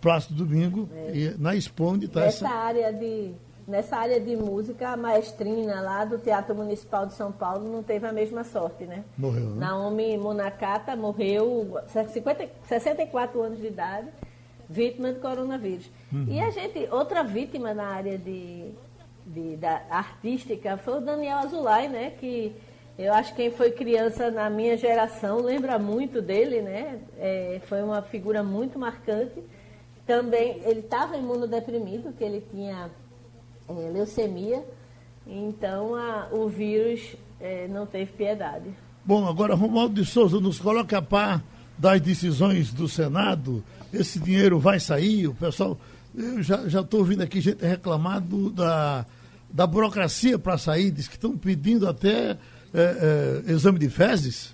Plácido 0.04 0.46
Domingo, 0.46 0.90
é. 0.94 1.34
na 1.40 1.56
Espanha 1.56 1.92
onde 1.92 2.06
está 2.06 2.26
essa... 2.26 2.50
área 2.50 2.92
de 2.92 3.34
nessa 3.66 3.96
área 3.96 4.20
de 4.20 4.36
música, 4.36 4.90
a 4.90 4.98
maestrina 4.98 5.80
lá 5.80 6.04
do 6.04 6.18
Teatro 6.18 6.54
Municipal 6.54 7.06
de 7.06 7.14
São 7.14 7.32
Paulo 7.32 7.72
não 7.72 7.82
teve 7.82 8.06
a 8.06 8.12
mesma 8.12 8.44
sorte, 8.44 8.84
né? 8.84 9.06
Morreu, 9.18 9.52
né? 9.52 9.66
Naomi 9.66 10.18
Monacata 10.18 10.98
morreu 10.98 11.78
50, 11.88 12.50
64 12.68 13.42
anos 13.42 13.60
de 13.60 13.68
idade, 13.68 14.10
vítima 14.70 15.14
de 15.14 15.20
coronavírus. 15.20 15.90
Uhum. 16.12 16.26
E 16.28 16.42
a 16.42 16.50
gente, 16.50 16.88
outra 16.92 17.24
vítima 17.24 17.74
na 17.74 17.86
área 17.86 18.18
de, 18.18 18.72
de, 19.26 19.56
da 19.56 19.82
artística 19.90 20.76
foi 20.76 20.98
o 20.98 21.02
Daniel 21.02 21.38
Azulay, 21.38 21.88
né? 21.88 22.12
Que 22.20 22.54
eu 22.98 23.14
acho 23.14 23.32
que 23.32 23.44
quem 23.44 23.52
foi 23.52 23.72
criança 23.72 24.30
na 24.30 24.50
minha 24.50 24.78
geração 24.78 25.42
lembra 25.42 25.80
muito 25.80 26.22
dele, 26.22 26.62
né? 26.62 27.00
É, 27.18 27.62
foi 27.66 27.82
uma 27.82 28.02
figura 28.02 28.44
muito 28.44 28.78
marcante. 28.78 29.42
Também, 30.06 30.62
ele 30.66 30.82
estava 30.82 31.16
imunodeprimido, 31.16 32.12
que 32.14 32.24
ele 32.24 32.44
tinha 32.52 32.90
é, 33.70 33.74
leucemia, 33.90 34.66
então 35.26 35.96
a, 35.96 36.28
o 36.32 36.50
vírus 36.50 37.16
é, 37.40 37.68
não 37.68 37.86
teve 37.86 38.12
piedade. 38.12 38.70
Bom, 39.06 39.28
agora 39.28 39.56
Romualdo 39.56 39.96
de 40.02 40.06
Souza 40.06 40.40
nos 40.40 40.60
coloca 40.60 40.98
a 40.98 41.02
par 41.02 41.44
das 41.78 42.02
decisões 42.02 42.72
do 42.74 42.88
Senado. 42.88 43.64
Esse 43.94 44.20
dinheiro 44.20 44.60
vai 44.60 44.80
sair, 44.80 45.28
o 45.28 45.34
pessoal. 45.34 45.78
Eu 46.16 46.44
já 46.44 46.82
estou 46.82 47.00
ouvindo 47.00 47.24
aqui 47.24 47.42
gente 47.42 47.66
reclamar 47.66 48.22
do, 48.22 48.50
da, 48.50 49.06
da 49.50 49.66
burocracia 49.66 50.38
para 50.38 50.58
sair, 50.58 50.92
diz 50.92 51.08
que 51.08 51.16
estão 51.16 51.38
pedindo 51.38 51.88
até 51.88 52.38
é, 52.74 53.42
é, 53.48 53.52
exame 53.52 53.80
de 53.80 53.90
fezes. 53.90 54.54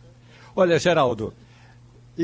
Olha, 0.55 0.77
Geraldo, 0.79 1.33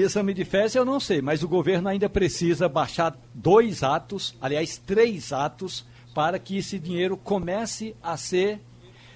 exame 0.02 0.34
de 0.34 0.44
fezes 0.44 0.76
eu 0.76 0.86
não 0.86 1.00
sei, 1.00 1.22
mas 1.22 1.44
o 1.44 1.48
governo 1.48 1.88
ainda 1.88 2.10
precisa 2.10 2.68
baixar 2.68 3.16
dois 3.34 3.84
atos, 3.84 4.36
aliás, 4.42 4.78
três 4.78 5.32
atos, 5.32 5.86
para 6.14 6.40
que 6.40 6.58
esse 6.58 6.78
dinheiro 6.80 7.18
comece 7.18 7.96
a 8.02 8.16
ser 8.18 8.60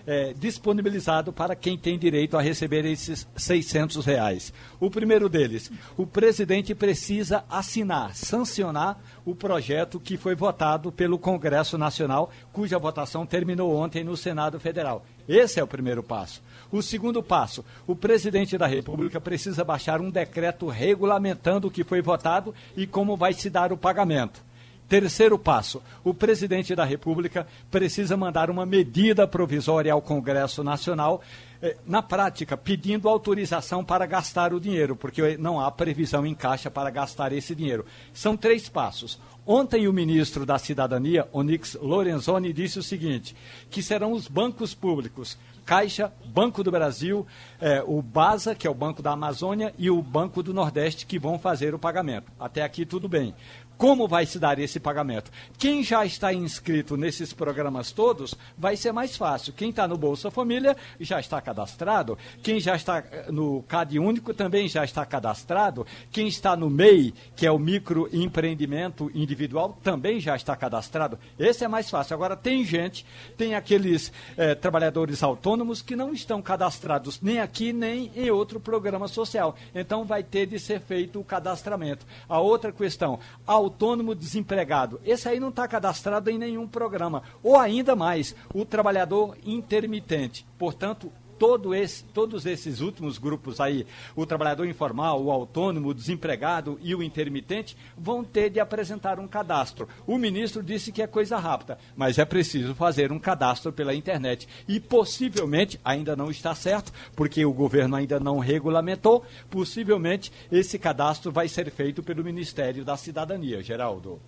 é, 0.08 0.34
disponibilizado 0.34 1.32
para 1.32 1.56
quem 1.56 1.78
tem 1.78 2.00
direito 2.00 2.36
a 2.36 2.42
receber 2.42 2.86
esses 2.86 3.28
600 3.36 4.06
reais. 4.06 4.54
O 4.80 4.90
primeiro 4.90 5.30
deles, 5.30 5.72
o 5.96 6.08
presidente 6.08 6.74
precisa 6.74 7.44
assinar, 7.50 8.16
sancionar 8.16 9.00
o 9.26 9.36
projeto 9.36 10.00
que 10.00 10.18
foi 10.18 10.34
votado 10.34 10.92
pelo 10.92 11.20
Congresso 11.20 11.78
Nacional, 11.78 12.32
cuja 12.52 12.80
votação 12.80 13.26
terminou 13.26 13.76
ontem 13.76 14.04
no 14.04 14.18
Senado 14.18 14.60
Federal. 14.60 15.06
Esse 15.28 15.60
é 15.60 15.64
o 15.64 15.68
primeiro 15.68 16.02
passo. 16.02 16.42
O 16.72 16.82
segundo 16.82 17.24
passo, 17.24 17.66
o 17.88 17.96
presidente 17.96 18.58
da 18.58 18.68
República 18.68 19.20
precisa 19.20 19.64
baixar 19.64 20.00
um 20.02 20.12
decreto 20.12 20.68
regulamentando 20.68 21.68
o 21.68 21.72
que 21.72 21.84
foi 21.84 22.02
votado 22.02 22.54
e 22.78 22.86
como 22.86 23.18
vai 23.18 23.34
se 23.34 23.50
dar 23.50 23.74
o 23.74 23.78
pagamento. 23.78 24.50
Terceiro 24.90 25.38
passo: 25.38 25.84
o 26.04 26.16
presidente 26.16 26.76
da 26.76 26.84
República 26.84 27.46
precisa 27.70 28.18
mandar 28.18 28.50
uma 28.50 28.66
medida 28.66 29.28
provisória 29.28 29.94
ao 29.94 30.02
Congresso 30.02 30.64
Nacional, 30.64 31.22
eh, 31.62 31.78
na 31.86 32.02
prática, 32.02 32.58
pedindo 32.58 33.08
autorização 33.08 33.86
para 33.86 34.08
gastar 34.08 34.52
o 34.52 34.60
dinheiro, 34.60 34.96
porque 34.96 35.38
não 35.38 35.60
há 35.60 35.70
previsão 35.70 36.26
em 36.26 36.34
caixa 36.34 36.72
para 36.72 36.90
gastar 36.90 37.32
esse 37.32 37.54
dinheiro. 37.54 37.86
São 38.12 38.36
três 38.36 38.68
passos. 38.68 39.20
Ontem, 39.46 39.88
o 39.88 39.94
ministro 39.94 40.44
da 40.44 40.58
Cidadania, 40.58 41.28
Onyx 41.32 41.78
Lorenzoni, 41.80 42.52
disse 42.52 42.80
o 42.80 42.84
seguinte: 42.84 43.36
que 43.70 43.84
serão 43.84 44.12
os 44.12 44.28
bancos 44.28 44.74
públicos 44.74 45.38
Caixa, 45.70 46.12
Banco 46.26 46.64
do 46.64 46.72
Brasil, 46.72 47.28
eh, 47.62 47.84
o 47.86 48.02
BASA, 48.02 48.56
que 48.56 48.66
é 48.66 48.70
o 48.72 48.74
Banco 48.74 49.04
da 49.04 49.12
Amazônia, 49.12 49.72
e 49.78 49.88
o 49.92 50.02
Banco 50.02 50.42
do 50.42 50.52
Nordeste, 50.52 51.06
que 51.06 51.20
vão 51.20 51.38
fazer 51.38 51.76
o 51.76 51.78
pagamento. 51.78 52.32
Até 52.40 52.64
aqui 52.64 52.88
tudo 52.88 53.08
bem. 53.08 53.36
Como 53.80 54.10
vai 54.10 54.26
se 54.26 54.38
dar 54.38 54.60
esse 54.60 54.78
pagamento? 54.78 55.32
Quem 55.58 55.82
já 55.82 56.06
está 56.06 56.34
inscrito 56.34 56.98
nesses 56.98 57.32
programas 57.32 57.94
todos, 57.94 58.36
vai 58.58 58.76
ser 58.76 58.92
mais 58.92 59.16
fácil. 59.16 59.54
Quem 59.54 59.70
está 59.70 59.88
no 59.88 59.98
Bolsa 59.98 60.30
Família 60.30 60.76
já 61.00 61.18
está 61.18 61.40
cadastrado. 61.40 62.18
Quem 62.44 62.60
já 62.60 62.76
está 62.76 62.98
eh, 62.98 63.32
no 63.32 63.64
CAD 63.64 63.98
Único 63.98 64.34
também 64.34 64.68
já 64.68 64.84
está 64.84 65.06
cadastrado. 65.06 65.88
Quem 66.12 66.28
está 66.28 66.58
no 66.58 66.70
MEI, 66.70 67.14
que 67.38 67.48
é 67.48 67.52
o 67.54 67.58
microempreendimento 67.58 69.10
individual, 69.16 69.80
também 69.82 70.20
já 70.20 70.36
está 70.36 70.58
cadastrado. 70.58 71.18
Esse 71.40 71.64
é 71.64 71.68
mais 71.70 71.90
fácil. 71.90 72.16
Agora, 72.16 72.36
tem 72.36 72.66
gente, 72.66 73.06
tem 73.38 73.56
aqueles 73.56 74.12
eh, 74.36 74.56
trabalhadores 74.56 75.24
autônomos 75.24 75.82
que 75.82 75.96
não 75.96 76.12
estão 76.12 76.42
cadastrados 76.42 77.22
nem 77.22 77.40
aqui 77.40 77.72
nem 77.72 78.12
em 78.14 78.30
outro 78.30 78.60
programa 78.60 79.08
social. 79.08 79.56
Então, 79.74 80.04
vai 80.04 80.22
ter 80.22 80.48
de 80.48 80.60
ser 80.60 80.82
feito 80.82 81.18
o 81.18 81.24
cadastramento. 81.24 82.06
A 82.28 82.42
outra 82.42 82.74
questão, 82.74 83.18
ao 83.48 83.69
autônomo 83.70 84.16
desempregado. 84.16 85.00
Esse 85.06 85.30
aí 85.30 85.40
não 85.40 85.50
está 85.50 85.68
cadastrado 85.68 86.30
em 86.30 86.38
nenhum 86.38 86.68
programa. 86.68 87.22
Ou 87.44 87.58
ainda 87.58 87.96
mais, 87.96 88.36
o 88.54 88.66
trabalhador 88.66 89.38
intermitente. 89.46 90.46
Portanto, 90.58 91.12
todo 91.40 91.74
esse, 91.74 92.04
todos 92.04 92.46
esses 92.46 92.82
últimos 92.82 93.18
grupos 93.18 93.62
aí, 93.62 93.88
o 94.16 94.26
trabalhador 94.26 94.68
informal, 94.68 95.24
o 95.24 95.32
autônomo, 95.32 95.88
o 95.88 95.94
desempregado 95.94 96.78
e 96.82 96.94
o 96.94 97.02
intermitente, 97.02 97.78
vão 97.98 98.24
ter 98.24 98.50
de 98.50 98.60
apresentar 98.60 99.20
um 99.20 99.28
cadastro. 99.28 99.88
O 100.06 100.18
ministro 100.18 100.62
disse 100.62 100.92
que 100.92 101.02
é 101.02 101.08
coisa 101.08 101.38
rápida, 101.38 101.78
mas 101.96 102.20
é 102.20 102.26
preciso 102.26 102.76
fazer 102.76 103.12
um 103.12 103.18
cadastro 103.18 103.72
pela 103.72 103.96
internet. 103.96 104.48
E 104.68 104.80
possivelmente, 104.80 105.80
ainda 105.84 106.16
não 106.16 106.30
está 106.30 106.54
certo, 106.54 106.92
porque 107.16 107.46
o 107.46 107.54
governo 107.54 107.96
ainda 107.96 108.20
não 108.20 108.40
regulamentou, 108.40 109.24
possivelmente 109.50 110.32
esse 110.52 110.78
cadastro 110.78 111.32
vai 111.32 111.48
ser 111.48 111.72
feito 111.72 112.04
pelo 112.04 112.24
Ministério 112.24 112.84
da 112.84 112.98
Cidadania, 112.98 113.64
Geraldo. 113.64 114.20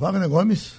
Wagner 0.00 0.28
Gomes. 0.28 0.76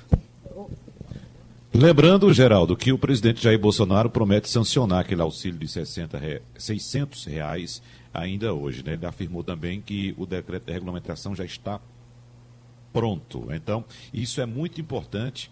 Lembrando, 1.75 2.31
Geraldo, 2.31 2.77
que 2.77 2.93
o 2.93 2.99
presidente 2.99 3.41
Jair 3.41 3.57
Bolsonaro 3.57 4.07
promete 4.07 4.47
sancionar 4.47 4.99
aquele 4.99 5.23
auxílio 5.23 5.57
de 5.57 5.67
60 5.67 6.19
re... 6.19 6.41
600 6.55 7.25
reais 7.25 7.81
ainda 8.13 8.53
hoje. 8.53 8.83
Né? 8.85 8.93
Ele 8.93 9.05
afirmou 9.07 9.43
também 9.43 9.81
que 9.81 10.13
o 10.15 10.27
decreto 10.27 10.67
de 10.67 10.71
regulamentação 10.71 11.35
já 11.35 11.43
está 11.43 11.81
pronto. 12.93 13.47
Então, 13.51 13.83
isso 14.13 14.39
é 14.39 14.45
muito 14.45 14.79
importante 14.79 15.49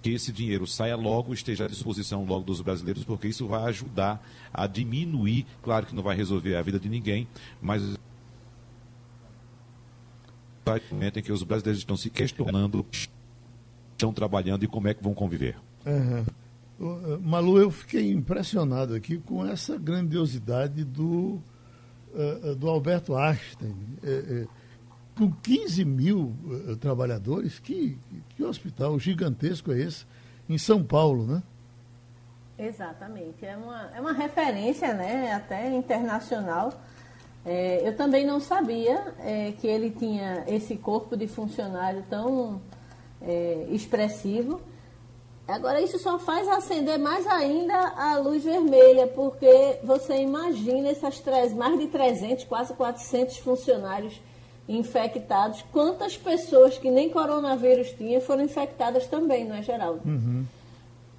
que 0.00 0.10
esse 0.10 0.30
dinheiro 0.30 0.68
saia 0.68 0.94
logo, 0.96 1.34
esteja 1.34 1.64
à 1.64 1.68
disposição 1.68 2.24
logo 2.24 2.44
dos 2.44 2.60
brasileiros, 2.60 3.02
porque 3.02 3.26
isso 3.26 3.48
vai 3.48 3.64
ajudar 3.64 4.24
a 4.54 4.68
diminuir, 4.68 5.44
claro 5.62 5.84
que 5.84 5.94
não 5.96 6.02
vai 6.02 6.16
resolver 6.16 6.54
a 6.54 6.62
vida 6.62 6.78
de 6.78 6.88
ninguém, 6.88 7.26
mas 7.60 7.82
em 11.02 11.22
que 11.22 11.32
os 11.32 11.42
brasileiros 11.42 11.80
estão 11.80 11.96
se 11.96 12.08
questionando 12.08 12.86
estão 14.00 14.12
trabalhando 14.12 14.64
e 14.64 14.66
como 14.66 14.88
é 14.88 14.94
que 14.94 15.02
vão 15.02 15.12
conviver. 15.12 15.56
Uhum. 15.84 17.18
Malu, 17.20 17.58
eu 17.58 17.70
fiquei 17.70 18.10
impressionado 18.10 18.94
aqui 18.94 19.18
com 19.18 19.46
essa 19.46 19.76
grandiosidade 19.76 20.82
do, 20.82 21.38
uh, 22.14 22.54
do 22.56 22.68
Alberto 22.68 23.14
Einstein. 23.14 23.76
É, 24.02 24.10
é, 24.10 24.46
com 25.16 25.30
15 25.30 25.84
mil 25.84 26.34
uh, 26.46 26.76
trabalhadores, 26.76 27.58
que, 27.58 27.98
que 28.30 28.42
hospital 28.42 28.98
gigantesco 28.98 29.72
é 29.72 29.80
esse? 29.80 30.06
Em 30.48 30.56
São 30.56 30.82
Paulo, 30.82 31.26
né? 31.26 31.42
Exatamente. 32.58 33.44
É 33.44 33.56
uma, 33.56 33.90
é 33.94 34.00
uma 34.00 34.12
referência, 34.12 34.94
né, 34.94 35.32
até 35.32 35.74
internacional. 35.74 36.72
É, 37.44 37.86
eu 37.86 37.96
também 37.96 38.26
não 38.26 38.40
sabia 38.40 39.14
é, 39.18 39.52
que 39.52 39.66
ele 39.66 39.90
tinha 39.90 40.44
esse 40.46 40.76
corpo 40.76 41.16
de 41.16 41.26
funcionário 41.26 42.04
tão 42.08 42.60
é, 43.22 43.66
expressivo. 43.70 44.60
Agora, 45.46 45.80
isso 45.80 45.98
só 45.98 46.18
faz 46.18 46.46
acender 46.48 46.98
mais 46.98 47.26
ainda 47.26 47.76
a 47.96 48.18
luz 48.18 48.44
vermelha, 48.44 49.08
porque 49.08 49.78
você 49.82 50.16
imagina 50.18 50.88
essas 50.88 51.20
mais 51.54 51.78
de 51.78 51.88
300, 51.88 52.44
quase 52.44 52.72
400 52.74 53.38
funcionários 53.38 54.20
infectados, 54.68 55.64
quantas 55.72 56.16
pessoas 56.16 56.78
que 56.78 56.90
nem 56.90 57.10
coronavírus 57.10 57.90
tinha 57.90 58.20
foram 58.20 58.44
infectadas 58.44 59.08
também, 59.08 59.44
não 59.44 59.56
é, 59.56 59.62
Geraldo? 59.62 60.00
Uhum. 60.08 60.46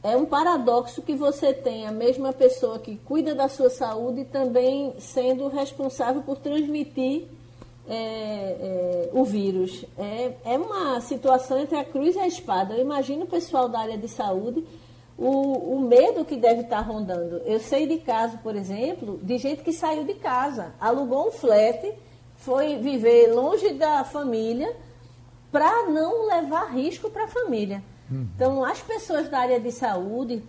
É 0.02 0.16
um 0.16 0.26
paradoxo 0.26 1.02
que 1.02 1.14
você 1.14 1.54
tem 1.54 1.86
a 1.86 1.92
mesma 1.92 2.32
pessoa 2.32 2.80
que 2.80 2.96
cuida 2.96 3.36
da 3.36 3.50
sua 3.50 3.70
saúde 3.70 4.24
também 4.26 4.96
sendo 4.98 5.48
responsável 5.50 6.24
por 6.24 6.38
transmitir 6.38 7.28
é, 7.92 7.94
é, 7.94 9.10
o 9.12 9.26
vírus. 9.26 9.84
É, 9.98 10.32
é 10.46 10.58
uma 10.58 11.02
situação 11.02 11.60
entre 11.60 11.78
a 11.78 11.84
cruz 11.84 12.16
e 12.16 12.20
a 12.20 12.28
espada. 12.28 12.74
Eu 12.74 12.82
imagino 12.82 13.26
o 13.26 13.28
pessoal 13.28 13.68
da 13.68 13.80
área 13.80 13.98
de 13.98 14.08
saúde, 14.08 14.64
o, 15.18 15.76
o 15.76 15.82
medo 15.82 16.24
que 16.24 16.38
deve 16.38 16.62
estar 16.62 16.80
rondando. 16.80 17.42
Eu 17.46 17.60
sei 17.60 17.86
de 17.86 17.98
caso, 17.98 18.38
por 18.38 18.56
exemplo, 18.56 19.20
de 19.22 19.38
gente 19.38 19.62
que 19.62 19.74
saiu 19.74 20.06
de 20.06 20.14
casa, 20.14 20.74
alugou 20.80 21.28
um 21.28 21.32
flat, 21.32 21.94
foi 22.38 22.78
viver 22.78 23.34
longe 23.34 23.74
da 23.74 24.06
família 24.06 24.74
para 25.52 25.90
não 25.90 26.28
levar 26.28 26.74
risco 26.74 27.10
para 27.10 27.26
a 27.26 27.28
família. 27.28 27.84
Uhum. 28.10 28.26
Então, 28.34 28.64
as 28.64 28.82
pessoas 28.82 29.28
da 29.28 29.40
área 29.40 29.60
de 29.60 29.72
saúde, 29.72 30.42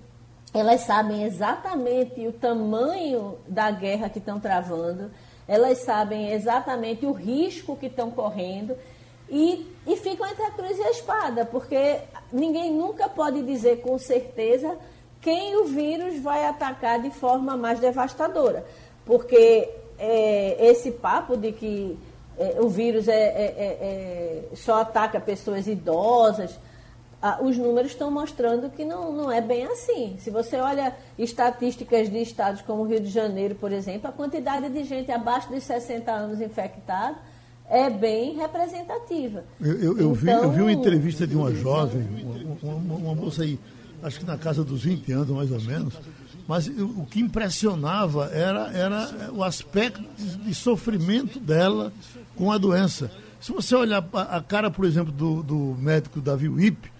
elas 0.54 0.82
sabem 0.82 1.24
exatamente 1.24 2.24
o 2.24 2.32
tamanho 2.32 3.36
da 3.48 3.68
guerra 3.72 4.08
que 4.08 4.20
estão 4.20 4.38
travando, 4.38 5.10
elas 5.52 5.80
sabem 5.80 6.32
exatamente 6.32 7.04
o 7.04 7.12
risco 7.12 7.76
que 7.76 7.84
estão 7.84 8.10
correndo 8.10 8.74
e, 9.28 9.70
e 9.86 9.96
ficam 9.96 10.26
entre 10.26 10.42
a 10.44 10.50
cruz 10.50 10.78
e 10.78 10.82
a 10.82 10.90
espada, 10.90 11.44
porque 11.44 11.98
ninguém 12.32 12.72
nunca 12.72 13.06
pode 13.06 13.42
dizer 13.42 13.82
com 13.82 13.98
certeza 13.98 14.78
quem 15.20 15.54
o 15.56 15.66
vírus 15.66 16.18
vai 16.20 16.46
atacar 16.46 17.02
de 17.02 17.10
forma 17.10 17.54
mais 17.54 17.78
devastadora. 17.78 18.64
Porque 19.04 19.68
é, 19.98 20.56
esse 20.70 20.90
papo 20.90 21.36
de 21.36 21.52
que 21.52 21.98
é, 22.38 22.56
o 22.58 22.70
vírus 22.70 23.06
é, 23.06 23.12
é, 23.12 23.44
é, 23.44 24.48
é 24.52 24.56
só 24.56 24.80
ataca 24.80 25.20
pessoas 25.20 25.66
idosas, 25.66 26.58
ah, 27.22 27.38
os 27.40 27.56
números 27.56 27.92
estão 27.92 28.10
mostrando 28.10 28.68
que 28.68 28.84
não, 28.84 29.12
não 29.12 29.30
é 29.30 29.40
bem 29.40 29.64
assim. 29.64 30.16
Se 30.18 30.28
você 30.28 30.56
olha 30.56 30.92
estatísticas 31.16 32.10
de 32.10 32.18
estados 32.18 32.62
como 32.62 32.82
o 32.82 32.84
Rio 32.84 32.98
de 32.98 33.08
Janeiro, 33.08 33.54
por 33.54 33.70
exemplo, 33.70 34.08
a 34.08 34.12
quantidade 34.12 34.68
de 34.68 34.82
gente 34.82 35.12
abaixo 35.12 35.48
de 35.48 35.60
60 35.60 36.10
anos 36.10 36.40
infectada 36.40 37.16
é 37.70 37.88
bem 37.88 38.34
representativa. 38.34 39.44
Eu, 39.60 39.72
eu, 39.72 39.98
eu, 39.98 40.12
então, 40.12 40.14
vi, 40.14 40.30
eu 40.30 40.50
vi 40.50 40.60
uma 40.62 40.72
então, 40.72 40.82
entrevista 40.82 41.24
de 41.24 41.36
uma 41.36 41.54
jovem, 41.54 42.04
uma, 42.60 42.74
uma, 42.74 42.94
uma, 42.96 43.14
moça 43.14 43.44
aí, 43.44 43.56
acho 44.02 44.18
que 44.18 44.26
na 44.26 44.36
casa 44.36 44.64
dos 44.64 44.82
20 44.82 45.12
anos, 45.12 45.28
mais 45.30 45.50
ou 45.52 45.60
menos, 45.60 45.94
mas 46.48 46.66
o 46.66 47.06
que 47.08 47.20
impressionava 47.20 48.26
era, 48.32 48.70
era 48.72 49.30
o 49.32 49.44
aspecto 49.44 50.02
de, 50.18 50.54
sofrimento 50.54 51.38
dela 51.38 51.92
com 52.36 52.50
a 52.50 52.58
doença. 52.58 53.10
Se 53.40 53.52
você 53.52 53.76
olhar 53.76 54.04
a, 54.12 54.38
a 54.38 54.42
cara, 54.42 54.70
por 54.70 54.84
exemplo, 54.84 55.12
do, 55.12 55.42
do 55.42 55.76
médico 55.78 56.20
Davi 56.20 56.48
Wipp, 56.48 56.91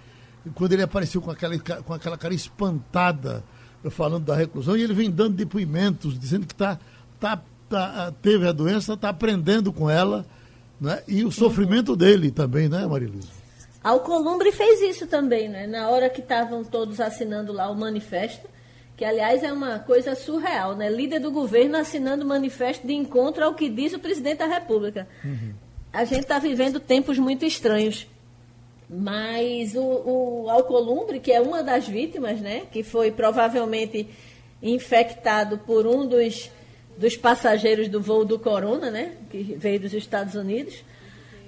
quando 0.54 0.72
ele 0.72 0.82
apareceu 0.82 1.20
com 1.20 1.30
aquela, 1.30 1.58
com 1.58 1.94
aquela 1.94 2.18
cara 2.18 2.34
espantada, 2.34 3.44
falando 3.90 4.24
da 4.24 4.34
reclusão, 4.34 4.76
e 4.76 4.82
ele 4.82 4.94
vem 4.94 5.10
dando 5.10 5.34
depoimentos, 5.36 6.18
dizendo 6.18 6.46
que 6.46 6.54
tá, 6.54 6.78
tá, 7.18 7.42
tá, 7.68 8.12
teve 8.22 8.46
a 8.46 8.52
doença, 8.52 8.94
está 8.94 9.08
aprendendo 9.08 9.72
com 9.72 9.88
ela, 9.88 10.26
né? 10.80 11.02
e 11.06 11.24
o 11.24 11.30
sofrimento 11.30 11.96
dele 11.96 12.30
também, 12.30 12.68
né, 12.68 12.86
Mariluísa? 12.86 13.42
Alcolumbre 13.82 14.52
fez 14.52 14.80
isso 14.80 15.06
também, 15.08 15.48
né? 15.48 15.66
Na 15.66 15.88
hora 15.88 16.08
que 16.08 16.20
estavam 16.20 16.62
todos 16.62 17.00
assinando 17.00 17.52
lá 17.52 17.68
o 17.68 17.74
manifesto, 17.74 18.46
que 18.96 19.04
aliás 19.04 19.42
é 19.42 19.52
uma 19.52 19.80
coisa 19.80 20.14
surreal, 20.14 20.76
né? 20.76 20.88
Líder 20.88 21.18
do 21.18 21.32
governo 21.32 21.76
assinando 21.76 22.24
manifesto 22.24 22.86
de 22.86 22.92
encontro 22.92 23.44
ao 23.44 23.54
que 23.54 23.68
diz 23.68 23.92
o 23.92 23.98
presidente 23.98 24.38
da 24.38 24.46
República. 24.46 25.08
Uhum. 25.24 25.52
A 25.92 26.04
gente 26.04 26.20
está 26.20 26.38
vivendo 26.38 26.78
tempos 26.78 27.18
muito 27.18 27.44
estranhos. 27.44 28.06
Mas 28.94 29.74
o, 29.74 29.80
o 29.80 30.50
Alcolumbre, 30.50 31.18
que 31.18 31.32
é 31.32 31.40
uma 31.40 31.62
das 31.62 31.88
vítimas, 31.88 32.40
né, 32.42 32.64
que 32.70 32.82
foi 32.82 33.10
provavelmente 33.10 34.06
infectado 34.62 35.56
por 35.58 35.86
um 35.86 36.06
dos, 36.06 36.50
dos 36.98 37.16
passageiros 37.16 37.88
do 37.88 38.02
voo 38.02 38.22
do 38.22 38.38
Corona, 38.38 38.90
né, 38.90 39.12
que 39.30 39.42
veio 39.58 39.80
dos 39.80 39.94
Estados 39.94 40.34
Unidos, 40.34 40.84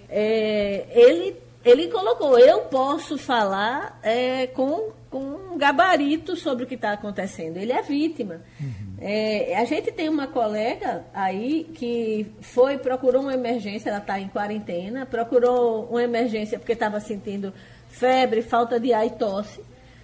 é, 0.09 0.87
ele, 0.91 1.37
ele 1.63 1.89
colocou, 1.89 2.39
eu 2.39 2.61
posso 2.61 3.19
falar 3.19 4.01
é, 4.03 4.47
com, 4.47 4.93
com 5.11 5.53
um 5.53 5.59
gabarito 5.59 6.37
sobre 6.37 6.65
o 6.65 6.67
que 6.67 6.77
está 6.77 6.93
acontecendo. 6.93 7.59
Ele 7.59 7.73
é 7.73 7.83
vítima. 7.83 8.41
Uhum. 8.59 8.84
É, 9.01 9.57
a 9.57 9.65
gente 9.65 9.91
tem 9.91 10.09
uma 10.09 10.27
colega 10.27 11.05
aí 11.13 11.65
que 11.75 12.27
foi, 12.41 12.79
procurou 12.79 13.23
uma 13.23 13.35
emergência, 13.35 13.91
ela 13.91 13.99
está 13.99 14.21
em 14.21 14.29
quarentena, 14.29 15.05
procurou 15.05 15.87
uma 15.87 16.03
emergência 16.03 16.59
porque 16.59 16.73
estava 16.73 17.01
sentindo 17.01 17.53
febre, 17.89 18.43
falta 18.43 18.79
de 18.79 18.93
ar 18.93 19.07
e 19.07 19.11
tosse. 19.11 19.61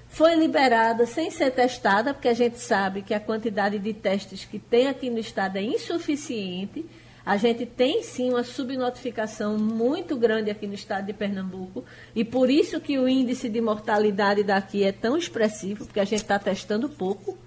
Foi 0.09 0.35
liberada 0.35 1.07
sem 1.07 1.31
ser 1.31 1.53
testada, 1.53 2.13
porque 2.13 2.29
a 2.29 2.35
gente 2.35 2.59
sabe 2.59 3.01
que 3.01 3.15
a 3.15 3.21
quantidade 3.21 3.79
de 3.79 3.95
testes 3.95 4.45
que 4.45 4.59
tem 4.59 4.89
aqui 4.89 5.09
no 5.09 5.21
estado 5.21 5.57
é 5.57 5.63
insuficiente. 5.63 6.85
A 7.25 7.37
gente 7.37 7.65
tem 7.65 8.03
sim 8.03 8.31
uma 8.31 8.43
subnotificação 8.43 9.57
muito 9.57 10.17
grande 10.17 10.51
aqui 10.51 10.67
no 10.67 10.75
estado 10.75 11.07
de 11.07 11.13
Pernambuco 11.13 11.85
e 12.15 12.25
por 12.25 12.51
isso 12.51 12.81
que 12.81 12.99
o 12.99 13.09
índice 13.09 13.49
de 13.49 13.61
mortalidade 13.61 14.43
daqui 14.43 14.83
é 14.83 14.91
tão 14.91 15.17
expressivo, 15.17 15.85
porque 15.85 16.01
a 16.01 16.05
gente 16.05 16.23
está 16.23 16.39
testando 16.39 16.89
pouco. 16.89 17.39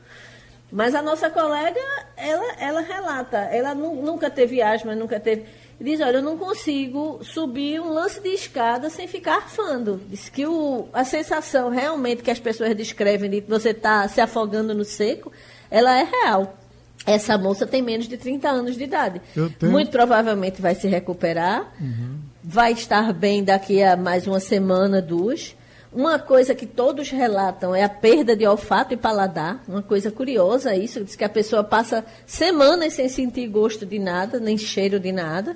Mas 0.73 0.95
a 0.95 1.03
nossa 1.03 1.29
colega, 1.29 1.79
ela, 2.17 2.53
ela 2.59 2.81
relata, 2.81 3.37
ela 3.37 3.75
nunca 3.75 4.27
teve 4.27 4.59
asma, 4.59 4.95
nunca 4.95 5.19
teve. 5.19 5.45
Diz, 5.79 6.01
olha, 6.01 6.17
eu 6.17 6.21
não 6.23 6.35
consigo 6.35 7.19
subir 7.23 7.79
um 7.79 7.93
lance 7.93 8.19
de 8.19 8.29
escada 8.29 8.89
sem 8.89 9.07
ficar 9.07 9.35
arfando. 9.35 10.01
Diz 10.09 10.29
que 10.29 10.47
o, 10.47 10.87
a 10.91 11.03
sensação 11.03 11.69
realmente 11.69 12.23
que 12.23 12.31
as 12.31 12.39
pessoas 12.39 12.75
descrevem 12.75 13.29
de 13.29 13.41
que 13.41 13.49
você 13.49 13.69
está 13.69 14.07
se 14.07 14.19
afogando 14.19 14.73
no 14.73 14.83
seco, 14.83 15.31
ela 15.69 15.95
é 15.95 16.03
real. 16.03 16.57
Essa 17.05 17.37
moça 17.37 17.67
tem 17.67 17.83
menos 17.83 18.07
de 18.07 18.17
30 18.17 18.49
anos 18.49 18.75
de 18.75 18.83
idade. 18.83 19.21
Muito 19.69 19.91
provavelmente 19.91 20.59
vai 20.59 20.73
se 20.73 20.87
recuperar, 20.87 21.71
uhum. 21.79 22.17
vai 22.43 22.71
estar 22.71 23.13
bem 23.13 23.43
daqui 23.43 23.83
a 23.83 23.95
mais 23.95 24.25
uma 24.25 24.39
semana, 24.39 24.99
duas. 24.99 25.55
Uma 25.93 26.17
coisa 26.17 26.55
que 26.55 26.65
todos 26.65 27.09
relatam 27.11 27.75
é 27.75 27.83
a 27.83 27.89
perda 27.89 28.35
de 28.35 28.47
olfato 28.47 28.95
e 28.95 28.97
paladar. 28.97 29.63
Uma 29.67 29.83
coisa 29.83 30.09
curiosa 30.09 30.75
isso, 30.75 31.03
diz 31.03 31.15
que 31.15 31.23
a 31.23 31.29
pessoa 31.29 31.63
passa 31.63 32.03
semanas 32.25 32.93
sem 32.93 33.07
sentir 33.07 33.47
gosto 33.47 33.85
de 33.85 33.99
nada, 33.99 34.39
nem 34.39 34.57
cheiro 34.57 34.99
de 34.99 35.11
nada. 35.11 35.55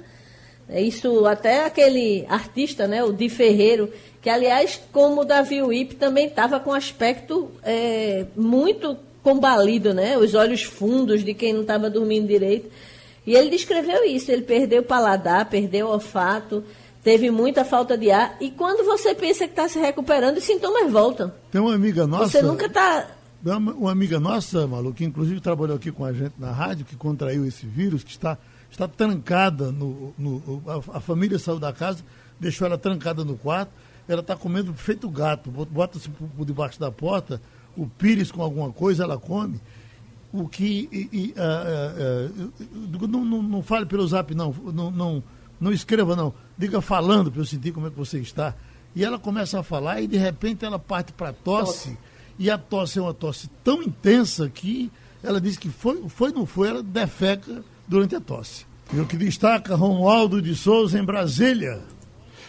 É 0.69 0.79
isso 0.79 1.25
até 1.25 1.65
aquele 1.65 2.25
artista, 2.29 2.87
né, 2.87 3.03
o 3.03 3.11
Di 3.11 3.29
Ferreiro, 3.29 3.91
que 4.21 4.29
aliás, 4.29 4.79
como 4.91 5.21
o 5.21 5.25
Davi 5.25 5.61
Wip, 5.61 5.95
também 5.95 6.27
estava 6.27 6.59
com 6.59 6.73
aspecto 6.73 7.49
é, 7.63 8.25
muito 8.35 8.97
combalido, 9.23 9.93
né, 9.93 10.17
os 10.17 10.35
olhos 10.35 10.61
fundos 10.63 11.23
de 11.23 11.33
quem 11.33 11.53
não 11.53 11.61
estava 11.61 11.89
dormindo 11.89 12.27
direito. 12.27 12.69
E 13.25 13.33
ele 13.33 13.49
descreveu 13.49 14.05
isso, 14.05 14.31
ele 14.31 14.43
perdeu 14.43 14.81
o 14.81 14.85
paladar, 14.85 15.49
perdeu 15.49 15.87
o 15.87 15.91
olfato, 15.91 16.63
teve 17.07 17.31
muita 17.31 17.63
falta 17.63 17.97
de 17.97 18.11
ar. 18.11 18.35
E 18.41 18.51
quando 18.51 18.85
você 18.85 19.15
pensa 19.15 19.45
que 19.45 19.53
está 19.53 19.69
se 19.69 19.79
recuperando, 19.79 20.35
os 20.39 20.43
sintomas 20.43 20.91
voltam. 20.91 21.31
Tem 21.49 21.61
uma 21.61 21.73
amiga 21.73 22.05
nossa. 22.05 22.27
Você 22.27 22.41
nunca 22.41 22.65
está. 22.65 23.07
Uma 23.77 23.93
amiga 23.93 24.19
nossa, 24.19 24.67
Malu, 24.67 24.93
que 24.93 25.05
inclusive 25.05 25.39
trabalhou 25.39 25.77
aqui 25.77 25.89
com 25.89 26.03
a 26.03 26.11
gente 26.11 26.33
na 26.37 26.51
rádio, 26.51 26.83
que 26.83 26.97
contraiu 26.97 27.45
esse 27.45 27.65
vírus, 27.65 28.03
que 28.03 28.11
está, 28.11 28.37
está 28.69 28.89
trancada 28.89 29.71
no. 29.71 30.13
no 30.17 30.61
a, 30.67 30.97
a 30.97 30.99
família 30.99 31.39
saiu 31.39 31.59
da 31.59 31.71
casa, 31.71 32.03
deixou 32.37 32.67
ela 32.67 32.77
trancada 32.77 33.23
no 33.23 33.37
quarto. 33.37 33.71
Ela 34.05 34.19
está 34.19 34.35
comendo 34.35 34.73
feito 34.73 35.09
gato, 35.09 35.49
bota-se 35.49 36.09
por, 36.09 36.45
debaixo 36.45 36.77
da 36.77 36.91
porta, 36.91 37.41
o 37.77 37.87
pires 37.87 38.33
com 38.33 38.41
alguma 38.41 38.73
coisa, 38.73 39.05
ela 39.05 39.17
come 39.17 39.61
o 40.33 40.45
que. 40.45 40.89
E, 40.91 41.09
e, 41.13 41.33
uh, 41.37 42.41
uh, 42.41 43.03
uh, 43.03 43.07
não, 43.07 43.23
não, 43.23 43.43
não, 43.43 43.61
fale 43.61 43.85
pelo 43.85 44.05
zap, 44.05 44.35
não. 44.35 44.53
Não, 44.73 44.91
não, 44.91 45.23
não 45.59 45.71
escreva, 45.71 46.15
não. 46.15 46.33
Diga 46.57 46.81
falando 46.81 47.31
para 47.31 47.41
eu 47.41 47.45
sentir 47.45 47.71
como 47.71 47.87
é 47.87 47.89
que 47.89 47.97
você 47.97 48.19
está. 48.19 48.53
E 48.95 49.03
ela 49.03 49.19
começa 49.19 49.59
a 49.59 49.63
falar 49.63 50.01
e 50.01 50.07
de 50.07 50.17
repente 50.17 50.65
ela 50.65 50.79
parte 50.79 51.11
para 51.11 51.33
tosse. 51.33 51.89
tosse. 51.89 51.97
E 52.39 52.49
a 52.49 52.57
tosse 52.57 52.99
é 52.99 53.01
uma 53.01 53.13
tosse 53.13 53.49
tão 53.63 53.81
intensa 53.81 54.49
que 54.49 54.91
ela 55.23 55.41
diz 55.41 55.57
que 55.57 55.69
foi, 55.69 56.03
foi 56.07 56.31
não 56.31 56.45
foi, 56.45 56.69
ela 56.69 56.83
defeca 56.83 57.63
durante 57.87 58.15
a 58.15 58.21
tosse. 58.21 58.65
E 58.93 58.99
o 58.99 59.05
que 59.05 59.17
destaca 59.17 59.75
Romualdo 59.75 60.41
de 60.41 60.55
Souza 60.55 60.97
em 60.97 61.03
Brasília. 61.03 61.81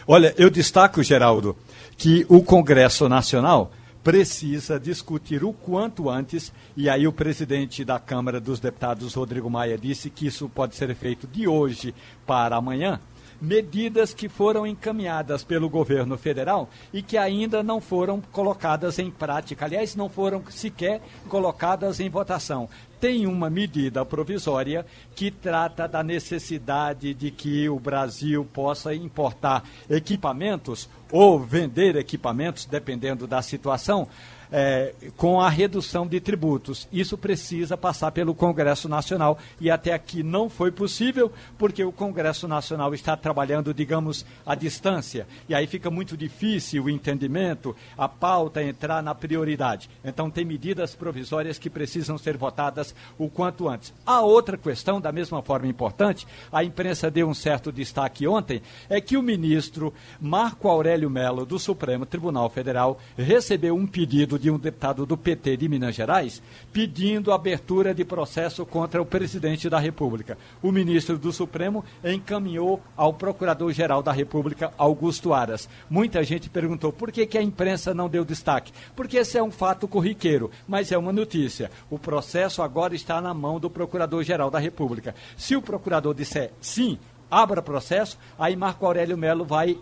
Olha, 0.06 0.34
eu 0.38 0.48
destaco, 0.50 1.02
Geraldo, 1.02 1.56
que 1.96 2.24
o 2.28 2.42
Congresso 2.42 3.08
Nacional 3.08 3.72
precisa 4.08 4.80
discutir 4.80 5.44
o 5.44 5.52
quanto 5.52 6.08
antes, 6.08 6.50
e 6.74 6.88
aí 6.88 7.06
o 7.06 7.12
presidente 7.12 7.84
da 7.84 7.98
Câmara 7.98 8.40
dos 8.40 8.58
Deputados, 8.58 9.12
Rodrigo 9.12 9.50
Maia, 9.50 9.76
disse 9.76 10.08
que 10.08 10.26
isso 10.26 10.48
pode 10.48 10.76
ser 10.76 10.94
feito 10.94 11.26
de 11.26 11.46
hoje 11.46 11.94
para 12.26 12.56
amanhã, 12.56 12.98
medidas 13.40 14.12
que 14.12 14.28
foram 14.28 14.66
encaminhadas 14.66 15.44
pelo 15.44 15.68
governo 15.68 16.18
federal 16.18 16.68
e 16.92 17.02
que 17.02 17.16
ainda 17.16 17.62
não 17.62 17.80
foram 17.80 18.20
colocadas 18.32 18.98
em 18.98 19.10
prática. 19.10 19.64
Aliás, 19.64 19.94
não 19.94 20.08
foram 20.08 20.42
sequer 20.50 21.00
colocadas 21.28 22.00
em 22.00 22.08
votação. 22.08 22.68
Tem 23.00 23.26
uma 23.26 23.48
medida 23.48 24.04
provisória 24.04 24.84
que 25.14 25.30
trata 25.30 25.86
da 25.86 26.02
necessidade 26.02 27.14
de 27.14 27.30
que 27.30 27.68
o 27.68 27.78
Brasil 27.78 28.44
possa 28.52 28.92
importar 28.92 29.62
equipamentos 29.88 30.88
ou 31.10 31.38
vender 31.38 31.94
equipamentos, 31.94 32.66
dependendo 32.66 33.26
da 33.26 33.40
situação, 33.40 34.08
é, 34.50 34.94
com 35.16 35.40
a 35.40 35.48
redução 35.48 36.06
de 36.06 36.20
tributos. 36.20 36.88
Isso 36.92 37.16
precisa 37.16 37.76
passar 37.76 38.12
pelo 38.12 38.34
Congresso 38.34 38.88
Nacional 38.88 39.38
e 39.60 39.70
até 39.70 39.92
aqui 39.92 40.22
não 40.22 40.48
foi 40.48 40.70
possível 40.70 41.30
porque 41.56 41.84
o 41.84 41.92
Congresso 41.92 42.48
Nacional 42.48 42.94
está 42.94 43.16
trabalhando, 43.16 43.74
digamos, 43.74 44.24
à 44.44 44.54
distância 44.54 45.26
e 45.48 45.54
aí 45.54 45.66
fica 45.66 45.90
muito 45.90 46.16
difícil 46.16 46.84
o 46.84 46.90
entendimento, 46.90 47.74
a 47.96 48.08
pauta 48.08 48.62
entrar 48.62 49.02
na 49.02 49.14
prioridade. 49.14 49.88
Então 50.04 50.30
tem 50.30 50.44
medidas 50.44 50.94
provisórias 50.94 51.58
que 51.58 51.70
precisam 51.70 52.18
ser 52.18 52.36
votadas 52.36 52.94
o 53.18 53.28
quanto 53.28 53.68
antes. 53.68 53.92
A 54.04 54.20
outra 54.20 54.56
questão, 54.56 55.00
da 55.00 55.12
mesma 55.12 55.42
forma 55.42 55.66
importante, 55.66 56.26
a 56.52 56.64
imprensa 56.64 57.10
deu 57.10 57.28
um 57.28 57.34
certo 57.34 57.72
destaque 57.72 58.26
ontem, 58.26 58.62
é 58.88 59.00
que 59.00 59.16
o 59.16 59.22
ministro 59.22 59.92
Marco 60.20 60.68
Aurélio 60.68 61.10
Melo 61.10 61.44
do 61.44 61.58
Supremo 61.58 62.06
Tribunal 62.06 62.48
Federal 62.48 62.98
recebeu 63.16 63.74
um 63.74 63.86
pedido 63.86 64.37
de 64.38 64.50
um 64.50 64.58
deputado 64.58 65.04
do 65.04 65.16
PT 65.16 65.56
de 65.56 65.68
Minas 65.68 65.94
Gerais 65.94 66.40
pedindo 66.72 67.32
abertura 67.32 67.94
de 67.94 68.04
processo 68.04 68.64
contra 68.64 69.02
o 69.02 69.06
presidente 69.06 69.68
da 69.68 69.78
República. 69.78 70.38
O 70.62 70.70
ministro 70.70 71.18
do 71.18 71.32
Supremo 71.32 71.84
encaminhou 72.04 72.80
ao 72.96 73.12
Procurador-Geral 73.12 74.02
da 74.02 74.12
República, 74.12 74.72
Augusto 74.78 75.34
Aras. 75.34 75.68
Muita 75.90 76.22
gente 76.22 76.48
perguntou 76.48 76.92
por 76.92 77.10
que, 77.10 77.26
que 77.26 77.38
a 77.38 77.42
imprensa 77.42 77.92
não 77.92 78.08
deu 78.08 78.24
destaque. 78.24 78.72
Porque 78.94 79.18
esse 79.18 79.36
é 79.36 79.42
um 79.42 79.50
fato 79.50 79.88
corriqueiro, 79.88 80.50
mas 80.66 80.92
é 80.92 80.98
uma 80.98 81.12
notícia. 81.12 81.70
O 81.90 81.98
processo 81.98 82.62
agora 82.62 82.94
está 82.94 83.20
na 83.20 83.34
mão 83.34 83.58
do 83.58 83.68
Procurador-Geral 83.68 84.50
da 84.50 84.58
República. 84.58 85.14
Se 85.36 85.56
o 85.56 85.62
procurador 85.62 86.14
disser 86.14 86.52
sim, 86.60 86.98
abra 87.30 87.62
processo, 87.62 88.18
aí 88.38 88.56
Marco 88.56 88.86
Aurélio 88.86 89.18
Melo 89.18 89.44
vai 89.44 89.76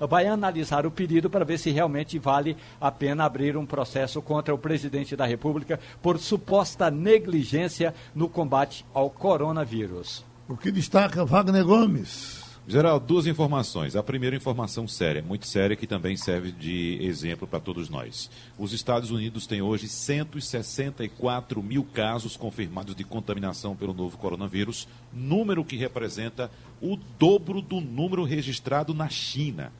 vai 0.00 0.26
analisar 0.26 0.86
o 0.86 0.90
pedido 0.90 1.28
para 1.30 1.44
ver 1.44 1.58
se 1.58 1.70
realmente 1.70 2.18
vale 2.18 2.56
a 2.80 2.90
pena 2.90 3.24
abrir 3.24 3.56
um 3.56 3.66
processo 3.66 4.20
contra 4.22 4.54
o 4.54 4.58
presidente 4.58 5.16
da 5.16 5.26
República 5.26 5.80
por 6.02 6.18
suposta 6.18 6.90
negligência 6.90 7.94
no 8.14 8.28
combate 8.28 8.84
ao 8.94 9.10
coronavírus. 9.10 10.24
O 10.48 10.56
que 10.56 10.70
destaca 10.70 11.24
Wagner 11.24 11.64
Gomes. 11.64 12.48
Geral, 12.70 13.00
duas 13.00 13.26
informações. 13.26 13.96
A 13.96 14.02
primeira 14.02 14.36
informação 14.36 14.86
séria, 14.86 15.22
muito 15.22 15.46
séria, 15.46 15.74
que 15.74 15.86
também 15.86 16.18
serve 16.18 16.52
de 16.52 16.98
exemplo 17.00 17.48
para 17.48 17.60
todos 17.60 17.88
nós. 17.88 18.30
Os 18.58 18.74
Estados 18.74 19.10
Unidos 19.10 19.46
têm 19.46 19.62
hoje 19.62 19.88
164 19.88 21.62
mil 21.62 21.82
casos 21.82 22.36
confirmados 22.36 22.94
de 22.94 23.04
contaminação 23.04 23.74
pelo 23.74 23.94
novo 23.94 24.18
coronavírus, 24.18 24.86
número 25.10 25.64
que 25.64 25.76
representa 25.76 26.50
o 26.78 26.98
dobro 27.18 27.62
do 27.62 27.80
número 27.80 28.22
registrado 28.22 28.92
na 28.92 29.08
China. 29.08 29.72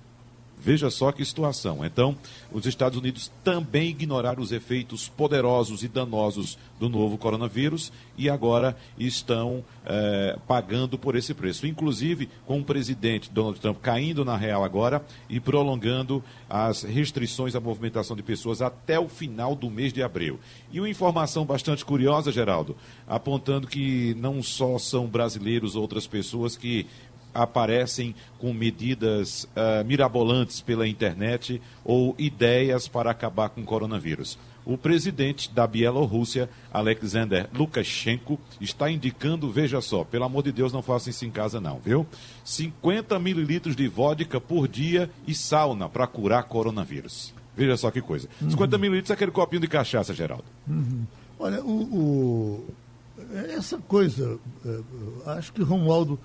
Veja 0.61 0.91
só 0.91 1.13
que 1.13 1.25
situação. 1.25 1.85
Então, 1.85 2.17
os 2.53 2.67
Estados 2.67 2.99
Unidos 2.99 3.31
também 3.45 3.91
ignoraram 3.91 4.43
os 4.43 4.53
efeitos 4.53 5.09
poderosos 5.09 5.83
e 5.83 5.89
danosos 5.89 6.59
do 6.79 6.89
novo 6.89 7.17
coronavírus 7.17 7.93
e 8.17 8.29
agora 8.29 8.77
estão 8.99 9.65
é, 9.85 10.37
pagando 10.47 10.99
por 10.99 11.17
esse 11.17 11.33
preço. 11.35 11.67
Inclusive, 11.67 12.29
com 12.47 12.61
o 12.61 12.65
presidente 12.65 13.31
Donald 13.31 13.59
Trump 13.61 13.79
caindo 13.81 14.25
na 14.25 14.37
real 14.37 14.65
agora 14.65 15.05
e 15.29 15.41
prolongando 15.41 16.23
as 16.49 16.83
restrições 16.83 17.55
à 17.55 17.61
movimentação 17.61 18.17
de 18.17 18.23
pessoas 18.23 18.61
até 18.61 18.99
o 18.99 19.09
final 19.09 19.55
do 19.55 19.71
mês 19.71 19.93
de 19.93 20.03
abril. 20.03 20.39
E 20.73 20.81
uma 20.81 20.89
informação 20.89 21.45
bastante 21.45 21.85
curiosa, 21.85 22.33
Geraldo, 22.33 22.77
apontando 23.07 23.67
que 23.67 24.15
não 24.19 24.43
só 24.43 24.79
são 24.79 25.07
brasileiros 25.07 25.77
outras 25.77 26.07
pessoas 26.07 26.57
que 26.57 26.87
aparecem 27.35 28.15
com 28.39 28.53
medidas 28.53 29.45
uh, 29.45 29.85
mirabolantes 29.85 30.61
pela 30.61 30.87
internet 30.87 31.61
ou 31.85 32.15
ideias 32.19 32.89
para 32.89 33.11
acabar 33.11 33.49
com 33.49 33.61
o 33.61 33.65
coronavírus. 33.65 34.39
O 34.65 34.77
presidente 34.77 35.51
da 35.51 35.67
Bielorrússia, 35.67 36.51
Alexander 36.71 37.49
Lukashenko, 37.55 38.39
está 38.61 38.91
indicando, 38.91 39.51
veja 39.51 39.81
só, 39.81 40.05
pelo 40.05 40.25
amor 40.25 40.43
de 40.43 40.53
Deus, 40.53 40.75
não 40.75 40.83
façam 40.83 41.11
isso 41.11 41.25
em 41.25 41.31
casa 41.31 41.59
não, 41.59 41.79
viu? 41.79 42.07
50 42.45 43.19
mililitros 43.19 43.75
de 43.75 43.89
vodka 43.89 44.39
por 44.39 44.69
dia 44.69 45.11
e 45.27 45.35
sauna 45.35 45.89
para 45.89 46.07
curar 46.07 46.43
coronavírus. 46.43 47.33
Veja 47.57 47.79
só 47.79 47.91
que 47.91 48.03
coisa. 48.03 48.29
Uhum. 48.43 48.51
50 48.51 48.77
mililitros 48.77 49.11
é 49.11 49.15
aquele 49.15 49.31
copinho 49.33 49.63
de 49.63 49.69
cachaça, 49.69 50.13
Geraldo. 50.13 50.45
Uhum. 50.69 51.07
Olha, 51.39 51.63
o, 51.65 51.83
o, 51.83 52.67
essa 53.57 53.79
coisa, 53.79 54.39
eh, 54.67 54.81
acho 55.27 55.53
que 55.53 55.63
Romualdo 55.63 56.19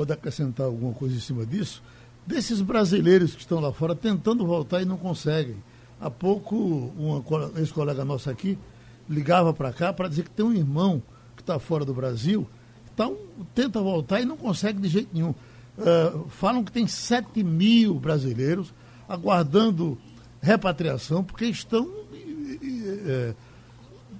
pode 0.00 0.14
acrescentar 0.14 0.64
alguma 0.64 0.94
coisa 0.94 1.14
em 1.14 1.20
cima 1.20 1.44
disso, 1.44 1.82
desses 2.26 2.62
brasileiros 2.62 3.34
que 3.34 3.42
estão 3.42 3.60
lá 3.60 3.70
fora 3.70 3.94
tentando 3.94 4.46
voltar 4.46 4.80
e 4.80 4.86
não 4.86 4.96
conseguem. 4.96 5.56
Há 6.00 6.10
pouco, 6.10 6.56
uma 6.96 7.22
ex-colega 7.58 8.02
nossa 8.02 8.30
aqui 8.30 8.58
ligava 9.06 9.52
para 9.52 9.70
cá 9.74 9.92
para 9.92 10.08
dizer 10.08 10.22
que 10.22 10.30
tem 10.30 10.46
um 10.46 10.54
irmão 10.54 11.02
que 11.36 11.42
está 11.42 11.58
fora 11.58 11.84
do 11.84 11.92
Brasil, 11.92 12.48
então 12.94 13.14
tenta 13.54 13.78
voltar 13.82 14.22
e 14.22 14.24
não 14.24 14.38
consegue 14.38 14.80
de 14.80 14.88
jeito 14.88 15.10
nenhum. 15.12 15.34
Uh, 15.76 16.26
falam 16.30 16.64
que 16.64 16.72
tem 16.72 16.86
7 16.86 17.42
mil 17.42 17.96
brasileiros 17.96 18.72
aguardando 19.06 19.98
repatriação 20.40 21.22
porque 21.22 21.44
estão 21.44 21.84
uh, 21.84 23.34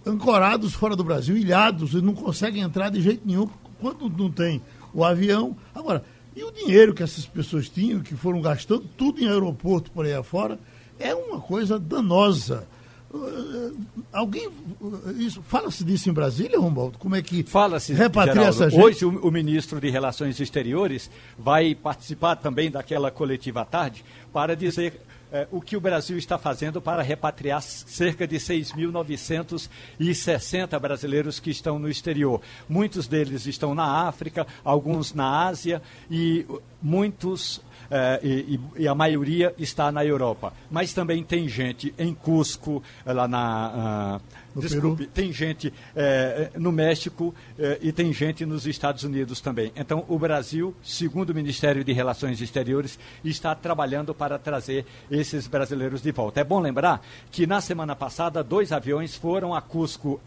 ancorados 0.04 0.74
fora 0.74 0.94
do 0.94 1.04
Brasil, 1.04 1.38
ilhados, 1.38 1.94
e 1.94 2.02
não 2.02 2.12
conseguem 2.12 2.62
entrar 2.62 2.90
de 2.90 3.00
jeito 3.00 3.26
nenhum. 3.26 3.48
Quando 3.80 4.10
não 4.10 4.30
tem 4.30 4.60
o 4.92 5.04
avião. 5.04 5.56
Agora, 5.74 6.04
e 6.34 6.44
o 6.44 6.50
dinheiro 6.50 6.94
que 6.94 7.02
essas 7.02 7.26
pessoas 7.26 7.68
tinham, 7.68 8.00
que 8.00 8.14
foram 8.14 8.40
gastando 8.40 8.84
tudo 8.96 9.20
em 9.20 9.28
aeroporto 9.28 9.90
por 9.90 10.06
aí 10.06 10.14
afora, 10.14 10.58
é 10.98 11.14
uma 11.14 11.40
coisa 11.40 11.78
danosa. 11.78 12.66
Uh, 13.12 13.76
alguém 14.12 14.46
uh, 14.46 15.10
isso 15.18 15.42
fala-se 15.42 15.82
disso 15.82 16.08
em 16.08 16.12
Brasília, 16.12 16.60
Romualdo? 16.60 16.96
Como 16.96 17.16
é 17.16 17.22
que 17.22 17.42
fala-se 17.42 17.92
repatria 17.92 18.44
essa 18.44 18.70
gente? 18.70 18.80
Hoje 18.80 19.04
o, 19.04 19.26
o, 19.26 19.32
ministro 19.32 19.80
de 19.80 19.90
Relações 19.90 20.38
Exteriores 20.38 21.10
vai 21.36 21.74
participar 21.74 22.36
também 22.36 22.70
daquela 22.70 23.10
coletiva 23.10 23.62
à 23.62 23.64
tarde 23.64 24.04
para 24.32 24.54
dizer 24.54 25.00
eh, 25.32 25.46
o 25.50 25.60
que 25.60 25.76
o 25.76 25.80
Brasil 25.80 26.16
está 26.18 26.38
fazendo 26.38 26.80
para 26.80 27.02
repatriar 27.02 27.60
cerca 27.62 28.26
de 28.26 28.36
6.960 28.36 30.78
brasileiros 30.78 31.40
que 31.40 31.50
estão 31.50 31.78
no 31.78 31.88
exterior. 31.88 32.40
Muitos 32.68 33.06
deles 33.06 33.46
estão 33.46 33.74
na 33.74 34.08
África, 34.08 34.46
alguns 34.64 35.14
na 35.14 35.46
Ásia 35.46 35.80
e 36.10 36.46
muitos 36.82 37.62
eh, 37.90 38.20
e, 38.22 38.60
e, 38.76 38.88
a 38.88 38.94
maioria 38.94 39.52
está 39.58 39.90
na 39.90 40.04
Europa. 40.04 40.52
Mas 40.70 40.94
também 40.94 41.24
tem 41.24 41.48
gente 41.48 41.92
em 41.98 42.14
Cusco, 42.14 42.82
eh, 43.04 43.12
lá 43.12 43.26
na. 43.26 44.16
Uh, 44.16 44.20
desculpe, 44.56 45.04
Peru. 45.04 45.10
tem 45.12 45.32
gente 45.32 45.72
eh, 45.94 46.50
no 46.56 46.72
México 46.72 47.34
e 47.80 47.92
tem 47.92 48.12
gente 48.12 48.44
nos 48.46 48.66
Estados 48.66 49.04
Unidos 49.04 49.40
também. 49.40 49.72
Então, 49.76 50.04
o 50.08 50.18
Brasil, 50.18 50.74
segundo 50.82 51.30
o 51.30 51.34
Ministério 51.34 51.84
de 51.84 51.92
Relações 51.92 52.40
Exteriores, 52.40 52.98
está 53.24 53.54
trabalhando 53.54 54.14
para 54.14 54.38
trazer 54.38 54.84
esses 55.10 55.46
brasileiros 55.46 56.02
de 56.02 56.10
volta. 56.12 56.40
É 56.40 56.44
bom 56.44 56.60
lembrar 56.60 57.04
que 57.30 57.46
na 57.46 57.60
semana 57.60 57.94
passada, 57.94 58.42
dois 58.42 58.72
aviões 58.72 59.14
foram 59.14 59.54
a 59.54 59.60
Cusco, 59.60 60.20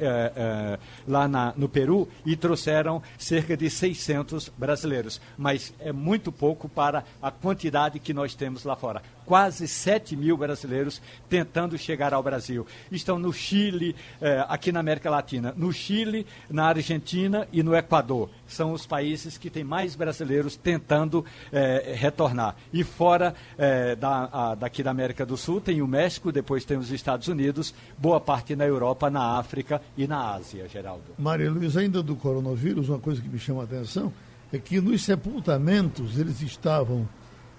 lá 1.07 1.27
na, 1.27 1.53
no 1.55 1.67
Peru, 1.67 2.07
e 2.25 2.35
trouxeram 2.35 3.01
cerca 3.17 3.57
de 3.57 3.69
600 3.69 4.49
brasileiros. 4.57 5.19
Mas 5.37 5.73
é 5.79 5.91
muito 5.91 6.31
pouco 6.31 6.69
para 6.69 7.03
a 7.21 7.31
quantidade 7.31 7.99
que 7.99 8.13
nós 8.13 8.35
temos 8.35 8.63
lá 8.63 8.75
fora. 8.75 9.01
Quase 9.25 9.67
7 9.67 10.15
mil 10.15 10.37
brasileiros 10.37 11.01
tentando 11.29 11.77
chegar 11.77 12.13
ao 12.13 12.21
Brasil. 12.21 12.65
Estão 12.91 13.17
no 13.17 13.31
Chile, 13.31 13.95
eh, 14.21 14.45
aqui 14.47 14.71
na 14.71 14.79
América 14.79 15.09
Latina, 15.09 15.53
no 15.55 15.71
Chile, 15.71 16.25
na 16.49 16.65
Argentina 16.67 17.47
e 17.51 17.63
no 17.63 17.75
Equador. 17.75 18.29
São 18.47 18.73
os 18.73 18.85
países 18.85 19.37
que 19.37 19.49
têm 19.49 19.63
mais 19.63 19.95
brasileiros 19.95 20.55
tentando 20.55 21.25
eh, 21.51 21.93
retornar. 21.95 22.55
E 22.71 22.83
fora 22.83 23.33
eh, 23.57 23.95
da, 23.95 24.29
a, 24.31 24.55
daqui 24.55 24.83
da 24.83 24.91
América 24.91 25.25
do 25.25 25.37
Sul 25.37 25.61
tem 25.61 25.81
o 25.81 25.87
México, 25.87 26.31
depois 26.31 26.65
tem 26.65 26.77
os 26.77 26.91
Estados 26.91 27.27
Unidos, 27.27 27.73
boa 27.97 28.19
parte 28.19 28.55
na 28.55 28.65
Europa, 28.65 29.09
na 29.09 29.37
África 29.37 29.81
e 29.97 30.07
na 30.07 30.33
Ásia, 30.33 30.67
Geraldo. 30.67 31.03
Maria 31.17 31.49
Luiz, 31.49 31.77
ainda 31.77 32.03
do 32.03 32.15
coronavírus, 32.15 32.89
uma 32.89 32.99
coisa 32.99 33.21
que 33.21 33.29
me 33.29 33.39
chama 33.39 33.61
a 33.61 33.63
atenção 33.63 34.11
é 34.53 34.59
que 34.59 34.79
nos 34.79 35.03
sepultamentos 35.03 36.19
eles 36.19 36.41
estavam 36.41 37.09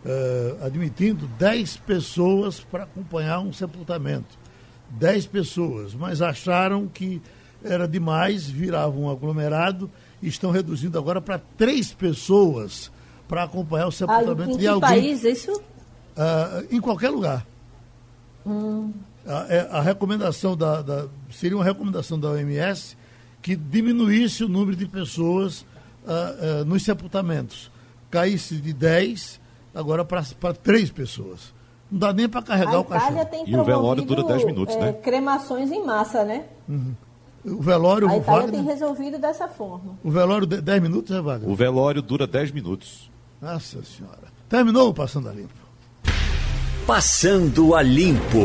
uh, 0.05 0.65
admitindo 0.65 1.27
10 1.39 1.79
pessoas 1.79 2.61
para 2.61 2.85
acompanhar 2.85 3.41
um 3.41 3.53
sepultamento. 3.53 4.39
10 4.91 5.27
pessoas, 5.27 5.95
mas 5.95 6.23
acharam 6.23 6.87
que 6.87 7.21
era 7.65 7.89
demais, 7.89 8.49
viravam 8.49 9.05
um 9.05 9.11
aglomerado 9.11 9.91
e 10.23 10.29
estão 10.29 10.51
reduzindo 10.51 10.99
agora 10.99 11.21
para 11.21 11.39
três 11.57 11.93
pessoas 11.93 12.93
para 13.27 13.45
acompanhar 13.45 13.87
o 13.87 13.93
sepultamento 13.93 14.51
ah, 14.51 14.55
em 14.55 14.59
de 14.59 14.67
alguém. 14.67 14.91
país 14.91 15.25
isso? 15.25 15.53
Uh, 15.53 16.67
em 16.71 16.81
qualquer 16.81 17.11
lugar. 17.11 17.47
Hum. 18.47 18.93
A, 19.27 19.79
a, 19.79 19.81
recomendação 19.81 20.55
da, 20.55 20.83
da, 20.83 21.07
seria 21.31 21.57
uma 21.57 21.65
recomendação 21.65 22.21
da 22.21 22.29
OMS 22.29 22.95
que 23.41 23.57
diminuísse 23.57 24.45
o 24.45 24.49
número 24.49 24.77
de 24.77 24.87
pessoas 24.87 25.63
uh, 26.05 26.61
uh, 26.61 26.65
nos 26.67 26.83
sepultamentos. 26.83 27.71
Caísse 28.11 28.57
de 28.57 28.75
10 28.75 29.41
agora 29.75 30.05
para 30.05 30.55
três 30.55 30.91
pessoas. 30.91 31.53
Não 31.91 31.99
dá 31.99 32.13
nem 32.13 32.29
para 32.29 32.43
carregar 32.43 32.79
o 32.79 32.85
caixão. 32.85 33.25
Tem 33.27 33.45
e 33.47 33.57
o 33.57 33.65
velório 33.65 34.05
dura 34.05 34.25
10 34.25 34.45
minutos, 34.47 34.75
é, 34.77 34.81
né? 34.81 34.93
Cremações 34.95 35.71
em 35.71 35.85
massa, 35.85 36.25
né? 36.25 36.45
Uhum. 36.69 36.95
O 37.45 37.61
velório. 37.61 38.09
A 38.09 38.15
o 38.15 38.17
Itália 38.19 38.41
Wagner, 38.43 38.61
tem 38.61 38.65
resolvido 38.65 39.19
dessa 39.19 39.47
forma. 39.49 39.99
O 40.03 40.11
velório, 40.11 40.47
10 40.47 40.83
minutos, 40.83 41.15
é, 41.15 41.21
Wagner? 41.21 41.51
O 41.51 41.55
velório 41.55 42.01
dura 42.01 42.27
10 42.27 42.53
minutos. 42.53 43.11
Nossa 43.41 43.85
Senhora. 43.85 44.33
Terminou 44.49 44.89
o 44.89 44.95
Passando 44.95 45.29
a 45.29 45.33
Limpo. 45.33 45.55
Passando 46.87 47.75
a 47.75 47.83
Limpo. 47.83 48.39